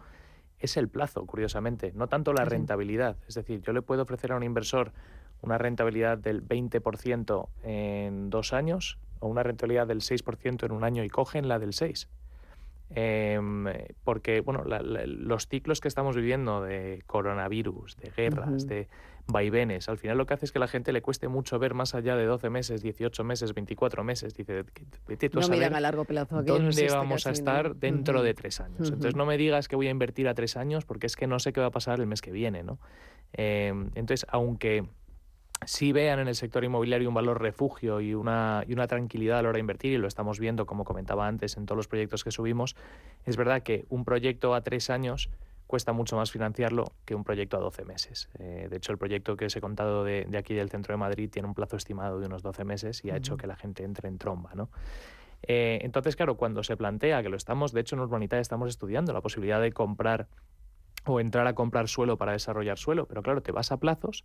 es 0.58 0.76
el 0.76 0.88
plazo, 0.88 1.26
curiosamente, 1.26 1.92
no 1.94 2.08
tanto 2.08 2.32
la 2.32 2.44
rentabilidad. 2.44 3.16
Es 3.28 3.34
decir, 3.34 3.60
yo 3.60 3.72
le 3.72 3.82
puedo 3.82 4.02
ofrecer 4.02 4.32
a 4.32 4.36
un 4.36 4.42
inversor 4.42 4.92
una 5.42 5.58
rentabilidad 5.58 6.16
del 6.16 6.46
20% 6.46 7.48
en 7.62 8.30
dos 8.30 8.54
años 8.54 8.98
o 9.20 9.28
una 9.28 9.42
rentabilidad 9.42 9.86
del 9.86 10.00
6% 10.00 10.64
en 10.64 10.72
un 10.72 10.84
año 10.84 11.04
y 11.04 11.10
cogen 11.10 11.48
la 11.48 11.58
del 11.58 11.72
6%. 11.72 12.08
Em, 12.90 13.66
porque 14.04 14.40
bueno, 14.40 14.62
los 14.64 15.48
ciclos 15.48 15.80
que 15.80 15.88
estamos 15.88 16.16
viviendo 16.16 16.62
de 16.62 17.02
coronavirus, 17.06 17.96
de 17.96 18.10
guerras, 18.10 18.66
de 18.66 18.88
vaivenes, 19.26 19.88
al 19.88 19.96
final 19.96 20.18
lo 20.18 20.26
que 20.26 20.34
hace 20.34 20.44
es 20.44 20.52
que 20.52 20.58
a 20.58 20.60
la 20.60 20.68
gente 20.68 20.92
le 20.92 21.00
cueste 21.00 21.28
mucho 21.28 21.58
ver 21.58 21.72
más 21.72 21.94
allá 21.94 22.14
de 22.14 22.26
12 22.26 22.50
meses, 22.50 22.82
18 22.82 23.24
meses, 23.24 23.54
24 23.54 24.04
meses. 24.04 24.34
Dice, 24.34 24.64
vete 25.08 25.30
tú 25.30 25.38
a 25.40 25.42
saber 25.42 25.74
a 25.74 25.80
largo 25.80 26.04
plazo. 26.04 26.42
¿Dónde 26.42 26.88
vamos 26.88 27.26
a 27.26 27.30
estar 27.30 27.74
dentro 27.74 28.22
de 28.22 28.34
tres 28.34 28.60
años? 28.60 28.88
Entonces 28.88 29.16
no 29.16 29.24
me 29.26 29.38
digas 29.38 29.66
que 29.66 29.76
voy 29.76 29.88
a 29.88 29.90
invertir 29.90 30.28
a 30.28 30.34
tres 30.34 30.56
años 30.56 30.84
porque 30.84 31.06
es 31.06 31.16
que 31.16 31.26
no 31.26 31.38
sé 31.38 31.52
qué 31.52 31.60
va 31.60 31.66
a 31.66 31.72
pasar 31.72 32.00
el 32.00 32.06
mes 32.06 32.20
que 32.20 32.32
viene. 32.32 32.62
¿no? 32.62 32.78
Em, 33.32 33.90
entonces, 33.94 34.26
aunque 34.28 34.84
si 35.66 35.92
vean 35.92 36.18
en 36.18 36.28
el 36.28 36.34
sector 36.34 36.64
inmobiliario 36.64 37.08
un 37.08 37.14
valor 37.14 37.40
refugio 37.40 38.00
y 38.00 38.14
una, 38.14 38.64
y 38.66 38.72
una 38.72 38.86
tranquilidad 38.86 39.38
a 39.38 39.42
la 39.42 39.48
hora 39.50 39.56
de 39.56 39.60
invertir, 39.60 39.92
y 39.92 39.98
lo 39.98 40.08
estamos 40.08 40.38
viendo, 40.38 40.66
como 40.66 40.84
comentaba 40.84 41.26
antes, 41.26 41.56
en 41.56 41.66
todos 41.66 41.76
los 41.76 41.88
proyectos 41.88 42.24
que 42.24 42.30
subimos, 42.30 42.76
es 43.24 43.36
verdad 43.36 43.62
que 43.62 43.84
un 43.88 44.04
proyecto 44.04 44.54
a 44.54 44.62
tres 44.62 44.90
años 44.90 45.30
cuesta 45.66 45.92
mucho 45.92 46.16
más 46.16 46.30
financiarlo 46.30 46.92
que 47.04 47.14
un 47.14 47.24
proyecto 47.24 47.56
a 47.56 47.60
12 47.60 47.84
meses. 47.84 48.28
Eh, 48.38 48.68
de 48.70 48.76
hecho, 48.76 48.92
el 48.92 48.98
proyecto 48.98 49.36
que 49.36 49.46
os 49.46 49.56
he 49.56 49.60
contado 49.60 50.04
de, 50.04 50.28
aquí 50.38 50.54
del 50.54 50.70
centro 50.70 50.92
de 50.92 50.98
Madrid 50.98 51.30
tiene 51.30 51.48
un 51.48 51.54
plazo 51.54 51.76
estimado 51.76 52.20
de 52.20 52.26
unos 52.26 52.42
12 52.42 52.64
meses 52.64 53.04
y 53.04 53.10
ha 53.10 53.16
hecho 53.16 53.36
que 53.36 53.46
la 53.46 53.56
gente 53.56 53.82
entre 53.82 54.08
en 54.08 54.18
tromba. 54.18 54.50
¿no? 54.54 54.68
Eh, 55.42 55.80
entonces, 55.82 56.16
claro, 56.16 56.36
cuando 56.36 56.62
se 56.62 56.76
plantea 56.76 57.22
que 57.22 57.28
lo 57.28 57.36
estamos, 57.36 57.72
de 57.72 57.80
hecho 57.80 57.96
en 57.96 58.02
Urbanita 58.02 58.38
estamos 58.38 58.68
estudiando 58.68 59.12
la 59.12 59.20
posibilidad 59.20 59.60
de 59.60 59.72
comprar 59.72 60.28
o 61.06 61.20
entrar 61.20 61.46
a 61.46 61.54
comprar 61.54 61.88
suelo 61.88 62.16
para 62.16 62.32
desarrollar 62.32 62.78
suelo, 62.78 63.06
pero 63.06 63.22
claro, 63.22 63.42
te 63.42 63.52
vas 63.52 63.72
a 63.72 63.78
plazos 63.78 64.24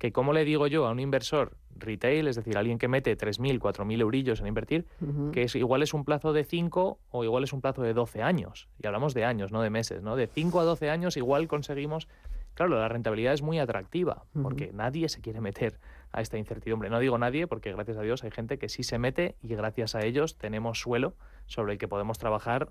que 0.00 0.12
como 0.12 0.32
le 0.32 0.46
digo 0.46 0.66
yo 0.66 0.86
a 0.86 0.90
un 0.92 0.98
inversor 0.98 1.58
retail, 1.76 2.26
es 2.26 2.34
decir, 2.34 2.56
alguien 2.56 2.78
que 2.78 2.88
mete 2.88 3.16
3.000, 3.18 3.58
4.000 3.58 4.00
eurillos 4.00 4.40
en 4.40 4.46
invertir, 4.46 4.86
que 5.30 5.42
es, 5.42 5.54
igual 5.54 5.82
es 5.82 5.92
un 5.92 6.06
plazo 6.06 6.32
de 6.32 6.42
5 6.44 6.98
o 7.10 7.24
igual 7.24 7.44
es 7.44 7.52
un 7.52 7.60
plazo 7.60 7.82
de 7.82 7.92
12 7.92 8.22
años. 8.22 8.66
Y 8.82 8.86
hablamos 8.86 9.12
de 9.12 9.26
años, 9.26 9.52
no 9.52 9.60
de 9.60 9.68
meses, 9.68 10.02
¿no? 10.02 10.16
De 10.16 10.26
5 10.26 10.58
a 10.58 10.64
12 10.64 10.88
años 10.88 11.18
igual 11.18 11.48
conseguimos... 11.48 12.08
Claro, 12.54 12.78
la 12.78 12.88
rentabilidad 12.88 13.34
es 13.34 13.42
muy 13.42 13.58
atractiva, 13.58 14.24
porque 14.42 14.70
nadie 14.72 15.08
se 15.10 15.20
quiere 15.20 15.40
meter 15.42 15.78
a 16.12 16.22
esta 16.22 16.38
incertidumbre. 16.38 16.88
No 16.88 16.98
digo 16.98 17.18
nadie, 17.18 17.46
porque 17.46 17.70
gracias 17.72 17.98
a 17.98 18.02
Dios 18.02 18.24
hay 18.24 18.30
gente 18.30 18.58
que 18.58 18.70
sí 18.70 18.82
se 18.82 18.98
mete 18.98 19.36
y 19.42 19.54
gracias 19.54 19.94
a 19.94 20.04
ellos 20.04 20.36
tenemos 20.36 20.80
suelo 20.80 21.14
sobre 21.46 21.74
el 21.74 21.78
que 21.78 21.88
podemos 21.88 22.18
trabajar 22.18 22.70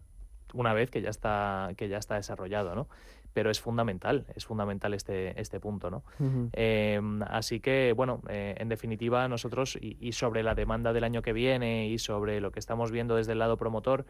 una 0.54 0.74
vez 0.74 0.90
que 0.90 1.02
ya 1.02 1.10
está, 1.10 1.72
que 1.78 1.90
ya 1.90 1.98
está 1.98 2.16
desarrollado, 2.16 2.76
¿no? 2.76 2.88
pero 3.34 3.52
es 3.52 3.62
fundamental, 3.62 4.26
es 4.36 4.46
fundamental 4.46 4.94
este, 4.94 5.40
este 5.40 5.60
punto. 5.60 5.90
¿no? 5.90 6.04
Em, 6.54 7.22
así 7.24 7.60
que, 7.60 7.94
bueno, 7.96 8.22
eh, 8.28 8.56
en 8.58 8.70
definitiva, 8.70 9.28
nosotros, 9.28 9.78
y, 9.80 10.12
sobre 10.14 10.44
la 10.44 10.56
demanda 10.56 10.94
del 10.94 11.04
año 11.04 11.22
que 11.22 11.34
viene 11.34 11.88
y 11.88 12.00
sobre 12.00 12.42
lo 12.42 12.52
que 12.52 12.60
estamos 12.60 12.92
viendo 12.92 13.16
desde 13.16 13.34
el 13.34 13.40
lado 13.40 13.58
promotor, 13.58 14.06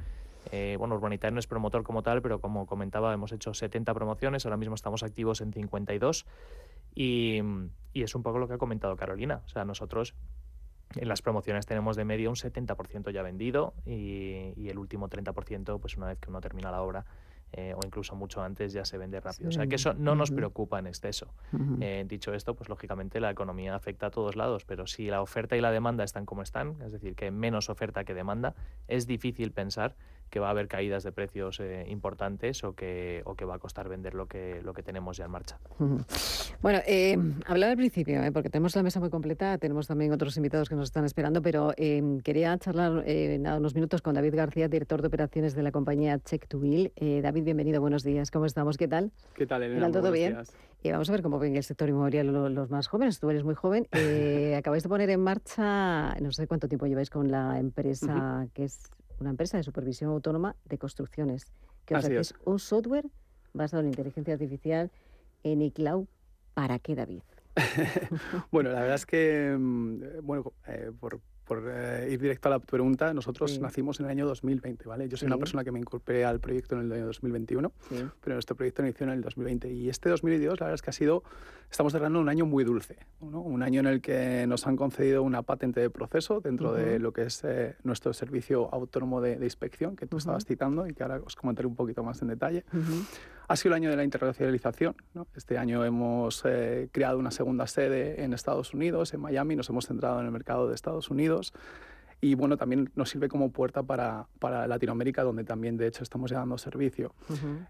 eh, 0.51 0.75
bueno, 0.79 0.95
Urbanitario 0.95 1.33
no 1.33 1.39
es 1.39 1.47
promotor 1.47 1.83
como 1.83 2.01
tal, 2.01 2.21
pero 2.21 2.39
como 2.39 2.65
comentaba, 2.65 3.13
hemos 3.13 3.31
hecho 3.31 3.53
70 3.53 3.93
promociones, 3.93 4.45
ahora 4.45 4.57
mismo 4.57 4.75
estamos 4.75 5.03
activos 5.03 5.41
en 5.41 5.51
52, 5.51 6.25
y, 6.95 7.41
y 7.93 8.03
es 8.03 8.15
un 8.15 8.23
poco 8.23 8.39
lo 8.39 8.47
que 8.47 8.53
ha 8.53 8.57
comentado 8.57 8.95
Carolina. 8.95 9.41
O 9.45 9.49
sea, 9.49 9.65
nosotros 9.65 10.15
en 10.95 11.07
las 11.07 11.21
promociones 11.21 11.65
tenemos 11.65 11.95
de 11.95 12.05
media 12.05 12.29
un 12.29 12.35
70% 12.35 13.11
ya 13.11 13.21
vendido 13.21 13.73
y, 13.85 14.53
y, 14.55 14.69
el 14.69 14.77
último 14.77 15.09
30%, 15.09 15.79
pues 15.79 15.97
una 15.97 16.07
vez 16.07 16.19
que 16.19 16.29
uno 16.29 16.41
termina 16.41 16.71
la 16.71 16.81
obra, 16.81 17.05
eh, 17.51 17.73
o 17.75 17.79
incluso 17.83 18.15
mucho 18.15 18.43
antes 18.43 18.73
ya 18.73 18.85
se 18.85 18.97
vende 18.99 19.19
rápido. 19.19 19.49
O 19.49 19.51
sea 19.51 19.65
que 19.65 19.75
eso 19.75 19.93
no 19.95 20.13
nos 20.13 20.29
preocupa 20.29 20.77
en 20.77 20.85
exceso. 20.85 21.33
Eh, 21.81 22.05
dicho 22.07 22.33
esto, 22.33 22.53
pues 22.53 22.69
lógicamente 22.69 23.19
la 23.19 23.31
economía 23.31 23.73
afecta 23.73 24.07
a 24.07 24.11
todos 24.11 24.35
lados, 24.35 24.65
pero 24.65 24.85
si 24.85 25.07
la 25.07 25.21
oferta 25.21 25.57
y 25.57 25.61
la 25.61 25.71
demanda 25.71 26.03
están 26.03 26.27
como 26.27 26.43
están, 26.43 26.75
es 26.83 26.91
decir, 26.91 27.15
que 27.15 27.31
menos 27.31 27.69
oferta 27.69 28.03
que 28.03 28.13
demanda, 28.13 28.53
es 28.87 29.07
difícil 29.07 29.51
pensar 29.51 29.95
que 30.29 30.39
va 30.39 30.47
a 30.47 30.51
haber 30.51 30.67
caídas 30.67 31.03
de 31.03 31.11
precios 31.11 31.59
eh, 31.59 31.85
importantes 31.89 32.63
o 32.63 32.73
que, 32.73 33.21
o 33.25 33.35
que 33.35 33.45
va 33.45 33.55
a 33.55 33.59
costar 33.59 33.89
vender 33.89 34.13
lo 34.13 34.27
que, 34.27 34.61
lo 34.63 34.73
que 34.73 34.83
tenemos 34.83 35.17
ya 35.17 35.25
en 35.25 35.31
marcha. 35.31 35.59
Bueno, 36.61 36.79
eh, 36.85 37.17
hablaba 37.45 37.71
al 37.71 37.77
principio, 37.77 38.21
eh, 38.23 38.31
porque 38.31 38.49
tenemos 38.49 38.75
la 38.75 38.83
mesa 38.83 38.99
muy 38.99 39.09
completa, 39.09 39.57
tenemos 39.57 39.87
también 39.87 40.11
otros 40.11 40.37
invitados 40.37 40.69
que 40.69 40.75
nos 40.75 40.85
están 40.85 41.05
esperando, 41.05 41.41
pero 41.41 41.73
quería 42.23 42.57
charlar 42.57 43.03
nada, 43.39 43.57
unos 43.57 43.75
minutos 43.75 44.01
con 44.01 44.15
David 44.15 44.35
García, 44.35 44.67
director 44.67 45.01
de 45.01 45.07
operaciones 45.07 45.55
de 45.55 45.63
la 45.63 45.71
compañía 45.71 46.19
Check 46.19 46.47
to 46.47 46.59
Bill. 46.59 46.91
David, 46.95 47.43
bienvenido, 47.43 47.81
buenos 47.81 48.03
días, 48.03 48.31
¿cómo 48.31 48.45
estamos? 48.45 48.77
¿Qué 48.77 48.87
tal? 48.87 49.11
¿Qué 49.35 49.45
tal, 49.45 49.63
Elena? 49.63 49.91
¿Todo 49.91 50.11
bien? 50.11 50.37
Y 50.81 50.91
vamos 50.91 51.09
a 51.09 51.11
ver 51.11 51.21
cómo 51.21 51.39
ven 51.39 51.55
el 51.57 51.63
sector 51.63 51.89
inmobiliario 51.89 52.49
los, 52.49 52.69
más 52.69 52.87
jóvenes. 52.87 53.19
Tú 53.19 53.29
eres 53.29 53.43
muy 53.43 53.55
joven. 53.55 53.87
acabáis 54.57 54.83
de 54.83 54.89
poner 54.89 55.09
en 55.09 55.21
marcha, 55.21 56.15
no 56.21 56.31
sé 56.31 56.47
cuánto 56.47 56.67
tiempo 56.67 56.85
lleváis 56.85 57.09
con 57.09 57.31
la 57.31 57.59
empresa 57.59 58.47
que 58.53 58.65
es 58.65 58.89
una 59.19 59.29
empresa 59.29 59.57
de 59.57 59.63
supervisión 59.63 60.11
autónoma 60.11 60.55
de 60.65 60.77
construcciones, 60.77 61.45
que 61.85 61.95
es 61.95 62.33
un 62.45 62.59
software 62.59 63.09
basado 63.53 63.81
en 63.81 63.89
inteligencia 63.89 64.33
artificial 64.33 64.91
en 65.43 65.61
iCloud. 65.61 66.05
¿Para 66.53 66.79
qué, 66.79 66.95
David? 66.95 67.21
bueno, 68.51 68.71
la 68.71 68.81
verdad 68.81 68.95
es 68.95 69.05
que, 69.05 69.55
mm, 69.57 70.01
bueno, 70.23 70.53
eh, 70.67 70.91
por, 70.99 71.19
por 71.49 71.63
eh, 71.67 72.07
ir 72.11 72.21
directo 72.21 72.47
a 72.47 72.51
la 72.51 72.59
pregunta, 72.59 73.11
nosotros 73.11 73.59
nacimos 73.59 73.99
en 73.99 74.05
el 74.05 74.11
año 74.11 74.27
2020, 74.27 74.87
¿vale? 74.87 75.09
Yo 75.09 75.17
soy 75.17 75.25
una 75.25 75.37
persona 75.39 75.63
que 75.63 75.71
me 75.71 75.79
incorporé 75.79 76.23
al 76.23 76.39
proyecto 76.39 76.75
en 76.75 76.81
el 76.81 76.91
año 76.91 77.07
2021, 77.07 77.71
pero 78.21 78.35
nuestro 78.35 78.55
proyecto 78.55 78.83
inició 78.83 79.07
en 79.07 79.13
el 79.13 79.21
2020. 79.21 79.67
Y 79.73 79.89
este 79.89 80.09
2022, 80.09 80.59
la 80.59 80.67
verdad 80.67 80.75
es 80.75 80.83
que 80.83 80.91
ha 80.91 80.93
sido, 80.93 81.23
estamos 81.71 81.91
cerrando 81.91 82.19
un 82.19 82.29
año 82.29 82.45
muy 82.45 82.63
dulce, 82.63 82.97
¿no? 83.19 83.41
Un 83.41 83.63
año 83.63 83.79
en 83.79 83.87
el 83.87 83.99
que 83.99 84.45
nos 84.45 84.67
han 84.67 84.75
concedido 84.75 85.23
una 85.23 85.41
patente 85.41 85.79
de 85.79 85.89
proceso 85.89 86.39
dentro 86.39 86.71
de 86.71 86.99
lo 86.99 87.13
que 87.13 87.23
es 87.23 87.43
eh, 87.43 87.75
nuestro 87.81 88.13
servicio 88.13 88.71
autónomo 88.71 89.19
de, 89.19 89.43
inspección, 89.43 89.95
que 89.95 90.05
tú 90.05 90.17
estabas 90.17 90.45
citando 90.45 90.85
y 90.85 90.93
que 90.93 91.01
ahora 91.01 91.19
os 91.25 91.35
comentaré 91.35 91.67
un 91.67 91.75
poquito 91.75 92.03
más 92.03 92.21
en 92.21 92.27
detalle. 92.27 92.63
Ha 93.47 93.55
sido 93.55 93.73
el 93.73 93.81
año 93.81 93.89
de 93.89 93.95
la 93.95 94.03
internacionalización. 94.03 94.95
Este 95.35 95.57
año 95.57 95.83
hemos 95.83 96.43
eh, 96.45 96.89
creado 96.91 97.17
una 97.17 97.31
segunda 97.31 97.65
sede 97.65 98.23
en 98.23 98.33
Estados 98.33 98.75
Unidos, 98.75 99.15
en 99.15 99.21
Miami, 99.21 99.55
nos 99.55 99.67
hemos 99.69 99.87
centrado 99.87 100.19
en 100.19 100.27
el 100.27 100.31
mercado 100.31 100.67
de 100.67 100.75
Estados 100.75 101.09
Unidos 101.09 101.38
y 102.21 102.35
bueno, 102.35 102.57
también 102.57 102.91
nos 102.95 103.09
sirve 103.09 103.29
como 103.29 103.51
puerta 103.51 103.83
para, 103.83 104.27
para 104.39 104.67
Latinoamérica, 104.67 105.23
donde 105.23 105.43
también 105.43 105.77
de 105.77 105.87
hecho 105.87 106.03
estamos 106.03 106.31
dando 106.31 106.57
servicio. 106.57 107.13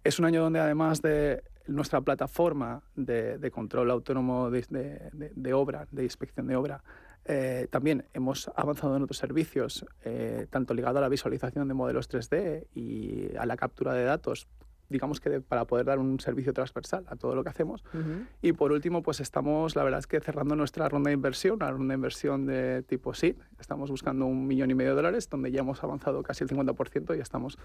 Es 0.03 0.17
un 0.17 0.25
año 0.25 0.41
donde 0.41 0.59
además 0.59 1.01
de 1.01 1.43
nuestra 1.67 2.01
plataforma 2.01 2.81
de, 2.95 3.37
de 3.37 3.51
control 3.51 3.91
autónomo 3.91 4.49
de, 4.49 5.11
de, 5.13 5.53
obra, 5.53 5.87
de 5.91 6.03
inspección 6.03 6.47
de 6.47 6.55
obra, 6.55 6.83
eh, 7.25 7.67
también 7.69 8.05
hemos 8.13 8.49
avanzado 8.55 8.95
en 8.95 9.03
otros 9.03 9.17
servicios, 9.17 9.85
eh, 10.03 10.47
tanto 10.49 10.73
ligado 10.73 10.97
a 10.97 11.01
la 11.01 11.09
visualización 11.09 11.67
de 11.67 11.73
modelos 11.75 12.09
3D 12.09 12.65
y 12.73 13.35
a 13.37 13.45
la 13.45 13.55
captura 13.55 13.93
de 13.93 14.03
datos 14.03 14.47
digamos 14.89 15.19
que 15.19 15.41
para 15.41 15.65
poder 15.65 15.85
dar 15.85 15.99
un 15.99 16.19
servicio 16.19 16.53
transversal 16.53 17.05
a 17.07 17.15
todo 17.15 17.35
lo 17.35 17.43
que 17.43 17.49
hacemos. 17.49 17.83
Y 18.41 18.53
por 18.53 18.71
último, 18.71 19.01
pues 19.01 19.19
estamos, 19.19 19.75
la 19.75 19.83
verdad 19.83 19.99
es 19.99 20.07
que 20.07 20.19
cerrando 20.19 20.55
nuestra 20.55 20.89
ronda 20.89 21.09
de 21.09 21.13
inversión, 21.13 21.55
una 21.55 21.71
ronda 21.71 21.93
de 21.93 21.95
inversión 21.95 22.45
de 22.45 22.83
tipo 22.83 23.13
SID. 23.13 23.35
Estamos 23.59 23.91
buscando 23.91 24.25
un 24.25 24.47
millón 24.47 24.71
y 24.71 24.75
medio 24.75 24.91
de 24.91 24.95
dólares, 24.97 25.29
donde 25.29 25.51
ya 25.51 25.61
hemos 25.61 25.83
avanzado 25.83 26.23
casi 26.23 26.43
el 26.43 26.49
50% 26.49 27.17
y 27.17 27.21
estamos, 27.21 27.57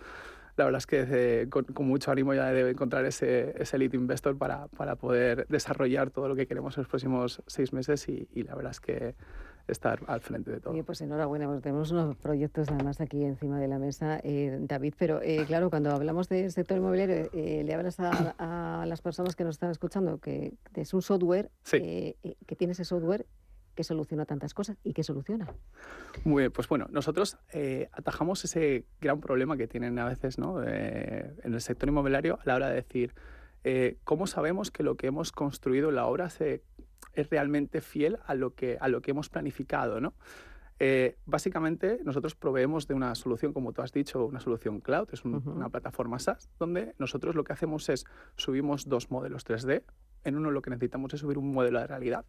la 0.57 0.65
verdad 0.65 0.79
es 0.79 0.87
que 0.87 1.49
con, 1.51 1.67
mucho 1.87 2.11
ánimo 2.11 2.35
ya 2.35 2.47
de 2.47 2.71
encontrar 2.71 3.05
ese, 3.05 3.55
ese 3.61 3.79
lead 3.79 3.93
investor 3.95 4.37
para, 4.37 4.69
para, 4.69 4.97
poder 4.97 5.47
desarrollar 5.49 6.11
todo 6.11 6.29
lo 6.29 6.37
que 6.37 6.47
queremos 6.47 6.77
en 6.77 6.83
los 6.83 6.89
próximos 6.89 7.43
seis 7.47 7.73
meses 7.73 8.09
y, 8.09 8.29
y 8.33 8.43
la 8.43 8.55
verdad 8.55 8.71
es 8.71 8.81
que 8.81 9.15
estar 9.69 10.01
al 10.07 10.21
frente 10.21 10.51
de 10.51 10.61
todo. 10.61 10.85
pues 10.85 11.01
enhorabuena, 11.01 11.47
porque 11.47 11.63
tenemos 11.63 11.91
unos 11.91 12.17
proyectos 12.17 12.69
además 12.69 13.01
aquí 13.01 13.25
encima 13.25 13.59
de 13.59 13.69
la 13.69 13.79
mesa, 13.79 14.21
eh, 14.23 14.59
David, 14.61 14.95
pero 14.99 15.23
eh, 15.23 15.45
claro, 15.47 15.71
cuando 15.71 15.91
hablamos 15.91 16.29
del 16.29 16.51
sector 16.53 16.77
inmobiliario, 16.77 17.31
eh, 17.33 17.63
le 17.65 17.75
hablas 17.75 17.97
a, 17.99 18.85
las 18.87 19.01
personas 19.01 19.37
que 19.37 19.45
nos 19.45 19.57
están 19.57 19.71
escuchando 19.71 20.19
que 20.19 20.53
es 20.75 20.93
un 20.95 21.03
software, 21.03 21.51
que 21.65 22.57
tiene 22.57 22.73
ese 22.73 22.85
software 22.85 23.27
que 23.75 23.83
soluciona 23.83 24.25
tantas 24.25 24.55
cosas 24.55 24.77
y 24.85 24.93
que 24.93 25.03
soluciona. 25.03 25.49
Muy 26.25 26.43
bien, 26.43 26.53
pues 26.53 26.69
bueno, 26.69 26.87
nosotros 26.91 27.39
atajamos 27.93 28.45
ese 28.45 28.85
gran 29.01 29.21
problema 29.21 29.57
que 29.57 29.67
tienen 29.67 29.99
a 29.99 30.05
veces 30.07 30.39
¿no? 30.39 30.63
en 30.63 31.55
el 31.55 31.61
sector 31.61 31.89
inmobiliario 31.89 32.39
a 32.41 32.43
la 32.45 32.57
hora 32.57 32.69
de 32.69 32.75
decir, 32.77 33.15
¿cómo 34.05 34.27
sabemos 34.27 34.71
que 34.71 34.83
lo 34.83 34.97
que 34.97 35.07
hemos 35.07 35.33
construido 35.33 35.89
en 35.89 35.97
la 35.97 36.07
obra 36.07 36.29
se 36.29 36.63
es 37.15 37.31
realmente 37.31 37.81
fiel 37.81 38.19
a 38.27 38.35
lo 38.35 38.55
que, 38.55 38.79
a 38.81 38.89
lo 38.89 39.03
que 39.03 39.13
hemos 39.13 39.29
planificado, 39.29 40.01
¿no? 40.01 40.15
Eh, 40.81 41.17
básicamente, 41.25 42.01
nosotros 42.05 42.35
proveemos 42.35 42.89
de 42.89 42.95
una 42.95 43.15
solución, 43.15 43.53
como 43.53 43.73
tú 43.73 43.83
has 43.83 43.93
dicho, 43.93 44.25
una 44.27 44.41
solución 44.41 44.81
cloud, 44.81 45.09
es 45.13 45.25
una 45.25 45.69
plataforma 45.69 46.19
SaaS, 46.19 46.51
donde 46.59 46.95
nosotros 46.99 47.37
lo 47.37 47.45
que 47.45 47.53
hacemos 47.53 47.89
es 47.89 48.05
subimos 48.37 48.89
dos 48.89 49.11
modelos 49.11 49.47
3D. 49.47 49.85
En 50.25 50.37
uno 50.37 50.51
lo 50.51 50.63
que 50.63 50.71
necesitamos 50.71 51.13
es 51.15 51.21
subir 51.21 51.39
un 51.39 51.53
modelo 51.53 51.81
de 51.81 51.87
realidad 51.87 52.25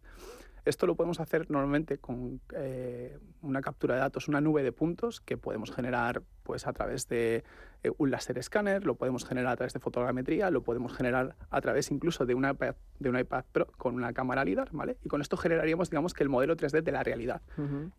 esto 0.66 0.86
lo 0.86 0.96
podemos 0.96 1.20
hacer 1.20 1.48
normalmente 1.48 1.98
con 1.98 2.40
eh, 2.52 3.18
una 3.40 3.62
captura 3.62 3.94
de 3.94 4.00
datos, 4.00 4.26
una 4.26 4.40
nube 4.40 4.64
de 4.64 4.72
puntos 4.72 5.20
que 5.20 5.36
podemos 5.36 5.70
generar 5.70 6.22
pues, 6.42 6.66
a 6.66 6.72
través 6.72 7.08
de 7.08 7.44
eh, 7.84 7.92
un 7.98 8.10
láser 8.10 8.36
escáner, 8.36 8.84
lo 8.84 8.96
podemos 8.96 9.24
generar 9.24 9.52
a 9.52 9.56
través 9.56 9.74
de 9.74 9.78
fotogrametría, 9.78 10.50
lo 10.50 10.64
podemos 10.64 10.92
generar 10.92 11.36
a 11.50 11.60
través 11.60 11.92
incluso 11.92 12.26
de, 12.26 12.34
una 12.34 12.50
iPad, 12.50 12.74
de 12.98 13.10
un 13.10 13.16
iPad 13.16 13.44
Pro 13.52 13.66
con 13.78 13.94
una 13.94 14.12
cámara 14.12 14.44
LIDAR, 14.44 14.68
¿vale? 14.72 14.96
Y 15.04 15.08
con 15.08 15.20
esto 15.20 15.36
generaríamos, 15.36 15.88
digamos, 15.88 16.14
que 16.14 16.24
el 16.24 16.28
modelo 16.28 16.56
3D 16.56 16.82
de 16.82 16.92
la 16.92 17.04
realidad. 17.04 17.42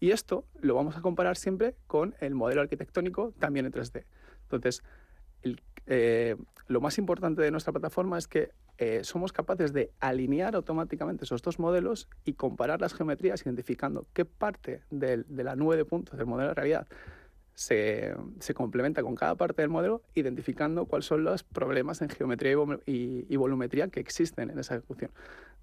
Y 0.01 0.11
esto 0.11 0.43
lo 0.59 0.75
vamos 0.75 0.97
a 0.97 1.01
comparar 1.01 1.37
siempre 1.37 1.75
con 1.87 2.15
el 2.19 2.35
modelo 2.35 2.59
arquitectónico 2.59 3.33
también 3.39 3.65
en 3.65 3.71
3D. 3.71 4.03
Entonces, 4.43 4.83
eh, 5.85 6.35
lo 6.67 6.81
más 6.81 6.97
importante 6.97 7.41
de 7.41 7.51
nuestra 7.51 7.71
plataforma 7.71 8.17
es 8.17 8.27
que 8.27 8.51
eh, 8.77 9.03
somos 9.03 9.31
capaces 9.31 9.73
de 9.73 9.91
alinear 9.99 10.55
automáticamente 10.55 11.25
esos 11.25 11.41
dos 11.41 11.59
modelos 11.59 12.07
y 12.25 12.33
comparar 12.33 12.81
las 12.81 12.93
geometrías 12.93 13.43
identificando 13.43 14.05
qué 14.13 14.25
parte 14.25 14.81
de 14.89 15.25
la 15.29 15.55
nube 15.55 15.77
de 15.77 15.85
puntos 15.85 16.17
del 16.17 16.27
modelo 16.27 16.49
de 16.49 16.55
realidad 16.55 16.87
se, 17.57 18.13
complementa 18.53 19.01
con 19.01 19.15
cada 19.15 19.33
parte 19.33 19.63
del 19.63 19.69
modelo, 19.69 20.03
identificando 20.13 20.85
cuáles 20.85 21.07
son 21.07 21.23
los 21.23 21.41
problemas 21.41 22.03
en 22.03 22.09
geometría 22.09 22.55
y, 22.85 23.35
volumetría 23.35 23.87
que 23.87 23.99
existen 23.99 24.51
en 24.51 24.59
esa 24.59 24.75
ejecución, 24.75 25.09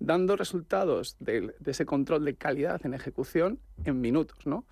dando 0.01 0.35
resultados 0.35 1.17
de, 1.21 1.55
ese 1.65 1.87
control 1.87 2.25
de 2.25 2.35
calidad 2.35 2.85
en 2.85 2.95
ejecución 2.95 3.61
en 3.85 4.01
minutos. 4.01 4.45
¿no? 4.45 4.65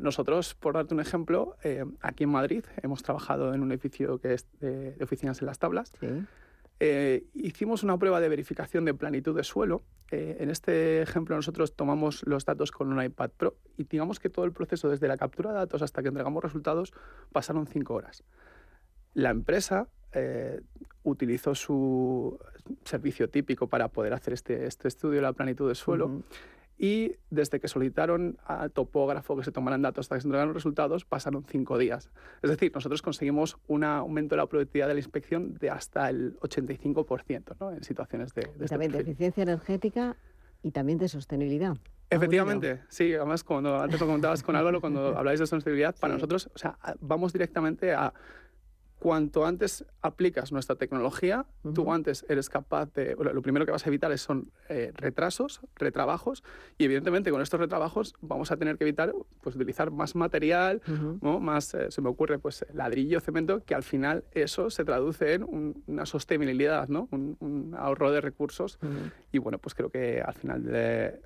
nosotros, 0.00 0.54
por 0.54 0.72
darte 0.72 0.94
un 0.94 1.00
ejemplo, 1.00 1.56
eh, 1.62 1.84
aquí 2.00 2.24
en 2.24 2.30
Madrid 2.30 2.64
hemos 2.82 3.02
trabajado 3.02 3.52
en 3.52 3.62
un 3.62 3.70
edificio 3.70 4.18
que 4.18 4.32
es 4.32 4.46
de, 4.60 4.96
oficinas 5.02 5.42
en 5.42 5.46
las 5.46 5.58
tablas. 5.58 5.92
Eh, 6.84 7.28
hicimos 7.34 7.84
una 7.84 7.96
prueba 7.96 8.18
de 8.18 8.28
verificación 8.28 8.84
de 8.84 8.92
planitud 8.92 9.36
de 9.36 9.44
suelo. 9.44 9.84
Eh, 10.10 10.38
en 10.40 10.50
este 10.50 11.00
ejemplo 11.00 11.36
nosotros 11.36 11.76
tomamos 11.76 12.26
los 12.26 12.44
datos 12.44 12.72
con 12.72 12.92
un 12.92 13.00
iPad 13.00 13.30
Pro 13.36 13.54
y 13.78 13.84
digamos 13.84 14.18
que 14.18 14.28
todo 14.28 14.44
el 14.46 14.52
proceso 14.52 14.88
desde 14.88 15.06
la 15.06 15.16
captura 15.16 15.52
de 15.52 15.58
datos 15.58 15.80
hasta 15.80 16.02
que 16.02 16.08
entregamos 16.08 16.42
resultados 16.42 16.92
pasaron 17.30 17.68
cinco 17.68 17.94
horas. 17.94 18.24
La 19.14 19.30
empresa 19.30 19.90
eh, 20.10 20.60
utilizó 21.04 21.54
su 21.54 22.36
servicio 22.84 23.30
típico 23.30 23.68
para 23.68 23.86
poder 23.86 24.12
hacer 24.12 24.34
este, 24.34 24.66
este 24.66 24.88
estudio 24.88 25.20
de 25.20 25.22
la 25.22 25.34
planitud 25.34 25.68
de 25.68 25.76
suelo 25.76 26.24
y 26.78 27.16
desde 27.30 27.60
que 27.60 27.68
solicitaron 27.68 28.38
al 28.44 28.70
topógrafo 28.72 29.36
que 29.36 29.44
se 29.44 29.52
tomaran 29.52 29.82
datos 29.82 30.04
hasta 30.04 30.16
que 30.16 30.22
se 30.22 30.28
entregaron 30.28 30.48
los 30.48 30.56
resultados, 30.56 31.04
pasaron 31.04 31.44
cinco 31.44 31.78
días. 31.78 32.10
Es 32.42 32.50
decir, 32.50 32.72
nosotros 32.74 33.02
conseguimos 33.02 33.58
un 33.68 33.84
aumento 33.84 34.34
de 34.34 34.38
la 34.38 34.46
productividad 34.46 34.88
de 34.88 34.94
la 34.94 35.00
inspección 35.00 35.54
de 35.54 35.70
hasta 35.70 36.08
el 36.10 36.38
85% 36.40 37.56
¿no? 37.60 37.72
en 37.72 37.82
situaciones 37.82 38.34
de, 38.34 38.42
de 38.42 38.48
y 38.48 38.52
este 38.52 38.68
también 38.68 38.92
de 38.92 38.98
eficiencia 39.00 39.42
energética 39.42 40.16
y 40.62 40.70
también 40.70 40.98
de 40.98 41.08
sostenibilidad. 41.08 41.76
Efectivamente, 42.10 42.82
sí. 42.88 43.14
Además, 43.14 43.42
cuando 43.42 43.80
antes 43.80 43.98
lo 43.98 44.06
comentabas 44.06 44.42
con 44.42 44.54
Álvaro, 44.54 44.80
cuando 44.80 45.16
habláis 45.16 45.40
de 45.40 45.46
sostenibilidad, 45.46 45.94
para 45.98 46.14
nosotros, 46.14 46.50
o 46.54 46.58
sea, 46.58 46.76
vamos 47.00 47.32
directamente 47.32 47.94
a 47.94 48.12
cuanto 49.02 49.44
antes 49.44 49.84
aplicas 50.00 50.52
nuestra 50.52 50.76
tecnología, 50.76 51.44
tú 51.74 51.92
antes 51.92 52.24
eres 52.28 52.48
capaz 52.48 52.92
de... 52.94 53.16
Lo 53.18 53.42
primero 53.42 53.66
que 53.66 53.72
vas 53.72 53.84
a 53.84 53.88
evitar 53.88 54.16
son 54.16 54.52
eh, 54.68 54.92
retrasos, 54.94 55.60
retrabajos, 55.74 56.44
y 56.78 56.84
evidentemente 56.84 57.32
con 57.32 57.42
estos 57.42 57.58
retrabajos 57.58 58.14
vamos 58.20 58.52
a 58.52 58.56
tener 58.56 58.78
que 58.78 58.84
evitar 58.84 59.12
pues, 59.42 59.56
utilizar 59.56 59.90
más 59.90 60.14
material, 60.14 60.82
¿no? 61.20 61.40
más, 61.40 61.74
eh, 61.74 61.90
se 61.90 62.00
me 62.00 62.10
ocurre, 62.10 62.38
pues 62.38 62.64
ladrillo, 62.72 63.20
cemento, 63.20 63.64
que 63.64 63.74
al 63.74 63.82
final 63.82 64.22
eso 64.32 64.70
se 64.70 64.84
traduce 64.84 65.34
en 65.34 65.82
una 65.86 66.06
sostenibilidad, 66.06 66.88
¿no? 66.88 67.08
Un, 67.10 67.74
ahorro 67.76 68.12
de 68.12 68.20
recursos. 68.20 68.78
Y 69.32 69.38
bueno, 69.38 69.58
pues 69.58 69.74
creo 69.74 69.90
que 69.90 70.20
al 70.20 70.34
final 70.34 70.62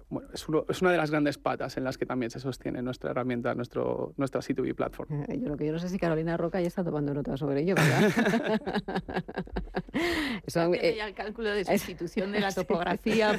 bueno, 0.09 0.29
es, 0.33 0.47
es, 0.69 0.83
una 0.83 0.91
de 0.93 0.97
las 0.97 1.11
grandes 1.11 1.39
patas 1.39 1.77
en 1.77 1.85
las 1.85 1.99
que 1.99 2.07
también 2.07 2.31
se 2.31 2.41
sostiene 2.41 2.81
nuestra 2.81 3.11
herramienta, 3.11 3.55
nuestro, 3.55 4.15
nuestra 4.17 4.41
C2B 4.41 4.75
platform. 4.75 5.25
Eh, 5.29 5.41
yo 5.41 5.49
lo 5.49 5.57
que 5.57 5.67
yo 5.67 5.73
no 5.73 5.79
sé 5.79 5.89
si 5.89 5.99
Carolina 5.99 6.37
Roca 6.37 6.61
ya 6.61 6.69
está 6.69 6.85
tomando 6.85 7.13
nota 7.13 7.37
sobre 7.37 7.61
ello, 7.61 7.66
¿verdad? 7.75 8.13
Eso, 10.47 10.75
eh, 10.75 10.99
el 11.01 11.15
cálculo 11.15 11.51
de 11.51 11.65
sustitución 11.65 12.33
de 12.33 12.41
la 12.41 12.53
topografía. 12.55 13.39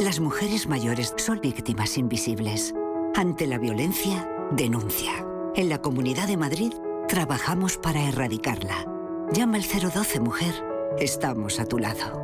Las 0.00 0.20
mujeres 0.20 0.68
mayores 0.68 1.14
son 1.16 1.40
víctimas 1.40 1.96
invisibles. 1.96 2.74
Ante 3.16 3.46
la 3.46 3.58
violencia, 3.58 4.28
denuncia. 4.50 5.12
En 5.54 5.68
la 5.68 5.80
Comunidad 5.80 6.26
de 6.26 6.36
Madrid 6.36 6.72
trabajamos 7.06 7.76
para 7.76 8.08
erradicarla. 8.08 8.86
Llama 9.30 9.56
al 9.56 9.62
012 9.62 10.18
Mujer. 10.18 10.52
Estamos 10.98 11.60
a 11.60 11.64
tu 11.64 11.78
lado. 11.78 12.20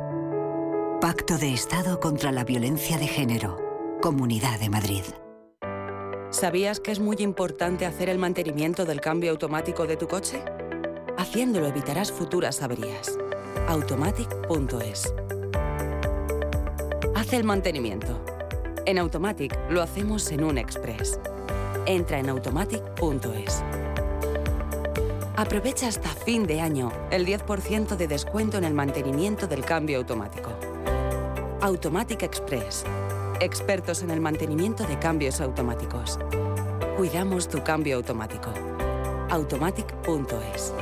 Pacto 0.99 1.37
de 1.37 1.53
Estado 1.53 2.01
contra 2.01 2.33
la 2.33 2.43
Violencia 2.43 2.97
de 2.97 3.07
Género. 3.07 3.57
Comunidad 4.01 4.59
de 4.59 4.69
Madrid. 4.69 5.03
¿Sabías 6.29 6.81
que 6.81 6.91
es 6.91 6.99
muy 6.99 7.15
importante 7.19 7.85
hacer 7.85 8.09
el 8.09 8.17
mantenimiento 8.17 8.83
del 8.83 8.99
cambio 8.99 9.31
automático 9.31 9.87
de 9.87 9.95
tu 9.95 10.09
coche? 10.09 10.43
Haciéndolo 11.17 11.67
evitarás 11.67 12.11
futuras 12.11 12.61
averías. 12.61 13.17
Automatic.es 13.69 15.13
Haz 17.15 17.31
el 17.31 17.45
mantenimiento. 17.45 18.25
En 18.85 18.97
Automatic 18.97 19.57
lo 19.69 19.81
hacemos 19.81 20.31
en 20.31 20.43
un 20.43 20.57
express. 20.57 21.19
Entra 21.85 22.19
en 22.19 22.29
automatic.es. 22.29 23.63
Aprovecha 25.35 25.87
hasta 25.87 26.09
fin 26.09 26.47
de 26.47 26.61
año 26.61 26.91
el 27.11 27.25
10% 27.25 27.95
de 27.95 28.07
descuento 28.07 28.57
en 28.57 28.63
el 28.63 28.73
mantenimiento 28.73 29.47
del 29.47 29.63
cambio 29.63 29.99
automático. 29.99 30.51
Automatic 31.61 32.23
Express. 32.23 32.83
Expertos 33.39 34.01
en 34.01 34.09
el 34.09 34.19
mantenimiento 34.19 34.83
de 34.85 34.97
cambios 34.97 35.41
automáticos. 35.41 36.19
Cuidamos 36.97 37.47
tu 37.47 37.63
cambio 37.63 37.97
automático. 37.97 38.51
Automatic.es. 39.29 40.73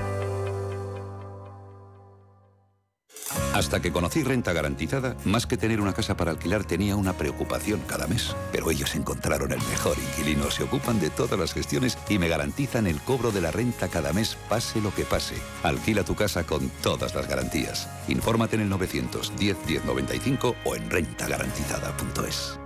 Hasta 3.60 3.82
que 3.82 3.92
conocí 3.92 4.24
Renta 4.24 4.54
Garantizada, 4.54 5.18
más 5.26 5.46
que 5.46 5.58
tener 5.58 5.82
una 5.82 5.92
casa 5.92 6.16
para 6.16 6.32
alquilar 6.32 6.64
tenía 6.64 6.96
una 6.96 7.12
preocupación 7.12 7.82
cada 7.86 8.08
mes. 8.08 8.34
Pero 8.54 8.72
ellos 8.72 8.96
encontraron 8.96 9.52
el 9.52 9.60
mejor 9.68 9.98
inquilino, 10.00 10.50
se 10.50 10.64
ocupan 10.64 11.02
de 11.02 11.10
todas 11.10 11.38
las 11.38 11.52
gestiones 11.52 11.98
y 12.08 12.20
me 12.20 12.30
garantizan 12.30 12.88
el 12.88 13.02
cobro 13.02 13.32
de 13.32 13.42
la 13.42 13.52
renta 13.52 13.90
cada 13.90 14.14
mes, 14.14 14.38
pase 14.48 14.80
lo 14.80 14.96
que 14.96 15.04
pase. 15.04 15.36
Alquila 15.62 16.06
tu 16.06 16.16
casa 16.16 16.46
con 16.46 16.70
todas 16.82 17.14
las 17.14 17.28
garantías. 17.28 17.90
Infórmate 18.08 18.56
en 18.56 18.62
el 18.62 18.70
910 18.70 19.58
1095 19.68 20.56
o 20.64 20.76
en 20.78 20.90
rentagarantizada.es. 20.90 22.58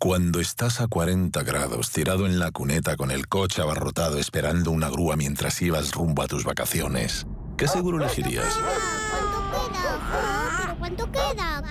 Cuando 0.00 0.40
estás 0.40 0.80
a 0.80 0.88
40 0.88 1.40
grados 1.44 1.92
tirado 1.92 2.26
en 2.26 2.40
la 2.40 2.50
cuneta 2.50 2.96
con 2.96 3.12
el 3.12 3.28
coche 3.28 3.62
abarrotado 3.62 4.18
esperando 4.18 4.72
una 4.72 4.88
grúa 4.88 5.14
mientras 5.14 5.62
ibas 5.62 5.92
rumbo 5.92 6.22
a 6.22 6.26
tus 6.26 6.42
vacaciones, 6.42 7.28
¿qué 7.56 7.68
seguro 7.68 7.98
elegirías? 7.98 8.58
Cuánto 10.78 11.10
queda? 11.10 11.62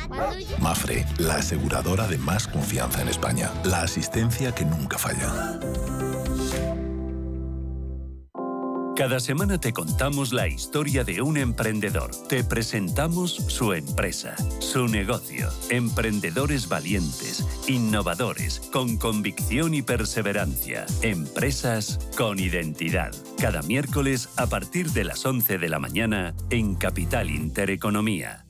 Mafre, 0.60 1.06
la 1.18 1.36
aseguradora 1.36 2.08
de 2.08 2.18
más 2.18 2.48
confianza 2.48 3.02
en 3.02 3.10
España. 3.10 3.52
La 3.64 3.82
asistencia 3.82 4.54
que 4.54 4.66
nunca 4.66 4.98
falla. 4.98 5.60
Cada 8.96 9.20
semana 9.20 9.60
te 9.60 9.74
contamos 9.74 10.34
la 10.34 10.48
historia 10.48 11.04
de 11.04 11.24
un 11.24 11.38
emprendedor. 11.38 12.12
Te 12.28 12.44
presentamos 12.44 13.32
su 13.32 13.74
empresa, 13.74 14.36
su 14.60 14.88
negocio. 14.88 15.50
Emprendedores 15.72 16.70
valientes, 16.70 17.44
innovadores, 17.68 18.60
con 18.72 18.98
convicción 18.98 19.74
y 19.74 19.82
perseverancia. 19.82 20.86
Empresas 21.02 21.98
con 22.16 22.38
identidad. 22.38 23.12
Cada 23.40 23.64
miércoles 23.64 24.30
a 24.38 24.46
partir 24.46 24.92
de 24.92 25.06
las 25.06 25.26
11 25.26 25.58
de 25.58 25.70
la 25.70 25.80
mañana 25.80 26.36
en 26.52 26.76
Capital 26.76 27.32
Intereconomía. 27.32 28.46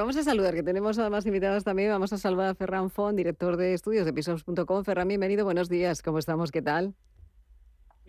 Vamos 0.00 0.16
a 0.16 0.24
saludar, 0.24 0.54
que 0.54 0.64
tenemos 0.64 0.98
a 0.98 1.08
más 1.08 1.24
invitados 1.24 1.62
también. 1.62 1.90
Vamos 1.90 2.12
a 2.12 2.18
saludar 2.18 2.48
a 2.48 2.54
Ferran 2.54 2.90
Font, 2.90 3.16
director 3.16 3.56
de 3.56 3.74
estudios 3.74 4.04
de 4.04 4.12
pisos.com. 4.12 4.82
Ferran, 4.82 5.06
bienvenido, 5.06 5.44
buenos 5.44 5.68
días. 5.68 6.02
¿Cómo 6.02 6.18
estamos? 6.18 6.50
¿Qué 6.50 6.62
tal? 6.62 6.94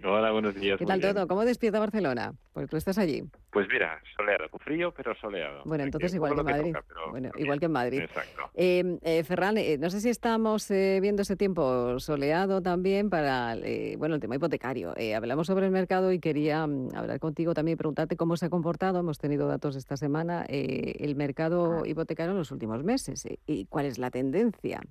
Hola, 0.07 0.31
buenos 0.31 0.53
días. 0.53 0.77
¿Qué 0.77 0.85
tal 0.85 1.01
todo? 1.01 1.27
¿Cómo 1.27 1.43
despierta 1.45 1.79
Barcelona? 1.79 2.33
Porque 2.53 2.67
tú 2.67 2.77
estás 2.77 2.99
allí. 2.99 3.23
Pues 3.51 3.67
mira, 3.67 3.99
soleado, 4.15 4.47
frío, 4.59 4.93
pero 4.95 5.15
soleado. 5.15 5.63
Bueno, 5.65 5.83
entonces 5.83 6.13
igual 6.13 6.35
que, 6.35 6.41
en 6.41 6.45
Madrid. 6.45 6.75
bueno, 7.09 7.31
igual 7.37 7.59
que 7.59 7.65
en 7.65 7.71
Madrid. 7.71 8.01
Exacto. 8.01 8.49
Em, 8.53 8.99
eh, 9.01 9.23
Ferran, 9.23 9.57
eh, 9.57 9.77
no 9.79 9.89
sé 9.89 10.01
si 10.01 10.09
estamos 10.09 10.69
eh, 10.69 10.99
viendo 11.01 11.23
ese 11.23 11.35
tiempo 11.35 11.99
soleado 11.99 12.61
también 12.61 13.09
para, 13.09 13.55
bueno, 13.97 14.15
el 14.15 14.21
tema 14.21 14.35
hipotecario. 14.35 14.93
hablamos 15.15 15.47
sobre 15.47 15.65
el 15.65 15.71
mercado 15.71 16.11
y 16.11 16.19
quería 16.19 16.67
mm, 16.67 16.95
hablar 16.95 17.19
contigo 17.19 17.55
también 17.55 17.73
y 17.73 17.77
preguntarte 17.77 18.15
cómo 18.15 18.37
se 18.37 18.45
ha 18.45 18.49
comportado. 18.49 18.99
Hemos 18.99 19.17
tenido 19.17 19.47
datos 19.47 19.75
esta 19.75 19.97
semana 19.97 20.45
el 20.47 21.15
mercado 21.15 21.83
hipotecario 21.83 22.33
en 22.33 22.37
los 22.37 22.51
últimos 22.51 22.83
meses 22.83 23.27
y 23.47 23.65
cuál 23.65 23.87
es 23.87 23.97
la 23.97 24.11
tendencia. 24.11 24.81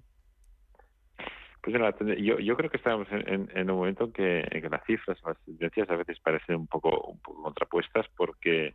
Pues 1.65 1.75
yo, 2.19 2.39
yo 2.39 2.57
creo 2.59 2.69
que 2.69 2.77
estamos 2.77 3.09
en, 3.11 3.71
un 3.71 3.77
momento 3.77 4.05
en 4.05 4.13
que, 4.13 4.69
las 4.71 4.85
cifras, 4.85 5.17
las 5.25 5.39
tendencias 5.47 5.89
a 5.89 5.97
veces 5.97 6.21
parecen 6.21 6.57
un 6.57 6.67
poco, 6.67 6.91
un 7.07 7.19
poco 7.21 7.43
contrapuestas 7.43 8.07
porque 8.15 8.75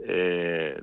eh, 0.00 0.80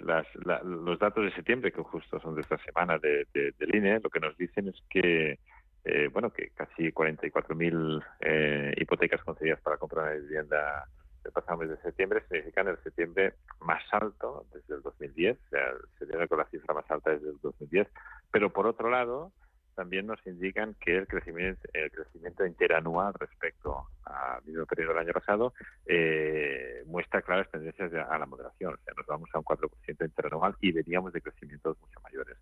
los 0.64 0.98
datos 0.98 1.26
de 1.26 1.34
septiembre, 1.34 1.74
que 1.74 1.82
justo 1.82 2.22
son 2.22 2.36
de 2.36 2.42
esta 2.42 2.58
semana 2.60 2.98
de, 3.00 3.28
del 3.34 3.76
INE, 3.76 4.00
lo 4.00 4.10
que 4.10 4.22
nos 4.22 4.38
dicen 4.38 4.70
es 4.70 4.82
que 4.90 5.40
eh, 5.84 6.10
bueno 6.12 6.32
que 6.32 6.52
casi 6.52 6.94
44.000 6.94 8.04
eh, 8.22 8.74
hipotecas 8.78 9.22
concedidas 9.22 9.60
para 9.60 9.76
comprar 9.76 10.06
una 10.06 10.16
vivienda 10.16 10.88
el 11.26 11.32
pasado 11.34 11.58
mes 11.58 11.70
de 11.70 11.78
septiembre 11.78 12.24
significan 12.30 12.70
el 12.70 12.78
septiembre 12.78 13.34
más 13.60 13.84
alto 13.92 14.46
desde 14.54 14.76
el 14.76 14.82
2010, 14.84 15.38
o 15.38 15.50
sea, 15.50 15.70
el 15.70 16.00
septiembre 16.00 16.28
con 16.30 16.38
la 16.38 16.46
cifra 16.46 16.74
más 16.74 16.90
alta 16.90 17.12
desde 17.12 17.30
el 17.30 17.40
2010. 17.42 17.88
Pero 18.32 18.54
por 18.54 18.68
otro 18.68 18.90
lado, 18.90 19.32
también 19.76 20.08
nos 20.08 20.26
indican 20.26 20.76
que 20.80 20.98
el 20.98 21.08
crecimiento, 21.08 21.62
el 21.74 21.92
crecimiento 21.92 22.46
interanual 22.46 23.14
respecto 23.14 23.88
al 24.06 24.44
mismo 24.44 24.66
periodo 24.66 24.94
del 24.94 25.04
año 25.04 25.14
pasado 25.14 25.54
eh, 25.86 26.84
muestra 26.88 27.22
claras 27.22 27.50
tendencias 27.52 27.94
a 27.94 28.18
la 28.18 28.26
moderación. 28.26 28.74
O 28.74 28.78
sea, 28.78 28.94
nos 28.96 29.06
vamos 29.06 29.30
a 29.34 29.40
un 29.40 29.46
4% 29.46 30.06
interanual 30.06 30.56
y 30.62 30.72
veníamos 30.72 31.14
de 31.14 31.22
crecimientos 31.22 31.78
mucho 31.80 32.00
mayores. 32.02 32.38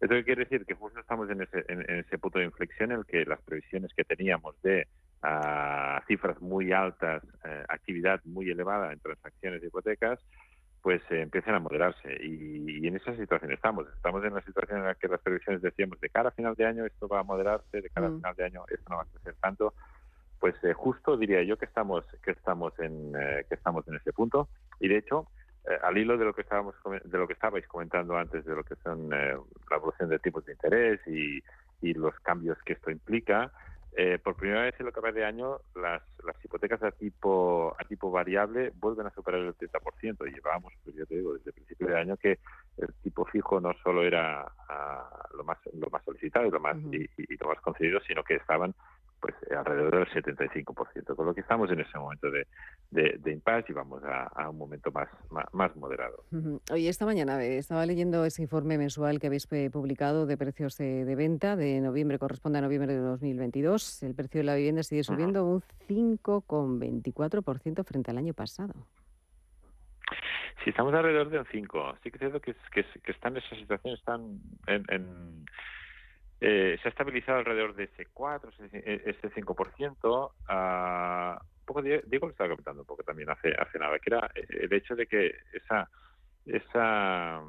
Esto 0.00 0.24
quiere 0.24 0.44
decir 0.44 0.64
que 0.64 0.74
justo 0.74 0.98
estamos 0.98 1.28
en 1.30 1.42
ese, 1.42 1.64
en, 1.68 1.82
ese 1.98 2.18
punto 2.18 2.38
de 2.38 2.46
inflexión 2.46 2.92
en 2.92 2.98
el 2.98 3.06
que 3.06 3.24
las 3.24 3.40
previsiones 3.42 3.92
que 3.94 4.04
teníamos 4.04 4.60
de 4.62 4.88
ah, 5.22 6.02
cifras 6.06 6.40
muy 6.40 6.72
altas, 6.72 7.22
eh, 7.44 7.64
actividad 7.68 8.20
muy 8.24 8.50
elevada 8.50 8.92
en 8.92 9.00
transacciones 9.00 9.60
de 9.60 9.68
hipotecas, 9.68 10.18
pues 10.82 11.00
eh, 11.10 11.22
empiecen 11.22 11.54
a 11.54 11.60
moderarse. 11.60 12.16
Y, 12.22 12.86
en 12.86 12.96
esa 12.96 13.16
situación 13.16 13.52
estamos. 13.52 13.86
Estamos 13.94 14.24
en 14.24 14.32
una 14.32 14.42
situación 14.42 14.80
en 14.80 14.86
la 14.86 14.94
que 14.94 15.08
las 15.08 15.20
previsiones 15.20 15.62
decíamos 15.62 16.00
de 16.00 16.10
cara 16.10 16.28
a 16.28 16.32
final 16.32 16.54
de 16.54 16.66
año 16.66 16.84
esto 16.84 17.08
va 17.08 17.20
a 17.20 17.22
moderarse, 17.22 17.80
de 17.80 17.88
cara 17.90 18.08
a 18.08 18.10
mm. 18.10 18.16
final 18.16 18.34
de 18.34 18.44
año 18.44 18.64
esto 18.68 18.90
no 18.90 18.96
va 18.96 19.02
a 19.02 19.06
crecer 19.06 19.34
tanto. 19.40 19.74
Pues 20.40 20.56
eh, 20.64 20.72
justo 20.72 21.16
diría 21.16 21.42
yo 21.44 21.56
que 21.56 21.66
estamos 21.66 22.04
que 22.24 22.32
estamos 22.32 22.76
en 22.80 23.14
eh, 23.16 23.46
que 23.48 23.54
estamos 23.54 23.86
en 23.86 23.94
ese 23.94 24.12
punto. 24.12 24.48
Y 24.80 24.88
de 24.88 24.98
hecho, 24.98 25.28
al 25.82 25.96
hilo 25.96 26.18
de 26.18 26.24
lo 26.24 26.34
que 26.34 26.42
estábamos 26.42 26.74
de 27.04 27.18
lo 27.18 27.28
que 27.28 27.34
estabais 27.34 27.66
comentando 27.68 28.16
antes 28.16 28.44
de 28.44 28.54
lo 28.54 28.64
que 28.64 28.74
son 28.82 29.08
la 29.10 29.76
evolución 29.76 30.08
de 30.08 30.18
tipos 30.18 30.44
de 30.44 30.52
interés 30.54 31.00
y, 31.06 31.40
y 31.80 31.94
los 31.94 32.18
cambios 32.20 32.58
que 32.64 32.72
esto 32.72 32.90
implica, 32.90 33.52
eh, 33.94 34.18
por 34.22 34.36
primera 34.36 34.62
vez 34.62 34.74
en 34.80 34.86
lo 34.86 34.92
que 34.92 35.00
va 35.00 35.12
de 35.12 35.24
año, 35.24 35.58
las, 35.74 36.02
las 36.24 36.36
hipotecas 36.52 36.82
a 36.82 36.90
tipo 36.90 37.74
a 37.78 37.84
tipo 37.84 38.10
variable 38.10 38.72
vuelven 38.74 39.06
a 39.06 39.10
superar 39.10 39.40
el 39.40 39.56
30%. 39.56 40.28
Y 40.28 40.34
llevábamos, 40.34 40.72
pues 40.84 40.96
ya 40.96 41.06
te 41.06 41.16
digo, 41.16 41.32
desde 41.34 41.50
el 41.50 41.54
principio 41.54 41.86
de 41.88 41.98
año 41.98 42.16
que 42.16 42.38
el 42.76 42.92
tipo 43.02 43.24
fijo 43.24 43.60
no 43.60 43.72
solo 43.82 44.02
era 44.02 44.46
ah, 44.68 45.28
lo 45.34 45.44
más 45.44 45.58
lo 45.72 45.88
más 45.90 46.04
solicitado 46.04 46.46
y 46.46 46.50
lo 46.50 46.60
más 46.60 46.76
y, 46.92 47.08
lo 47.38 47.48
más 47.48 47.60
concedido, 47.60 48.00
sino 48.06 48.22
que 48.22 48.34
estaban 48.36 48.74
pues 49.20 49.34
alrededor 49.56 50.08
del 50.12 50.24
75%, 50.24 51.14
con 51.14 51.26
lo 51.26 51.32
que 51.32 51.42
estamos 51.42 51.70
en 51.70 51.80
ese 51.80 51.96
momento 51.96 52.28
de, 52.28 52.48
de, 52.92 53.32
impasse 53.32 53.72
y 53.72 53.74
vamos 53.74 54.02
a, 54.04 54.48
un 54.48 54.58
momento 54.58 54.92
más, 54.92 55.08
más, 55.52 55.74
moderado. 55.76 56.24
Hoy 56.70 56.88
esta 56.88 57.06
mañana 57.06 57.42
eh, 57.42 57.58
estaba 57.58 57.84
leyendo 57.86 58.24
ese 58.24 58.42
informe 58.42 58.78
mensual 58.78 59.18
que 59.18 59.26
habéis 59.28 59.50
eh, 59.50 59.70
publicado 59.70 60.26
de 60.26 60.36
precios 60.36 60.76
de, 60.76 61.14
venta 61.14 61.56
de 61.56 61.80
noviembre, 61.80 62.18
corresponde 62.18 62.58
a 62.58 62.62
noviembre 62.62 62.92
de 62.92 63.00
2022. 63.00 64.02
El 64.02 64.14
precio 64.14 64.40
de 64.40 64.44
la 64.44 64.54
vivienda 64.54 64.82
sigue 64.82 65.02
subiendo 65.02 65.44
un 65.44 65.62
5,24% 65.88 67.84
frente 67.84 68.10
al 68.10 68.18
año 68.18 68.34
pasado. 68.34 68.74
Sí, 70.62 70.70
estamos 70.70 70.94
alrededor 70.94 71.30
de 71.30 71.38
un 71.38 71.46
5. 71.50 71.96
Sí 72.02 72.10
que 72.10 72.18
cierto 72.18 72.40
que, 72.40 72.54
que, 72.72 72.84
que 72.84 73.12
están 73.12 73.36
en 73.36 73.42
esa 73.42 73.56
situación, 73.56 73.94
están 73.94 74.38
en 74.66 75.44
eh, 76.44 76.76
se 76.82 76.88
ha 76.88 76.90
estabilizado 76.90 77.38
alrededor 77.38 77.76
de 77.76 77.84
ese 77.84 78.06
4, 78.12 78.50
ese 78.72 79.30
5%. 79.30 80.32
Ah, 80.48 81.40
un 81.62 81.66
poco 81.66 81.82
Diego 81.82 82.26
lo 82.26 82.30
estaba 82.30 82.50
comentando 82.50 82.82
un 82.82 82.86
poco 82.86 83.02
también 83.04 83.30
hace, 83.30 83.54
hace 83.54 83.78
nada, 83.78 83.98
que 83.98 84.10
era 84.10 84.30
el 84.34 84.72
hecho 84.72 84.96
de 84.96 85.06
que 85.06 85.34
esa 85.52 85.88
esa 86.44 87.40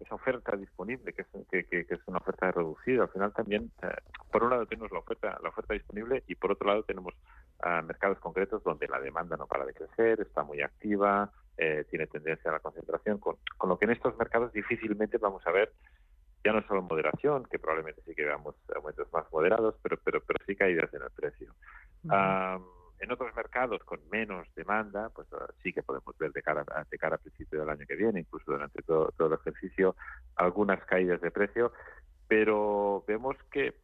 esa 0.00 0.14
oferta 0.14 0.56
disponible, 0.56 1.12
que 1.12 1.22
es, 1.22 1.28
que, 1.68 1.86
es 1.88 2.00
una 2.06 2.18
oferta 2.18 2.50
reducida, 2.50 3.02
al 3.02 3.10
final 3.10 3.32
también, 3.34 3.70
eh, 3.82 3.88
por 4.32 4.42
un 4.42 4.50
lado 4.50 4.66
tenemos 4.66 4.90
la 4.90 5.00
oferta, 5.00 5.38
la 5.42 5.50
oferta 5.50 5.74
disponible 5.74 6.24
y 6.26 6.34
por 6.36 6.52
otro 6.52 6.68
lado 6.68 6.82
tenemos 6.84 7.14
ah, 7.62 7.82
mercados 7.82 8.18
concretos 8.18 8.62
donde 8.64 8.88
la 8.88 8.98
demanda 8.98 9.36
no 9.36 9.46
para 9.46 9.66
de 9.66 9.74
crecer, 9.74 10.20
está 10.20 10.42
muy 10.42 10.62
activa, 10.62 11.30
eh, 11.58 11.84
tiene 11.90 12.06
tendencia 12.06 12.50
a 12.50 12.54
la 12.54 12.60
concentración, 12.60 13.18
con, 13.18 13.36
con, 13.58 13.68
lo 13.68 13.78
que 13.78 13.84
en 13.84 13.90
estos 13.90 14.16
mercados 14.16 14.52
difícilmente 14.52 15.18
vamos 15.18 15.46
a 15.46 15.50
ver 15.50 15.70
ya 16.42 16.52
no 16.52 16.66
solo 16.66 16.80
moderación, 16.80 17.44
que 17.50 17.58
probablemente 17.58 18.00
sí 18.06 18.14
que 18.14 18.24
veamos 18.24 18.54
aumentos 18.74 19.12
más 19.12 19.30
moderados, 19.30 19.74
pero, 19.82 19.98
pero, 20.02 20.22
pero 20.22 20.38
sí 20.46 20.56
caídas 20.56 20.92
en 20.94 21.02
el 21.02 21.10
precio. 21.10 21.52
En 23.00 23.10
otros 23.10 23.34
mercados 23.34 23.82
con 23.84 23.98
menos 24.10 24.46
demanda, 24.54 25.08
pues 25.10 25.26
ah, 25.32 25.46
sí 25.62 25.72
que 25.72 25.82
podemos 25.82 26.16
ver 26.18 26.32
de 26.32 26.42
cara, 26.42 26.64
de 26.90 26.98
cara 26.98 27.16
al 27.16 27.20
principio 27.20 27.60
del 27.60 27.70
año 27.70 27.86
que 27.86 27.96
viene, 27.96 28.20
incluso 28.20 28.52
durante 28.52 28.82
todo, 28.82 29.12
el 29.18 29.32
ejercicio, 29.32 29.96
algunas 30.36 30.84
caídas 30.84 31.20
de 31.20 31.30
precio, 31.30 31.72
pero 32.28 33.02
vemos 33.08 33.36
que 33.50 33.74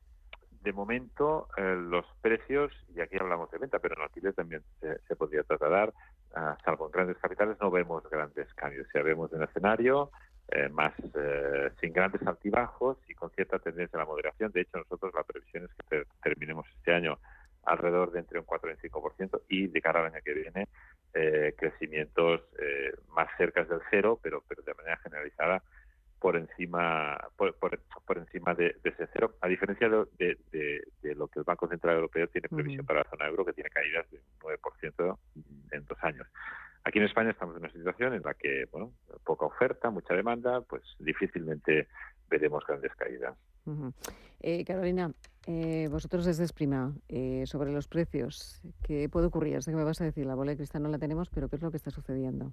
de 0.63 0.73
momento 0.73 1.49
eh, 1.57 1.77
los 1.77 2.05
precios, 2.21 2.73
y 2.95 3.01
aquí 3.01 3.17
hablamos 3.19 3.51
de 3.51 3.59
venta, 3.59 3.79
pero 3.79 3.95
en 3.97 4.03
alquiler 4.03 4.35
también 4.35 4.63
se, 4.81 5.17
podría 5.17 5.45
trasladar, 5.45 5.95
uh, 6.37 6.61
salvo 6.65 6.87
en 6.87 6.93
grandes 6.93 7.19
capitales, 7.19 7.57
no 7.61 7.71
vemos 7.71 8.03
grandes 8.11 8.53
cambios. 8.55 8.89
Ya 8.93 9.03
vemos 9.03 9.31
un 9.33 9.45
escenario 9.45 10.11
eh, 10.49 10.69
más 10.69 10.93
eh, 11.15 11.71
sin 11.81 11.93
grandes 11.93 12.25
altibajos 12.27 12.99
y 13.09 13.15
con 13.15 13.31
cierta 13.31 13.61
tendencia 13.61 13.97
a 13.97 14.03
la 14.03 14.07
moderación. 14.07 14.51
De 14.53 14.63
hecho, 14.63 14.79
nosotros 14.79 15.13
la 15.15 15.23
previsión 15.25 15.65
es 15.65 15.71
que 15.89 16.05
terminemos 16.23 16.67
este 16.79 16.95
año 16.95 17.19
alrededor 17.67 18.13
de 18.13 18.21
entre 18.21 18.39
un 18.39 18.45
4 18.45 18.71
y 18.71 18.73
un 18.73 18.79
5% 18.79 19.43
y 19.49 19.67
de 19.69 19.81
cara 19.81 20.01
al 20.01 20.07
año 20.07 20.23
que 20.25 20.35
viene 20.35 20.69
eh, 21.15 21.55
crecimientos 21.57 22.43
más 23.15 23.29
cerca 23.37 23.65
del 23.65 23.81
cero, 23.91 24.19
pero, 24.23 24.43
pero 24.47 24.63
de 24.63 24.75
manera 24.75 24.97
generalizada 24.99 25.63
por 26.19 26.37
encima 26.37 27.19
por, 27.37 27.55
por, 27.57 28.19
encima 28.19 28.55
de, 28.55 28.77
ese 28.83 29.07
cero, 29.13 29.35
a 29.41 29.49
diferencia 29.49 29.89
de, 29.89 30.39
de, 30.51 31.15
lo 31.15 31.29
que 31.29 31.41
el 31.41 31.45
Banco 31.45 31.69
Central 31.69 31.97
Europeo 31.97 32.27
tiene 32.29 32.49
previsión 32.49 32.87
para 32.87 33.01
la 33.01 33.11
zona 33.11 33.27
euro, 33.27 33.45
que 33.45 33.53
tiene 33.53 33.71
caídas 33.71 34.11
de 34.11 34.19
un 34.19 34.57
9% 34.59 35.19
en 35.73 35.85
dos 35.85 35.99
años. 36.03 36.27
Aquí 36.85 36.99
en 36.99 37.05
España 37.05 37.31
estamos 37.31 37.57
en 37.57 37.63
una 37.63 37.73
situación 37.73 38.15
en 38.15 38.23
la 38.23 38.35
que, 38.35 38.67
bueno, 38.71 38.93
poca 39.25 39.45
oferta, 39.45 39.91
mucha 39.91 40.15
demanda, 40.15 40.61
pues 40.63 40.83
difícilmente 40.99 41.89
veremos 42.29 42.65
grandes 42.67 42.95
caídas. 42.95 43.37
Eh, 44.41 44.65
Carolina, 44.65 45.11
eh, 45.47 45.89
vosotros 45.91 46.25
desde 46.25 46.45
Esprima, 46.45 46.95
eh, 47.09 47.45
sobre 47.47 47.73
los 47.73 47.89
precios, 47.89 48.61
¿qué 48.83 49.09
puede 49.09 49.27
ocurrir? 49.27 49.63
Sé 49.63 49.71
que 49.71 49.77
me 49.77 49.85
vas 49.85 50.01
a 50.01 50.05
decir, 50.05 50.27
la 50.27 50.35
bola 50.35 50.53
de 50.53 50.57
cristal 50.57 50.83
no 50.83 50.89
la 50.89 50.99
tenemos, 50.99 51.31
pero 51.31 51.49
¿qué 51.49 51.57
es 51.57 51.63
lo 51.63 51.71
que 51.71 51.77
está 51.77 51.91
sucediendo? 51.91 52.53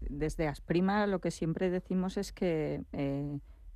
desde 0.00 0.48
Asprima 0.48 1.06
lo 1.06 1.20
que 1.20 1.30
siempre 1.30 1.70
decimos 1.70 2.16
es 2.16 2.32
que 2.32 2.82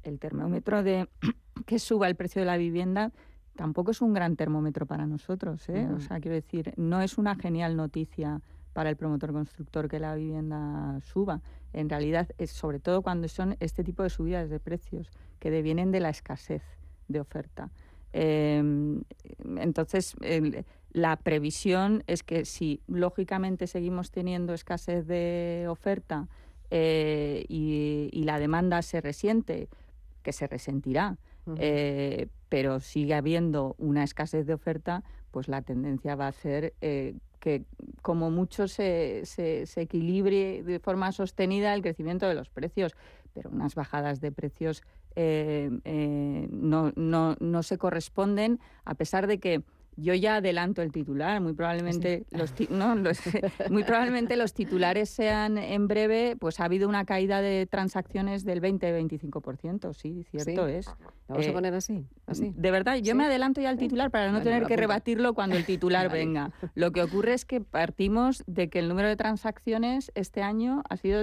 el 0.02 0.18
termómetro 0.18 0.82
de 0.82 1.08
que 1.66 1.78
suba 1.78 2.08
el 2.08 2.16
precio 2.16 2.40
de 2.42 2.46
la 2.46 2.56
vivienda 2.56 3.12
tampoco 3.56 3.90
es 3.90 4.00
un 4.00 4.12
gran 4.12 4.36
termómetro 4.36 4.86
para 4.86 5.06
nosotros. 5.06 5.68
¿eh? 5.68 5.88
O 5.94 6.00
sea, 6.00 6.20
quiero 6.20 6.34
decir, 6.34 6.72
no 6.76 7.00
es 7.00 7.18
una 7.18 7.34
genial 7.34 7.76
noticia 7.76 8.40
para 8.72 8.90
el 8.90 8.96
promotor 8.96 9.32
constructor 9.32 9.88
que 9.88 9.98
la 9.98 10.14
vivienda 10.14 11.00
suba. 11.02 11.40
En 11.72 11.88
realidad, 11.88 12.28
es 12.38 12.50
sobre 12.50 12.80
todo 12.80 13.02
cuando 13.02 13.28
son 13.28 13.56
este 13.60 13.84
tipo 13.84 14.02
de 14.02 14.10
subidas 14.10 14.50
de 14.50 14.60
precios 14.60 15.10
que 15.38 15.50
devienen 15.50 15.90
de 15.90 16.00
la 16.00 16.10
escasez 16.10 16.62
de 17.08 17.20
oferta. 17.20 17.70
Em, 18.12 19.02
entonces, 19.56 20.14
la 20.92 21.16
previsión 21.16 22.04
es 22.06 22.22
que 22.22 22.44
si 22.44 22.82
lógicamente 22.86 23.66
seguimos 23.66 24.10
teniendo 24.10 24.52
escasez 24.52 25.06
de 25.06 25.66
oferta 25.68 26.28
eh, 26.70 27.44
y, 27.48 28.22
la 28.24 28.38
demanda 28.38 28.82
se 28.82 29.00
resiente, 29.00 29.68
que 30.22 30.32
se 30.32 30.46
resentirá, 30.46 31.18
eh, 31.58 32.28
pero 32.48 32.80
sigue 32.80 33.14
habiendo 33.14 33.74
una 33.78 34.04
escasez 34.04 34.46
de 34.46 34.54
oferta, 34.54 35.02
pues 35.30 35.48
la 35.48 35.62
tendencia 35.62 36.14
va 36.14 36.28
a 36.28 36.32
ser 36.32 36.74
eh, 36.80 37.14
que 37.42 37.64
como 38.02 38.30
mucho 38.30 38.68
se, 38.68 39.26
se, 39.26 39.64
equilibre 39.80 40.62
de 40.62 40.78
forma 40.78 41.10
sostenida 41.10 41.74
el 41.74 41.82
crecimiento 41.82 42.28
de 42.28 42.34
los 42.34 42.48
precios, 42.48 42.94
pero 43.34 43.50
unas 43.50 43.74
bajadas 43.74 44.20
de 44.20 44.30
precios 44.30 44.84
no, 45.16 46.92
no, 46.94 47.36
no 47.40 47.62
se 47.64 47.78
corresponden, 47.78 48.60
a 48.84 48.94
pesar 48.94 49.26
de 49.26 49.40
que 49.40 49.64
yo 49.96 50.14
ya 50.14 50.36
adelanto 50.36 50.82
el 50.82 50.90
titular, 50.90 51.40
muy 51.40 51.52
probablemente 51.52 52.24
los 52.30 52.52
no, 52.70 52.96
muy 53.70 53.84
probablemente 53.84 54.36
los 54.36 54.54
titulares 54.54 55.10
sean 55.10 55.58
en 55.58 55.86
breve, 55.86 56.36
pues 56.38 56.60
ha 56.60 56.64
habido 56.64 56.88
una 56.88 57.04
caída 57.04 57.42
de 57.42 57.66
transacciones 57.66 58.44
del 58.44 58.62
20-25%, 58.62 59.92
sí, 59.92 60.24
cierto 60.30 60.66
es. 60.66 60.86
vamos 61.28 61.46
a 61.46 61.50
eh, 61.50 61.52
poner 61.52 61.74
así, 61.74 62.06
así. 62.26 62.52
De 62.56 62.70
verdad, 62.70 62.96
yo 62.96 63.14
me 63.14 63.26
adelanto 63.26 63.60
ya 63.60 63.68
al 63.68 63.78
titular 63.78 64.10
para 64.10 64.32
no 64.32 64.40
tener 64.42 64.66
que 64.66 64.76
rebatirlo 64.76 65.34
cuando 65.34 65.56
el 65.56 65.66
titular 65.66 66.10
venga. 66.10 66.52
Lo 66.74 66.92
que 66.92 67.02
ocurre 67.02 67.34
es 67.34 67.44
que 67.44 67.60
partimos 67.60 68.42
de 68.46 68.68
que 68.68 68.78
el 68.78 68.88
número 68.88 69.08
de 69.08 69.16
transacciones 69.16 70.10
este 70.14 70.42
año 70.42 70.82
ha 70.88 70.96
sido 70.96 71.22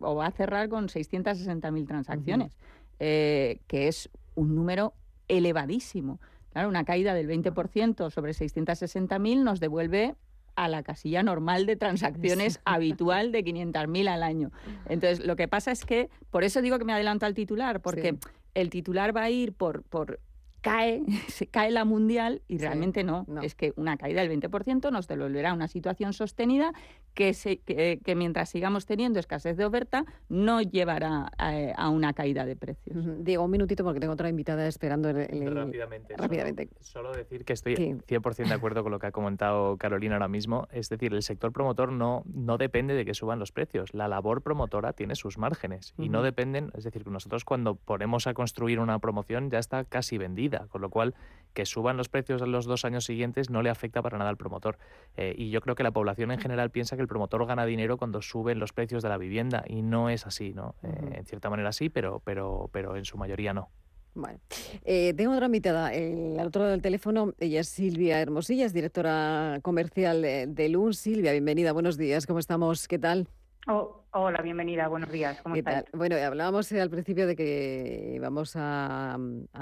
o 0.00 0.14
va 0.14 0.26
a 0.26 0.30
cerrar 0.30 0.68
con 0.68 0.88
660.000 0.88 1.86
transacciones, 1.86 2.56
eh, 2.98 3.60
que 3.66 3.88
es 3.88 4.08
un 4.34 4.54
número 4.54 4.94
elevadísimo 5.28 6.20
una 6.64 6.84
caída 6.84 7.12
del 7.14 7.28
20% 7.28 8.10
sobre 8.10 8.32
660.000 8.32 9.42
nos 9.42 9.60
devuelve 9.60 10.14
a 10.54 10.68
la 10.68 10.82
casilla 10.82 11.22
normal 11.22 11.66
de 11.66 11.76
transacciones 11.76 12.60
habitual 12.64 13.30
de 13.30 13.44
500.000 13.44 14.08
al 14.08 14.22
año. 14.22 14.50
Entonces, 14.88 15.24
lo 15.24 15.36
que 15.36 15.48
pasa 15.48 15.70
es 15.70 15.84
que, 15.84 16.08
por 16.30 16.44
eso 16.44 16.62
digo 16.62 16.78
que 16.78 16.84
me 16.84 16.94
adelanto 16.94 17.26
al 17.26 17.34
titular, 17.34 17.80
porque 17.80 18.16
el 18.54 18.70
titular 18.70 19.14
va 19.14 19.24
a 19.24 19.30
ir 19.30 19.52
por, 19.52 19.82
por 19.82 20.18
cae, 20.66 21.02
se 21.28 21.46
cae 21.46 21.70
la 21.70 21.84
mundial 21.84 22.42
y 22.48 22.58
realmente 22.58 23.04
no. 23.04 23.24
Es 23.42 23.54
que 23.54 23.72
una 23.76 23.96
caída 23.96 24.22
del 24.22 24.40
20% 24.40 24.90
nos 24.90 25.06
devolverá 25.06 25.50
a 25.50 25.54
una 25.54 25.68
situación 25.68 26.12
sostenida 26.12 26.72
que, 27.14 27.32
se, 27.34 27.58
que, 27.58 28.14
mientras 28.16 28.50
sigamos 28.50 28.84
teniendo 28.84 29.18
escasez 29.18 29.56
de 29.56 29.64
oferta 29.64 30.04
no 30.28 30.60
llevará 30.60 31.30
a, 31.38 31.88
una 31.88 32.12
caída 32.12 32.44
de 32.44 32.56
precios. 32.56 32.96
Diego, 33.24 33.44
un 33.44 33.50
minutito 33.50 33.84
porque 33.84 34.00
tengo 34.00 34.12
otra 34.12 34.28
invitada 34.28 34.66
esperando. 34.66 35.12
rápidamente. 35.12 36.16
rápidamente. 36.16 36.68
Solo, 36.80 37.12
decir 37.12 37.44
que 37.44 37.52
estoy 37.52 37.74
100% 37.74 38.48
de 38.48 38.54
acuerdo 38.54 38.82
con 38.82 38.92
lo 38.92 38.98
que 38.98 39.06
ha 39.06 39.12
comentado 39.12 39.76
Carolina 39.76 40.16
ahora 40.16 40.28
mismo. 40.28 40.66
Es 40.72 40.88
decir, 40.88 41.14
el 41.14 41.22
sector 41.22 41.52
promotor 41.52 41.92
no, 41.92 42.22
no 42.26 42.58
depende 42.58 42.94
de 42.94 43.04
que 43.04 43.14
suban 43.14 43.38
los 43.38 43.52
precios. 43.52 43.94
La 43.94 44.08
labor 44.08 44.42
promotora 44.42 44.92
tiene 44.92 45.14
sus 45.14 45.38
márgenes 45.38 45.94
y 45.96 46.08
no 46.08 46.22
dependen, 46.22 46.70
es 46.74 46.84
decir, 46.84 47.06
nosotros 47.06 47.44
cuando 47.44 47.76
ponemos 47.76 48.26
a 48.26 48.34
construir 48.34 48.80
una 48.80 48.98
promoción 48.98 49.50
ya 49.50 49.58
está 49.58 49.84
casi 49.84 50.18
vendida, 50.18 50.55
con 50.68 50.80
lo 50.80 50.90
cual 50.90 51.14
que 51.56 51.64
suban 51.64 51.96
los 51.96 52.08
precios 52.08 52.42
en 52.42 52.52
los 52.52 52.66
dos 52.66 52.84
años 52.84 53.06
siguientes 53.06 53.48
no 53.48 53.62
le 53.62 53.70
afecta 53.70 54.02
para 54.02 54.18
nada 54.18 54.30
al 54.30 54.36
promotor. 54.36 54.78
Eh, 55.16 55.34
y 55.36 55.50
yo 55.50 55.60
creo 55.62 55.74
que 55.74 55.82
la 55.82 55.90
población 55.90 56.30
en 56.30 56.38
general 56.38 56.70
piensa 56.70 56.96
que 56.96 57.02
el 57.02 57.08
promotor 57.08 57.46
gana 57.46 57.64
dinero 57.64 57.96
cuando 57.96 58.20
suben 58.20 58.58
los 58.58 58.72
precios 58.74 59.02
de 59.02 59.08
la 59.08 59.16
vivienda 59.16 59.64
y 59.66 59.82
no 59.82 60.10
es 60.10 60.26
así, 60.26 60.52
¿no? 60.52 60.74
Eh, 60.82 61.16
en 61.16 61.24
cierta 61.24 61.48
manera 61.48 61.72
sí, 61.72 61.88
pero, 61.88 62.20
pero, 62.24 62.68
pero 62.72 62.96
en 62.96 63.06
su 63.06 63.16
mayoría 63.16 63.54
no. 63.54 63.70
Bueno, 64.14 64.38
eh, 64.84 65.12
tengo 65.14 65.34
otra 65.34 65.46
invitada, 65.46 65.92
el, 65.92 66.38
al 66.38 66.46
otro 66.46 66.62
lado 66.62 66.72
del 66.72 66.80
teléfono, 66.80 67.34
ella 67.38 67.60
es 67.60 67.68
Silvia 67.68 68.20
Hermosilla, 68.20 68.64
es 68.64 68.72
directora 68.72 69.58
comercial 69.62 70.22
de, 70.22 70.46
de 70.46 70.68
LUN. 70.70 70.94
Silvia, 70.94 71.32
bienvenida, 71.32 71.72
buenos 71.72 71.98
días, 71.98 72.26
¿cómo 72.26 72.38
estamos? 72.38 72.88
¿Qué 72.88 72.98
tal? 72.98 73.28
Oh, 73.68 74.04
hola, 74.18 74.40
bienvenida, 74.42 74.88
buenos 74.88 75.10
días. 75.10 75.40
¿Cómo 75.42 75.56
estás? 75.56 75.84
Bueno, 75.92 76.16
hablábamos 76.16 76.70
eh, 76.72 76.80
al 76.80 76.90
principio 76.90 77.26
de 77.26 77.36
que 77.36 78.18
vamos 78.20 78.54
a, 78.56 79.18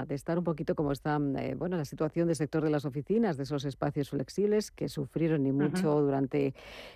testar 0.07 0.37
un 0.37 0.43
poquito 0.43 0.75
cómo 0.75 0.91
está 0.91 1.19
eh, 1.39 1.55
bueno, 1.55 1.77
la 1.77 1.85
situación 1.85 2.27
del 2.27 2.35
sector 2.35 2.63
de 2.63 2.69
las 2.69 2.85
oficinas, 2.85 3.37
de 3.37 3.43
esos 3.43 3.65
espacios 3.65 4.09
flexibles 4.09 4.71
que 4.71 4.87
sufrieron 4.87 5.45
y 5.45 5.51
mucho 5.51 6.01
durante 6.01 6.53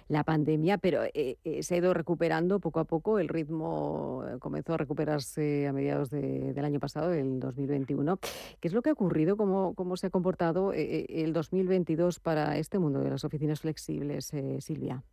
la 0.07 0.23
pandemia, 0.23 0.77
pero 0.77 1.01
eh, 1.13 1.37
se 1.61 1.75
ha 1.75 1.77
ido 1.77 1.93
recuperando 1.93 2.59
poco 2.59 2.79
a 2.79 2.85
poco. 2.85 3.19
El 3.19 3.27
ritmo 3.27 4.23
comenzó 4.39 4.75
a 4.75 4.77
recuperarse 4.77 5.67
a 5.67 5.73
mediados 5.73 6.09
del 6.09 6.63
año 6.63 6.79
pasado, 6.79 7.13
el 7.13 7.39
2021. 7.39 8.19
¿Qué 8.59 8.67
es 8.67 8.73
lo 8.73 8.81
que 8.81 8.89
ha 8.89 8.93
ocurrido? 8.93 9.35
¿Cómo, 9.37 9.73
cómo 9.73 9.97
se 9.97 10.07
ha 10.07 10.09
comportado 10.09 10.71
el 10.73 11.33
2022 11.33 12.19
para 12.19 12.57
este 12.57 12.79
mundo 12.79 13.01
de 13.01 13.09
las 13.09 13.23
oficinas 13.25 13.61
flexibles, 13.61 14.31
Silvia? 14.59 15.03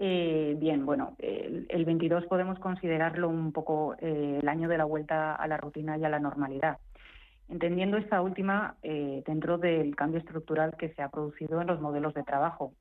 Eh, 0.00 0.54
bien, 0.58 0.86
bueno, 0.86 1.16
el, 1.18 1.84
22 1.84 2.26
podemos 2.26 2.58
considerarlo 2.60 3.28
un 3.28 3.52
poco 3.52 3.96
eh, 4.00 4.38
el 4.40 4.48
año 4.48 4.68
de 4.68 4.78
la 4.78 4.84
vuelta 4.84 5.34
a 5.34 5.46
la 5.48 5.56
rutina 5.56 5.98
y 5.98 6.04
a 6.04 6.08
la 6.08 6.20
normalidad, 6.20 6.78
entendiendo 7.48 7.96
esta 7.96 8.22
última 8.22 8.76
eh, 8.82 9.24
dentro 9.26 9.58
del 9.58 9.96
cambio 9.96 10.20
estructural 10.20 10.76
que 10.76 10.90
se 10.90 11.02
ha 11.02 11.08
producido 11.08 11.60
en 11.60 11.66
los 11.66 11.80
modelos 11.80 12.14
de 12.14 12.22
trabajo. 12.22 12.74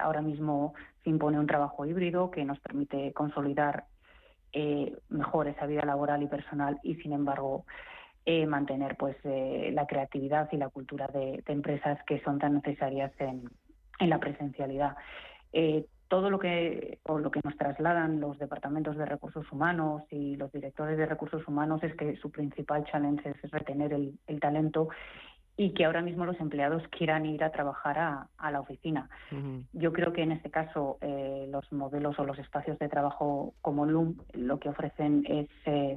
ahora 0.00 0.20
mismo 0.20 0.74
se 1.04 1.10
impone 1.10 1.38
un 1.38 1.46
trabajo 1.46 1.86
híbrido 1.86 2.30
que 2.30 2.44
nos 2.44 2.58
permite 2.60 3.12
consolidar 3.12 3.84
mejor 5.10 5.48
esa 5.48 5.66
vida 5.66 5.84
laboral 5.84 6.22
y 6.22 6.28
personal 6.28 6.78
y, 6.82 6.94
sin 6.96 7.12
embargo, 7.12 7.66
mantener 8.48 8.96
pues 8.96 9.16
la 9.22 9.86
creatividad 9.86 10.48
y 10.50 10.56
la 10.56 10.70
cultura 10.70 11.06
de, 11.08 11.42
empresas 11.46 11.98
que 12.06 12.20
son 12.22 12.38
tan 12.38 12.54
necesarias 12.54 13.12
en 13.18 13.50
la 14.00 14.18
presencialidad 14.18 14.96
todo 16.08 16.30
lo 16.30 16.38
que 16.38 16.98
o 17.04 17.18
lo 17.18 17.30
que 17.30 17.40
nos 17.42 17.56
trasladan 17.56 18.20
los 18.20 18.38
departamentos 18.38 18.96
de 18.96 19.06
recursos 19.06 19.50
humanos 19.50 20.02
y 20.10 20.36
los 20.36 20.52
directores 20.52 20.96
de 20.96 21.06
recursos 21.06 21.46
humanos 21.48 21.82
es 21.82 21.94
que 21.94 22.16
su 22.16 22.30
principal 22.30 22.84
challenge 22.84 23.28
es 23.28 23.50
retener 23.50 23.92
el, 23.92 24.40
talento 24.40 24.88
y 25.56 25.72
que 25.72 25.84
ahora 25.86 26.02
mismo 26.02 26.24
los 26.24 26.38
empleados 26.38 26.82
quieran 26.88 27.26
ir 27.26 27.42
a 27.42 27.50
trabajar 27.50 27.98
a, 27.98 28.50
la 28.50 28.60
oficina. 28.60 29.08
Yo 29.72 29.92
creo 29.92 30.12
que 30.12 30.22
en 30.22 30.32
este 30.32 30.50
caso 30.50 30.98
eh, 31.00 31.48
los 31.50 31.72
modelos 31.72 32.18
o 32.18 32.24
los 32.24 32.38
espacios 32.38 32.78
de 32.78 32.88
trabajo 32.88 33.54
como 33.62 33.86
Loom 33.86 34.18
lo 34.34 34.58
que 34.58 34.68
ofrecen 34.68 35.24
es 35.26 35.48
eh, 35.64 35.96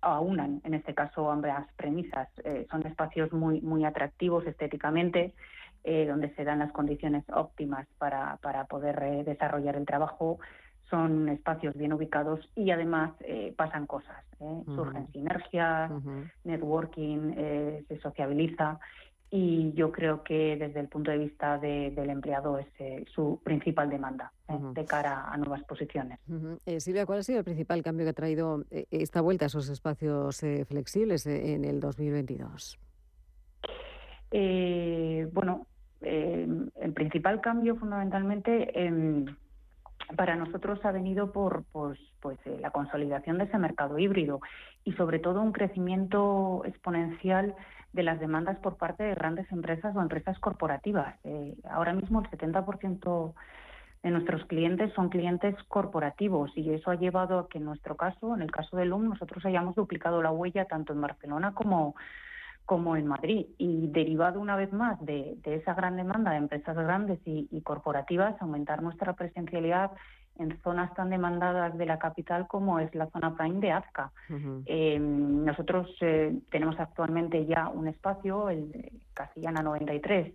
aunan 0.00 0.60
en 0.64 0.74
este 0.74 0.94
caso 0.94 1.30
ambas 1.30 1.66
premisas. 1.76 2.28
Eh, 2.44 2.66
son 2.70 2.84
espacios 2.86 3.32
muy 3.32 3.60
muy 3.60 3.84
atractivos 3.84 4.46
estéticamente 4.46 5.34
eh, 5.86 6.06
donde 6.06 6.34
se 6.34 6.44
dan 6.44 6.60
las 6.60 6.72
condiciones 6.72 7.24
óptimas 7.30 7.86
para, 7.98 8.38
para 8.38 8.64
poder 8.64 9.02
eh, 9.02 9.22
desarrollar 9.22 9.76
el 9.76 9.84
trabajo. 9.84 10.38
Son 10.88 11.28
espacios 11.28 11.76
bien 11.76 11.92
ubicados 11.92 12.40
y 12.56 12.70
además 12.70 13.12
eh, 13.20 13.52
pasan 13.54 13.86
cosas. 13.86 14.24
Surgen 14.38 15.12
sinergias, 15.12 15.90
networking, 16.44 17.34
se 17.88 17.98
sociabiliza 18.00 18.78
y 19.30 19.72
yo 19.72 19.90
creo 19.92 20.22
que 20.22 20.56
desde 20.56 20.80
el 20.80 20.88
punto 20.88 21.10
de 21.10 21.18
vista 21.18 21.56
del 21.58 22.10
empleado 22.10 22.58
es 22.58 22.66
su 23.10 23.40
principal 23.42 23.88
demanda 23.88 24.32
de 24.74 24.84
cara 24.84 25.28
a 25.30 25.36
nuevas 25.38 25.62
posiciones. 25.64 26.18
Silvia, 26.78 27.06
¿cuál 27.06 27.20
ha 27.20 27.22
sido 27.22 27.38
el 27.38 27.44
principal 27.44 27.82
cambio 27.82 28.04
que 28.04 28.10
ha 28.10 28.14
traído 28.14 28.64
esta 28.70 29.22
vuelta 29.22 29.46
a 29.46 29.48
esos 29.48 29.70
espacios 29.70 30.44
flexibles 30.66 31.26
en 31.26 31.64
el 31.64 31.80
2022? 31.80 32.78
bueno, 34.30 35.66
eh, 36.04 36.46
el 36.80 36.92
principal 36.92 37.40
cambio 37.40 37.76
fundamentalmente 37.76 38.84
em, 38.84 39.26
para 40.16 40.36
nosotros 40.36 40.84
ha 40.84 40.92
venido 40.92 41.32
por 41.32 41.64
pues, 41.72 41.98
pues 42.20 42.38
eh, 42.44 42.58
la 42.60 42.70
consolidación 42.70 43.38
de 43.38 43.44
ese 43.44 43.58
mercado 43.58 43.98
híbrido 43.98 44.40
y 44.84 44.92
sobre 44.92 45.18
todo 45.18 45.40
un 45.40 45.52
crecimiento 45.52 46.62
exponencial 46.66 47.54
de 47.92 48.02
las 48.02 48.20
demandas 48.20 48.58
por 48.58 48.76
parte 48.76 49.04
de 49.04 49.14
grandes 49.14 49.50
empresas 49.52 49.94
o 49.96 50.02
empresas 50.02 50.38
corporativas. 50.38 51.16
Eh, 51.24 51.54
ahora 51.70 51.92
mismo 51.92 52.20
el 52.20 52.30
70% 52.30 53.34
de 54.02 54.10
nuestros 54.10 54.44
clientes 54.46 54.92
son 54.94 55.08
clientes 55.08 55.56
corporativos 55.68 56.50
y 56.56 56.70
eso 56.70 56.90
ha 56.90 56.96
llevado 56.96 57.38
a 57.38 57.48
que 57.48 57.58
en 57.58 57.64
nuestro 57.64 57.96
caso, 57.96 58.34
en 58.34 58.42
el 58.42 58.50
caso 58.50 58.76
de 58.76 58.84
LUM, 58.84 59.08
nosotros 59.08 59.44
hayamos 59.46 59.74
duplicado 59.76 60.22
la 60.22 60.30
huella 60.30 60.66
tanto 60.66 60.92
en 60.92 61.00
Barcelona 61.00 61.54
como 61.54 61.94
como 62.66 62.96
en 62.96 63.06
Madrid. 63.06 63.46
Y 63.58 63.88
derivado 63.88 64.40
una 64.40 64.56
vez 64.56 64.72
más 64.72 65.00
de, 65.04 65.36
esa 65.44 65.74
gran 65.74 65.96
demanda 65.96 66.30
de 66.32 66.38
empresas 66.38 66.76
grandes 66.76 67.18
y, 67.24 67.60
corporativas, 67.62 68.40
aumentar 68.40 68.82
nuestra 68.82 69.12
presencialidad 69.14 69.90
en 70.36 70.60
zonas 70.62 70.92
tan 70.94 71.10
demandadas 71.10 71.78
de 71.78 71.86
la 71.86 72.00
capital 72.00 72.48
como 72.48 72.80
es 72.80 72.92
la 72.94 73.06
zona 73.10 73.36
prime 73.36 73.60
de 73.60 73.70
Azca. 73.70 74.10
Eh, 74.66 74.98
nosotros 74.98 75.88
eh, 76.00 76.36
tenemos 76.50 76.78
actualmente 76.80 77.46
ya 77.46 77.68
un 77.68 77.86
espacio, 77.86 78.48
el 78.50 78.90
Castellana 79.12 79.62
93, 79.62 80.34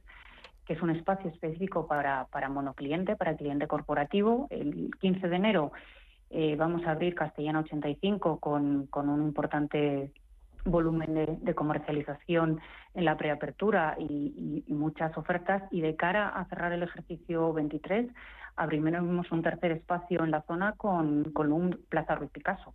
que 0.65 0.73
es 0.73 0.81
un 0.81 0.91
espacio 0.91 1.29
específico 1.29 1.85
para, 1.85 2.25
para 2.25 2.47
monocliente, 2.47 3.17
para 3.17 3.35
cliente 3.35 3.67
corporativo. 3.67 4.47
El 4.51 4.91
15 5.01 5.27
de 5.27 5.35
enero 5.35 5.71
eh, 6.29 6.55
vamos 6.55 6.85
a 6.85 6.91
abrir 6.91 7.15
Castellana 7.15 7.59
85 7.59 8.39
con, 8.39 8.85
con 8.87 9.09
un 9.09 9.23
importante 9.23 10.13
volumen 10.65 11.39
de, 11.41 11.55
comercialización 11.55 12.59
en 12.93 13.05
la 13.05 13.17
preapertura 13.17 13.95
y, 13.99 14.63
y, 14.65 14.73
muchas 14.73 15.17
ofertas. 15.17 15.63
Y 15.71 15.81
de 15.81 15.95
cara 15.95 16.29
a 16.29 16.45
cerrar 16.45 16.71
el 16.71 16.83
ejercicio 16.83 17.53
23, 17.53 18.11
abrimos 18.55 19.31
un 19.31 19.41
tercer 19.41 19.71
espacio 19.71 20.23
en 20.23 20.31
la 20.31 20.41
zona 20.43 20.73
con, 20.73 21.31
con 21.31 21.51
un 21.51 21.79
Plaza 21.89 22.15
Ruiz 22.15 22.31
Picasso. 22.31 22.73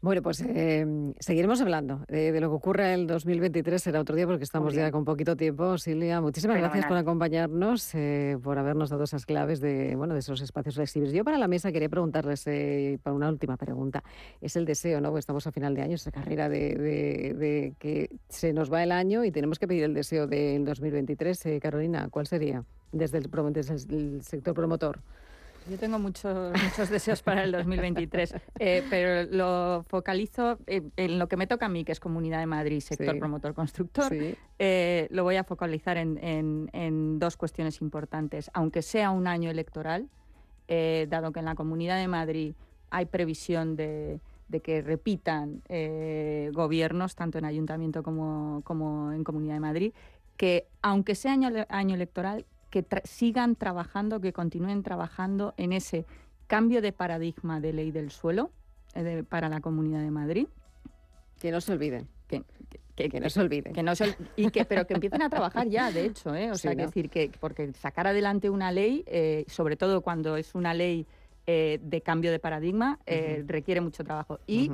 Bueno, 0.00 0.22
pues 0.22 0.40
em, 0.42 1.12
seguiremos 1.18 1.60
hablando 1.60 2.04
de, 2.06 2.40
lo 2.40 2.48
que 2.50 2.54
ocurra 2.54 2.94
el 2.94 3.08
2023, 3.08 3.82
será 3.82 4.00
otro 4.00 4.14
día 4.14 4.28
porque 4.28 4.44
estamos 4.44 4.72
ya 4.72 4.92
con 4.92 5.04
poquito 5.04 5.34
tiempo. 5.34 5.76
Silvia, 5.76 6.20
muchísimas 6.20 6.56
gracias 6.56 6.86
por 6.86 6.96
acompañarnos, 6.96 7.96
eh, 7.96 8.38
por 8.40 8.58
habernos 8.58 8.90
dado 8.90 9.02
esas 9.02 9.26
claves 9.26 9.58
de, 9.60 9.96
bueno, 9.96 10.14
de 10.14 10.20
esos 10.20 10.40
espacios 10.40 10.76
flexibles. 10.76 11.12
Yo 11.12 11.24
para 11.24 11.36
la 11.36 11.48
mesa 11.48 11.72
quería 11.72 11.88
preguntarles, 11.88 12.46
eh, 12.46 13.00
para 13.02 13.16
una 13.16 13.28
última 13.28 13.56
pregunta, 13.56 14.04
es 14.40 14.54
el 14.54 14.66
deseo, 14.66 15.00
¿no? 15.00 15.18
estamos 15.18 15.48
a 15.48 15.52
final 15.52 15.74
de 15.74 15.82
año, 15.82 15.96
esa 15.96 16.12
carrera 16.12 16.48
de, 16.48 17.74
que 17.80 18.08
se 18.28 18.52
nos 18.52 18.72
va 18.72 18.84
el 18.84 18.92
año 18.92 19.24
y 19.24 19.32
tenemos 19.32 19.58
que 19.58 19.66
pedir 19.66 19.82
el 19.82 19.94
deseo 19.94 20.28
del 20.28 20.64
2023. 20.64 21.46
Eh, 21.46 21.60
Carolina, 21.60 22.06
¿cuál 22.08 22.28
sería 22.28 22.64
desde 22.92 23.18
el, 23.18 23.28
desde 23.52 23.74
el 23.74 24.22
sector 24.22 24.54
promotor? 24.54 25.00
Yo 25.68 25.78
tengo 25.78 25.98
muchos, 25.98 26.52
muchos 26.62 26.88
deseos 26.88 27.22
para 27.22 27.44
el 27.44 27.52
2023, 27.52 28.34
eh, 28.58 28.82
pero 28.88 29.30
lo 29.30 29.84
focalizo 29.88 30.58
en, 30.66 31.18
lo 31.18 31.28
que 31.28 31.36
me 31.36 31.46
toca 31.46 31.66
a 31.66 31.68
mí, 31.68 31.84
que 31.84 31.92
es 31.92 32.00
Comunidad 32.00 32.38
de 32.38 32.46
Madrid, 32.46 32.80
sector 32.80 33.18
promotor 33.18 33.54
constructor. 33.54 34.10
Eh, 34.58 35.08
lo 35.10 35.24
voy 35.24 35.36
a 35.36 35.44
focalizar 35.44 35.98
en, 35.98 37.18
dos 37.18 37.36
cuestiones 37.36 37.80
importantes. 37.82 38.50
Aunque 38.54 38.82
sea 38.82 39.10
un 39.10 39.26
año 39.26 39.50
electoral, 39.50 40.08
eh, 40.68 41.06
dado 41.10 41.32
que 41.32 41.40
en 41.40 41.44
la 41.44 41.54
Comunidad 41.54 41.98
de 41.98 42.08
Madrid 42.08 42.54
hay 42.90 43.04
previsión 43.04 43.76
de, 43.76 44.20
que 44.62 44.80
repitan 44.80 45.62
gobiernos, 46.52 47.14
tanto 47.14 47.38
en 47.38 47.44
ayuntamiento 47.44 48.02
como, 48.02 48.62
como 48.64 49.12
en 49.12 49.22
Comunidad 49.22 49.54
de 49.54 49.60
Madrid, 49.60 49.92
que 50.38 50.66
aunque 50.80 51.14
sea 51.14 51.32
año, 51.32 51.50
año 51.68 51.94
electoral, 51.94 52.46
que 52.70 52.84
sigan 53.04 53.56
trabajando, 53.56 54.20
que 54.20 54.32
continúen 54.32 54.82
trabajando 54.82 55.54
en 55.56 55.72
ese 55.72 56.06
cambio 56.48 56.82
de 56.82 56.92
paradigma 56.92 57.60
de 57.60 57.72
ley 57.72 57.92
del 57.92 58.10
suelo 58.10 58.50
eh, 58.94 59.22
para 59.28 59.48
la 59.48 59.60
Comunidad 59.60 60.00
de 60.00 60.10
Madrid. 60.10 60.48
Que 61.38 61.52
no 61.52 61.60
se 61.60 61.72
olviden. 61.72 62.08
Que, 62.26 63.20
no 63.20 63.30
se 63.30 63.40
olviden. 63.40 63.72
Que 63.72 63.82
no 63.84 63.92
y 64.34 64.50
que, 64.50 64.64
pero 64.64 64.84
que 64.84 64.94
empiecen 64.94 65.22
a 65.22 65.30
trabajar 65.30 65.68
ya, 65.68 65.92
de 65.92 66.06
hecho. 66.06 66.34
¿eh? 66.34 66.50
O 66.50 66.56
sea, 66.56 66.74
decir 66.74 67.10
que 67.10 67.30
porque 67.38 67.72
sacar 67.74 68.08
adelante 68.08 68.50
una 68.50 68.72
ley, 68.72 69.04
eh, 69.06 69.44
sobre 69.46 69.76
todo 69.76 70.00
cuando 70.00 70.36
es 70.36 70.56
una 70.56 70.74
ley 70.74 71.06
de 71.46 72.02
cambio 72.04 72.30
de 72.30 72.38
paradigma, 72.40 72.98
requiere 73.46 73.80
mucho 73.80 74.04
trabajo. 74.04 74.38
Y 74.46 74.70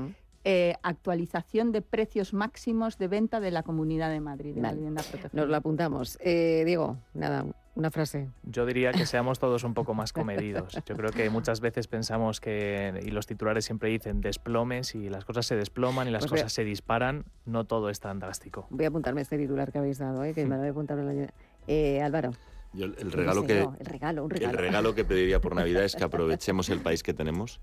actualización 0.83 1.71
de 1.71 1.83
precios 1.83 2.33
máximos 2.33 2.99
de 2.99 3.09
venta 3.09 3.39
de 3.39 3.53
la 3.53 3.63
Comunidad 3.63 4.11
de 4.11 4.21
Madrid, 4.21 4.55
de 4.55 4.63
la 4.63 4.73
vivienda 4.73 5.03
protegida. 5.03 5.31
Nos 5.41 5.49
lo 5.49 5.57
apuntamos. 5.57 6.19
Diego, 6.19 6.97
nada, 7.13 7.47
una 7.75 7.91
frase. 7.91 8.31
Yo 8.45 8.67
diría 8.67 8.93
que 8.93 9.05
seamos 9.07 9.39
todos 9.39 9.65
un 9.65 9.75
poco 9.75 9.95
más 9.95 10.13
comedidos. 10.13 10.75
Yo 10.87 10.97
creo 10.97 11.11
que 11.11 11.29
muchas 11.31 11.61
veces 11.61 11.89
pensamos 11.89 12.41
que, 12.41 13.01
y 13.05 13.11
los 13.11 13.27
titulares 13.27 13.65
siempre 13.65 13.89
dicen 13.91 14.21
desplomes 14.21 14.95
y 14.95 15.09
las 15.09 15.25
cosas 15.25 15.47
se 15.47 15.57
desploman 15.57 16.09
y 16.09 16.11
las 16.11 16.23
pues 16.23 16.33
cosas 16.33 16.53
se 16.53 16.65
disparan. 16.65 17.25
No 17.47 17.65
todo 17.65 17.91
es 17.91 18.01
tan 18.01 18.21
drástico. 18.21 18.67
Voy 18.71 18.85
a 18.85 18.89
apuntarme 18.89 19.23
este 19.23 19.39
titular 19.39 19.73
que 19.73 19.79
habéis 19.79 19.99
dado, 19.99 20.25
¿eh? 20.25 20.35
que 20.35 20.45
me 20.45 20.51
lo 20.51 20.59
voy 20.59 20.69
a 20.69 20.71
apuntar 20.71 20.99
en 20.99 21.07
la... 21.07 21.33
Eh, 21.67 22.03
Álvaro. 22.03 22.33
el, 22.75 23.11
regalo 23.11 23.45
que, 23.45 23.61
el, 23.61 23.87
regalo, 23.87 24.25
un 24.25 24.31
regalo. 24.31 24.53
el 24.53 24.59
regalo 24.59 24.95
que 24.95 25.05
pediría 25.05 25.41
por 25.41 25.55
Navidad 25.55 25.85
es 25.85 25.97
que 25.97 26.05
aprovechemos 26.05 26.69
el 26.69 26.81
país 26.81 27.03
que 27.03 27.15
tenemos. 27.15 27.61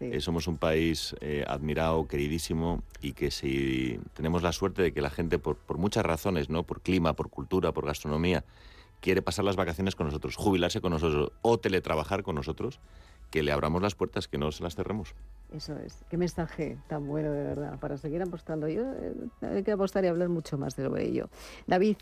Eh, 0.00 0.20
somos 0.20 0.48
un 0.48 0.58
país 0.58 1.14
eh, 1.20 1.44
admirado, 1.46 2.08
queridísimo 2.08 2.82
y 3.00 3.12
que 3.12 3.30
si 3.30 4.00
tenemos 4.14 4.42
la 4.42 4.50
suerte 4.50 4.82
de 4.82 4.92
que 4.92 5.00
la 5.00 5.10
gente, 5.10 5.38
por, 5.38 5.56
por 5.56 5.78
muchas 5.78 6.04
razones, 6.04 6.50
¿no? 6.50 6.64
por 6.64 6.80
clima, 6.80 7.14
por 7.14 7.30
cultura, 7.30 7.70
por 7.70 7.86
gastronomía, 7.86 8.44
quiere 9.02 9.20
pasar 9.20 9.44
las 9.44 9.56
vacaciones 9.56 9.94
con 9.94 10.06
nosotros, 10.06 10.36
jubilarse 10.36 10.80
con 10.80 10.92
nosotros 10.92 11.32
o 11.42 11.58
teletrabajar 11.58 12.22
con 12.22 12.36
nosotros, 12.36 12.80
que 13.30 13.42
le 13.42 13.52
abramos 13.52 13.82
las 13.82 13.94
puertas, 13.94 14.28
que 14.28 14.38
no 14.38 14.52
se 14.52 14.62
las 14.62 14.76
cerremos. 14.76 15.14
Eso 15.52 15.76
es. 15.76 16.04
Qué 16.08 16.16
mensaje 16.16 16.78
tan 16.88 17.06
bueno, 17.06 17.32
de 17.32 17.42
verdad, 17.42 17.78
para 17.80 17.98
seguir 17.98 18.22
apostando. 18.22 18.68
Yo 18.68 18.82
eh, 18.82 19.14
hay 19.42 19.62
que 19.64 19.72
apostar 19.72 20.04
y 20.04 20.08
hablar 20.08 20.28
mucho 20.28 20.56
más 20.56 20.76
de 20.76 20.86
ello. 21.02 21.28
David, 21.66 21.96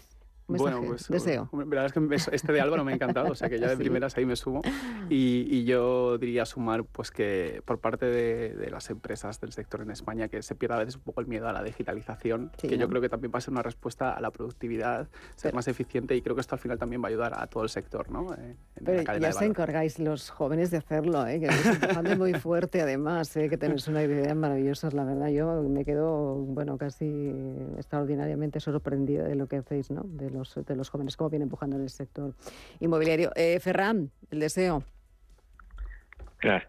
bueno, 0.59 0.83
pues 0.87 1.09
deseo. 1.09 1.49
La 1.53 1.65
verdad 1.65 1.87
es 1.87 1.93
que 1.93 2.35
este 2.37 2.53
de 2.53 2.61
Álvaro 2.61 2.85
me 2.85 2.93
ha 2.93 2.95
encantado, 2.95 3.33
o 3.33 3.35
sea 3.35 3.49
que 3.49 3.59
ya 3.59 3.69
de 3.69 3.77
primeras 3.77 4.17
ahí 4.17 4.27
me 4.27 4.37
sumo. 4.37 4.63
Y, 5.13 5.65
yo 5.65 6.19
diría 6.19 6.47
sumar 6.47 6.85
pues 6.85 7.11
que 7.11 7.63
por 7.65 7.79
parte 7.79 8.07
de, 8.07 8.71
las 8.71 8.91
empresas 8.91 9.41
del 9.41 9.53
sector 9.53 9.83
en 9.83 9.91
España 9.91 10.29
que 10.29 10.43
se 10.43 10.55
pierda 10.55 10.77
a 10.77 10.79
veces 10.79 10.97
un 10.97 11.03
poco 11.03 11.21
el 11.21 11.27
miedo 11.27 11.49
a 11.49 11.53
la 11.53 11.63
digitalización, 11.63 12.51
que 12.57 12.79
yo 12.79 12.89
creo 12.89 13.01
que 13.01 13.09
también 13.09 13.33
va 13.35 13.39
a 13.39 13.41
ser 13.41 13.53
una 13.53 13.63
respuesta 13.63 14.13
a 14.13 14.21
la 14.21 14.31
productividad, 14.31 15.09
ser 15.37 15.53
más 15.55 15.69
eficiente 15.69 16.15
y 16.17 16.23
creo 16.23 16.35
que 16.35 16.41
esto 16.41 16.55
al 16.55 16.61
final 16.61 16.79
también 16.79 17.03
va 17.03 17.07
a 17.07 17.11
ayudar 17.11 17.39
a 17.39 17.47
todo 17.47 17.65
el 17.65 17.69
sector, 17.69 18.11
¿no? 18.11 18.33
Eh, 18.35 18.57
Pero 18.85 19.19
ya 19.19 19.33
se 19.33 19.45
encargáis 19.45 19.99
los 19.99 20.31
jóvenes 20.31 20.71
de 20.71 20.79
hacerlo, 20.79 21.27
¿eh? 21.27 21.41
que 21.41 21.47
es 21.47 22.19
muy 22.19 22.35
fuerte 22.35 22.81
además, 22.81 23.37
¿eh? 23.37 23.49
que 23.49 23.57
tenéis 23.57 23.87
una 23.89 24.03
idea 24.03 24.35
maravillosa, 24.35 24.91
la 24.91 25.05
verdad. 25.05 25.29
Yo 25.29 25.63
me 25.63 25.85
quedo, 25.85 26.35
bueno, 26.37 26.79
casi 26.79 27.33
extraordinariamente 27.77 28.61
sorprendida 28.61 29.25
de 29.25 29.35
lo 29.35 29.47
que 29.47 29.57
hacéis, 29.57 29.91
¿no? 29.91 30.03
De 30.05 30.31
de 30.55 30.77
los 30.77 30.91
jóvenes, 30.91 31.17
cómo 31.17 31.31
viene 31.31 31.45
empujando 31.45 31.77
en 31.77 31.83
el 31.83 31.91
sector 31.91 32.35
inmobiliario. 32.81 33.33
Eh, 33.37 33.61
Ferran, 33.61 34.11
el 34.31 34.41
deseo. 34.41 34.85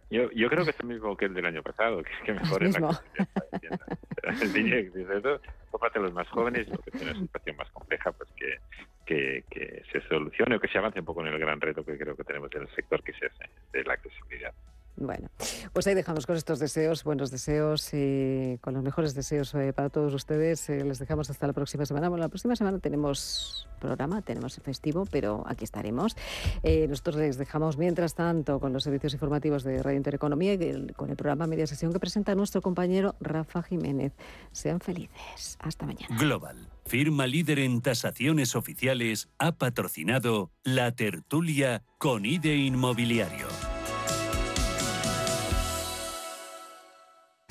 yo, 0.10 0.30
yo 0.32 0.50
creo 0.50 0.66
que 0.66 0.72
es 0.72 0.80
el 0.80 0.88
mismo 0.88 1.16
que 1.16 1.26
el 1.26 1.34
del 1.34 1.46
año 1.46 1.64
pasado, 1.64 2.04
que 2.04 2.12
es 2.12 2.20
que 2.26 2.34
mejore 2.34 2.72
la 2.72 3.02
por 5.72 5.80
parte 5.80 6.00
de 6.00 6.06
los 6.06 6.14
más 6.14 6.28
jóvenes, 6.30 6.68
lo 6.70 6.78
que 6.80 6.92
tiene 6.92 7.12
una 7.12 7.20
situación 7.20 7.56
más 7.56 7.70
compleja, 7.72 8.12
pues 8.12 8.30
que, 8.36 8.60
que, 9.06 9.44
que, 9.50 9.84
se 9.92 10.02
solucione 10.08 10.56
o 10.56 10.60
que 10.60 10.68
se 10.68 10.78
avance 10.78 11.00
un 11.00 11.06
poco 11.06 11.22
en 11.22 11.34
el 11.34 11.40
gran 11.40 11.60
reto 11.60 11.84
que 11.84 11.98
creo 11.98 12.16
que 12.16 12.24
tenemos 12.24 12.54
en 12.54 12.64
el 12.64 12.70
sector, 12.76 13.02
que 13.04 13.12
es 13.12 13.18
ese, 13.18 13.50
de 13.72 13.84
la 13.84 13.94
accesibilidad. 13.94 14.54
Bueno, 14.98 15.30
pues 15.74 15.88
ahí 15.88 15.96
dejamos 15.96 16.26
con 16.26 16.36
estos 16.36 16.60
deseos, 16.60 17.04
buenos 17.04 17.32
deseos 17.32 17.90
y 17.94 18.58
con 18.62 18.74
los 18.74 18.84
mejores 18.84 19.16
deseos 19.16 19.54
eh, 19.56 19.74
para 19.74 19.90
todos 19.90 20.14
ustedes. 20.14 20.70
Eh, 20.70 20.84
les 20.84 21.00
dejamos 21.00 21.30
hasta 21.30 21.48
la 21.48 21.54
próxima 21.54 21.86
semana. 21.86 22.10
Bueno, 22.10 22.24
la 22.24 22.30
próxima 22.30 22.56
semana 22.56 22.80
tenemos 22.80 23.68
programa, 23.80 24.22
tenemos 24.22 24.56
festivo, 24.64 25.06
pero 25.10 25.44
aquí 25.48 25.64
estaremos. 25.64 26.16
Eh, 26.64 26.88
nosotros 26.88 27.16
les 27.16 27.38
dejamos, 27.38 27.78
mientras 27.78 28.16
tanto, 28.16 28.60
con 28.60 28.74
los 28.74 28.84
servicios 28.84 29.14
informativos 29.14 29.64
de 29.64 29.82
Radio 29.82 29.98
Intereconomía 29.98 30.54
y 30.54 30.88
con 30.96 31.10
el 31.10 31.16
programa 31.16 31.48
Media 31.48 31.68
Sesión 31.68 31.92
que 31.92 32.00
presenta 32.00 32.36
nuestro 32.36 32.62
compañero 32.62 33.16
Rafa 33.20 33.64
Jiménez. 33.64 34.14
Sean 34.52 34.80
felices. 34.80 35.58
Hasta 35.60 35.86
mañana. 35.86 36.16
Global, 36.18 36.70
firma 36.86 37.28
líder 37.28 37.60
en 37.60 37.82
tasaciones 37.82 38.56
oficiales, 38.56 39.30
ha 39.40 39.54
patrocinado 39.54 40.52
la 40.64 40.92
tertulia 40.92 41.84
con 41.98 42.26
IDE 42.26 42.56
Inmobiliario. 42.56 43.48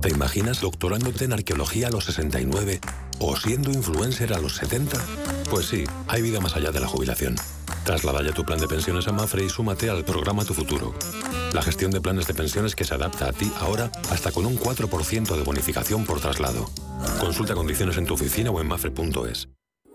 ¿Te 0.00 0.10
imaginas 0.10 0.60
doctorándote 0.60 1.24
en 1.24 1.32
arqueología 1.32 1.88
a 1.88 1.90
los 1.90 2.04
69 2.04 2.80
o 3.18 3.36
siendo 3.36 3.72
influencer 3.72 4.32
a 4.32 4.38
los 4.38 4.54
70? 4.54 4.96
Pues 5.50 5.66
sí, 5.66 5.84
hay 6.06 6.22
vida 6.22 6.40
más 6.40 6.54
allá 6.54 6.70
de 6.70 6.78
la 6.78 6.86
jubilación. 6.86 7.34
Traslada 7.84 8.22
ya 8.22 8.32
tu 8.32 8.44
plan 8.44 8.60
de 8.60 8.68
pensiones 8.68 9.08
a 9.08 9.12
Mafre 9.12 9.44
y 9.44 9.48
súmate 9.48 9.90
al 9.90 10.04
programa 10.04 10.44
Tu 10.44 10.54
Futuro. 10.54 10.94
La 11.52 11.62
gestión 11.62 11.90
de 11.90 12.00
planes 12.00 12.28
de 12.28 12.34
pensiones 12.34 12.76
que 12.76 12.84
se 12.84 12.94
adapta 12.94 13.28
a 13.28 13.32
ti 13.32 13.50
ahora 13.58 13.90
hasta 14.10 14.30
con 14.30 14.46
un 14.46 14.56
4% 14.56 15.36
de 15.36 15.42
bonificación 15.42 16.04
por 16.04 16.20
traslado. 16.20 16.70
Consulta 17.18 17.54
condiciones 17.54 17.96
en 17.96 18.06
tu 18.06 18.14
oficina 18.14 18.50
o 18.50 18.60
en 18.60 18.68
mafre.es. 18.68 19.48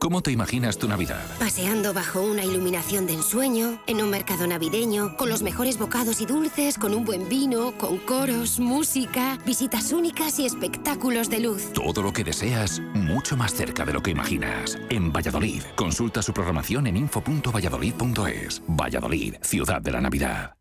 ¿Cómo 0.03 0.21
te 0.21 0.31
imaginas 0.31 0.77
tu 0.77 0.89
Navidad? 0.89 1.23
Paseando 1.39 1.93
bajo 1.93 2.21
una 2.21 2.43
iluminación 2.43 3.07
de 3.07 3.13
ensueño, 3.13 3.81
en 3.87 4.01
un 4.01 4.09
mercado 4.09 4.45
navideño, 4.45 5.15
con 5.15 5.29
los 5.29 5.43
mejores 5.43 5.79
bocados 5.79 6.19
y 6.19 6.25
dulces, 6.25 6.77
con 6.77 6.93
un 6.93 7.05
buen 7.05 7.29
vino, 7.29 7.77
con 7.77 7.99
coros, 7.99 8.59
música, 8.59 9.37
visitas 9.45 9.93
únicas 9.93 10.39
y 10.39 10.45
espectáculos 10.45 11.29
de 11.29 11.39
luz. 11.39 11.71
Todo 11.71 12.01
lo 12.03 12.11
que 12.11 12.25
deseas, 12.25 12.81
mucho 12.93 13.37
más 13.37 13.53
cerca 13.53 13.85
de 13.85 13.93
lo 13.93 14.03
que 14.03 14.11
imaginas. 14.11 14.77
En 14.89 15.09
Valladolid, 15.09 15.63
consulta 15.77 16.21
su 16.21 16.33
programación 16.33 16.85
en 16.87 16.97
info.valladolid.es. 16.97 18.61
Valladolid, 18.67 19.35
ciudad 19.41 19.81
de 19.81 19.91
la 19.93 20.01
Navidad. 20.01 20.57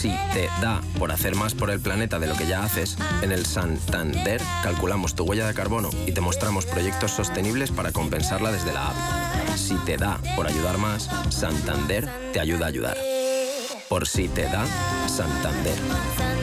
Si 0.00 0.08
te 0.32 0.48
da 0.62 0.80
por 0.98 1.12
hacer 1.12 1.36
más 1.36 1.52
por 1.52 1.68
el 1.68 1.78
planeta 1.78 2.18
de 2.18 2.26
lo 2.26 2.34
que 2.34 2.46
ya 2.46 2.64
haces, 2.64 2.96
en 3.20 3.32
el 3.32 3.44
Santander 3.44 4.40
calculamos 4.62 5.14
tu 5.14 5.24
huella 5.24 5.46
de 5.46 5.52
carbono 5.52 5.90
y 6.06 6.12
te 6.12 6.22
mostramos 6.22 6.64
proyectos 6.64 7.10
sostenibles 7.10 7.70
para 7.70 7.92
compensarla 7.92 8.50
desde 8.50 8.72
la 8.72 8.86
app. 8.86 8.96
Si 9.56 9.74
te 9.84 9.98
da 9.98 10.18
por 10.36 10.46
ayudar 10.46 10.78
más, 10.78 11.10
Santander 11.28 12.08
te 12.32 12.40
ayuda 12.40 12.64
a 12.64 12.68
ayudar. 12.68 12.96
Por 13.90 14.08
si 14.08 14.28
te 14.28 14.44
da, 14.44 14.64
Santander. 15.06 15.76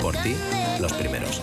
Por 0.04 0.16
ti, 0.18 0.36
los 0.80 0.94
primeros. 0.94 1.42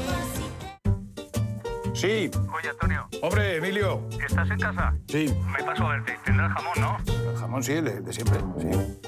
Sí. 1.94 2.30
Oye, 2.56 2.68
Antonio. 2.70 3.08
Hombre, 3.22 3.56
Emilio. 3.56 4.08
¿Estás 4.24 4.48
en 4.52 4.60
casa? 4.60 4.94
Sí. 5.08 5.34
Me 5.58 5.64
paso 5.64 5.84
a 5.84 5.94
verte. 5.94 6.16
Tendrás 6.24 6.52
jamón, 6.52 6.74
¿no? 6.80 7.30
El 7.32 7.36
jamón 7.36 7.64
sí, 7.64 7.72
el 7.72 7.84
de, 7.84 8.00
de 8.02 8.12
siempre, 8.12 8.38
sí. 8.60 9.00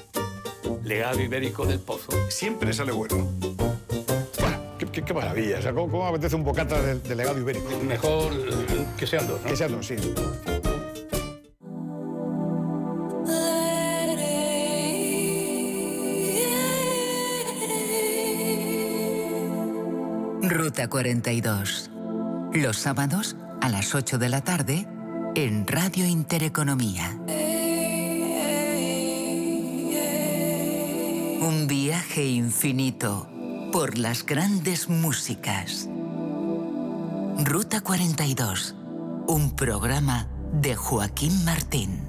Legado 0.83 1.19
ibérico 1.21 1.65
del 1.65 1.79
pozo. 1.79 2.11
Siempre 2.29 2.73
sale 2.73 2.91
bueno. 2.91 3.27
Qué, 4.79 4.85
qué- 4.87 5.01
qué 5.03 5.13
maravilla. 5.13 5.59
O 5.59 5.61
sea, 5.61 5.73
¿cómo, 5.73 5.89
cómo 5.91 6.03
me 6.03 6.09
apetece 6.09 6.35
un 6.35 6.43
bocata 6.43 6.81
del, 6.81 7.01
del 7.03 7.17
legado 7.17 7.39
ibérico? 7.39 7.67
Mejor 7.83 8.31
que 8.97 9.07
sean 9.07 9.27
dos, 9.27 9.41
¿no? 9.41 9.49
Que 9.49 9.55
sean 9.55 9.71
dos, 9.71 9.85
sí. 9.87 9.95
Ruta 20.41 20.87
42. 20.87 21.89
Los 22.53 22.77
sábados 22.77 23.35
a 23.61 23.69
las 23.69 23.93
8 23.95 24.17
de 24.17 24.29
la 24.29 24.41
tarde 24.41 24.87
en 25.35 25.67
Radio 25.67 26.05
Intereconomía. 26.05 27.17
Un 31.39 31.67
viaje 31.67 32.25
infinito 32.25 33.27
por 33.71 33.95
las 33.99 34.25
grandes 34.25 34.89
músicas. 34.89 35.87
Ruta 37.43 37.81
42. 37.81 38.73
Un 39.27 39.55
programa 39.55 40.27
de 40.51 40.75
Joaquín 40.75 41.45
Martín. 41.45 42.01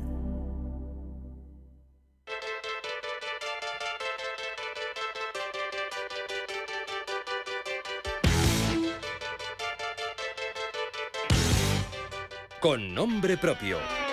Con 12.60 12.94
nombre 12.94 13.36
propio. 13.36 14.07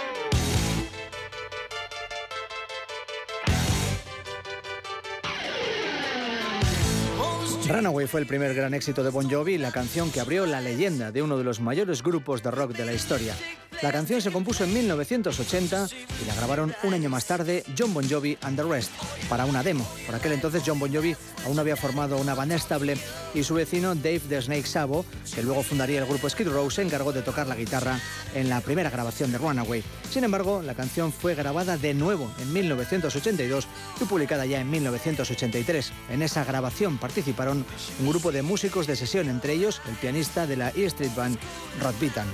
Runaway 7.67 8.05
fue 8.05 8.19
el 8.19 8.27
primer 8.27 8.53
gran 8.53 8.75
éxito 8.75 9.03
de 9.03 9.09
Bon 9.09 9.27
Jovi 9.29 9.57
la 9.57 9.71
canción 9.71 10.11
que 10.11 10.19
abrió 10.19 10.45
la 10.45 10.61
leyenda 10.61 11.11
de 11.11 11.23
uno 11.23 11.37
de 11.37 11.43
los 11.43 11.59
mayores 11.59 12.03
grupos 12.03 12.43
de 12.43 12.51
rock 12.51 12.73
de 12.73 12.85
la 12.85 12.93
historia. 12.93 13.33
La 13.81 13.91
canción 13.91 14.21
se 14.21 14.31
compuso 14.31 14.63
en 14.63 14.73
1980 14.73 15.87
y 16.21 16.25
la 16.25 16.35
grabaron 16.35 16.73
un 16.83 16.93
año 16.93 17.09
más 17.09 17.25
tarde 17.25 17.63
John 17.77 17.93
Bon 17.93 18.09
Jovi 18.09 18.37
and 18.41 18.55
the 18.55 18.63
Rest 18.63 18.91
para 19.29 19.45
una 19.45 19.63
demo. 19.63 19.85
Por 20.05 20.15
aquel 20.15 20.31
entonces 20.31 20.63
John 20.65 20.79
Bon 20.79 20.93
Jovi 20.93 21.15
aún 21.45 21.59
había 21.59 21.75
formado 21.75 22.17
una 22.17 22.33
banda 22.33 22.55
estable 22.55 22.97
y 23.33 23.43
su 23.43 23.53
vecino 23.53 23.93
Dave 23.93 24.21
the 24.29 24.41
Snake 24.41 24.65
Sabo, 24.65 25.05
que 25.33 25.43
luego 25.43 25.61
fundaría 25.61 25.99
el 25.99 26.05
grupo 26.05 26.29
Skid 26.29 26.47
Row, 26.47 26.71
se 26.71 26.83
encargó 26.83 27.11
de 27.11 27.21
tocar 27.21 27.47
la 27.47 27.55
guitarra 27.55 27.99
en 28.33 28.49
la 28.49 28.61
primera 28.61 28.89
grabación 28.89 29.31
de 29.31 29.37
Runaway. 29.37 29.83
Sin 30.09 30.23
embargo, 30.23 30.61
la 30.61 30.73
canción 30.73 31.11
fue 31.11 31.35
grabada 31.35 31.77
de 31.77 31.93
nuevo 31.93 32.31
en 32.39 32.53
1982 32.53 33.67
y 34.01 34.05
publicada 34.05 34.45
ya 34.45 34.61
en 34.61 34.69
1983. 34.69 35.91
En 36.11 36.21
esa 36.21 36.45
grabación 36.45 36.97
participaron 36.97 37.65
un 37.99 38.09
grupo 38.09 38.31
de 38.31 38.41
músicos 38.41 38.87
de 38.87 38.95
sesión, 38.95 39.29
entre 39.29 39.53
ellos 39.53 39.81
el 39.89 39.95
pianista 39.95 40.47
de 40.47 40.57
la 40.57 40.69
E 40.69 40.85
Street 40.85 41.13
Band, 41.15 41.37
Rod 41.81 41.95
Beaton. 41.99 42.25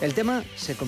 El 0.00 0.14
tema 0.14 0.44
se 0.54 0.76
convirtió 0.76 0.87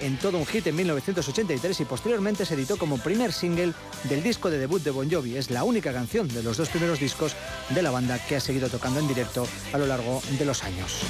en 0.00 0.18
todo 0.18 0.36
un 0.36 0.44
hit 0.44 0.66
en 0.66 0.76
1983 0.76 1.80
y 1.80 1.84
posteriormente 1.84 2.44
se 2.44 2.54
editó 2.54 2.76
como 2.76 2.98
primer 2.98 3.32
single 3.32 3.72
del 4.04 4.22
disco 4.22 4.50
de 4.50 4.58
debut 4.58 4.82
de 4.82 4.90
Bon 4.90 5.10
Jovi. 5.10 5.36
Es 5.36 5.50
la 5.50 5.64
única 5.64 5.92
canción 5.92 6.28
de 6.28 6.42
los 6.42 6.56
dos 6.58 6.68
primeros 6.68 7.00
discos 7.00 7.34
de 7.70 7.82
la 7.82 7.90
banda 7.90 8.18
que 8.26 8.36
ha 8.36 8.40
seguido 8.40 8.68
tocando 8.68 9.00
en 9.00 9.08
directo 9.08 9.46
a 9.72 9.78
lo 9.78 9.86
largo 9.86 10.20
de 10.38 10.44
los 10.44 10.64
años. 10.64 11.00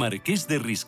Marqués 0.00 0.46
de 0.48 0.58
Riscal. 0.58 0.78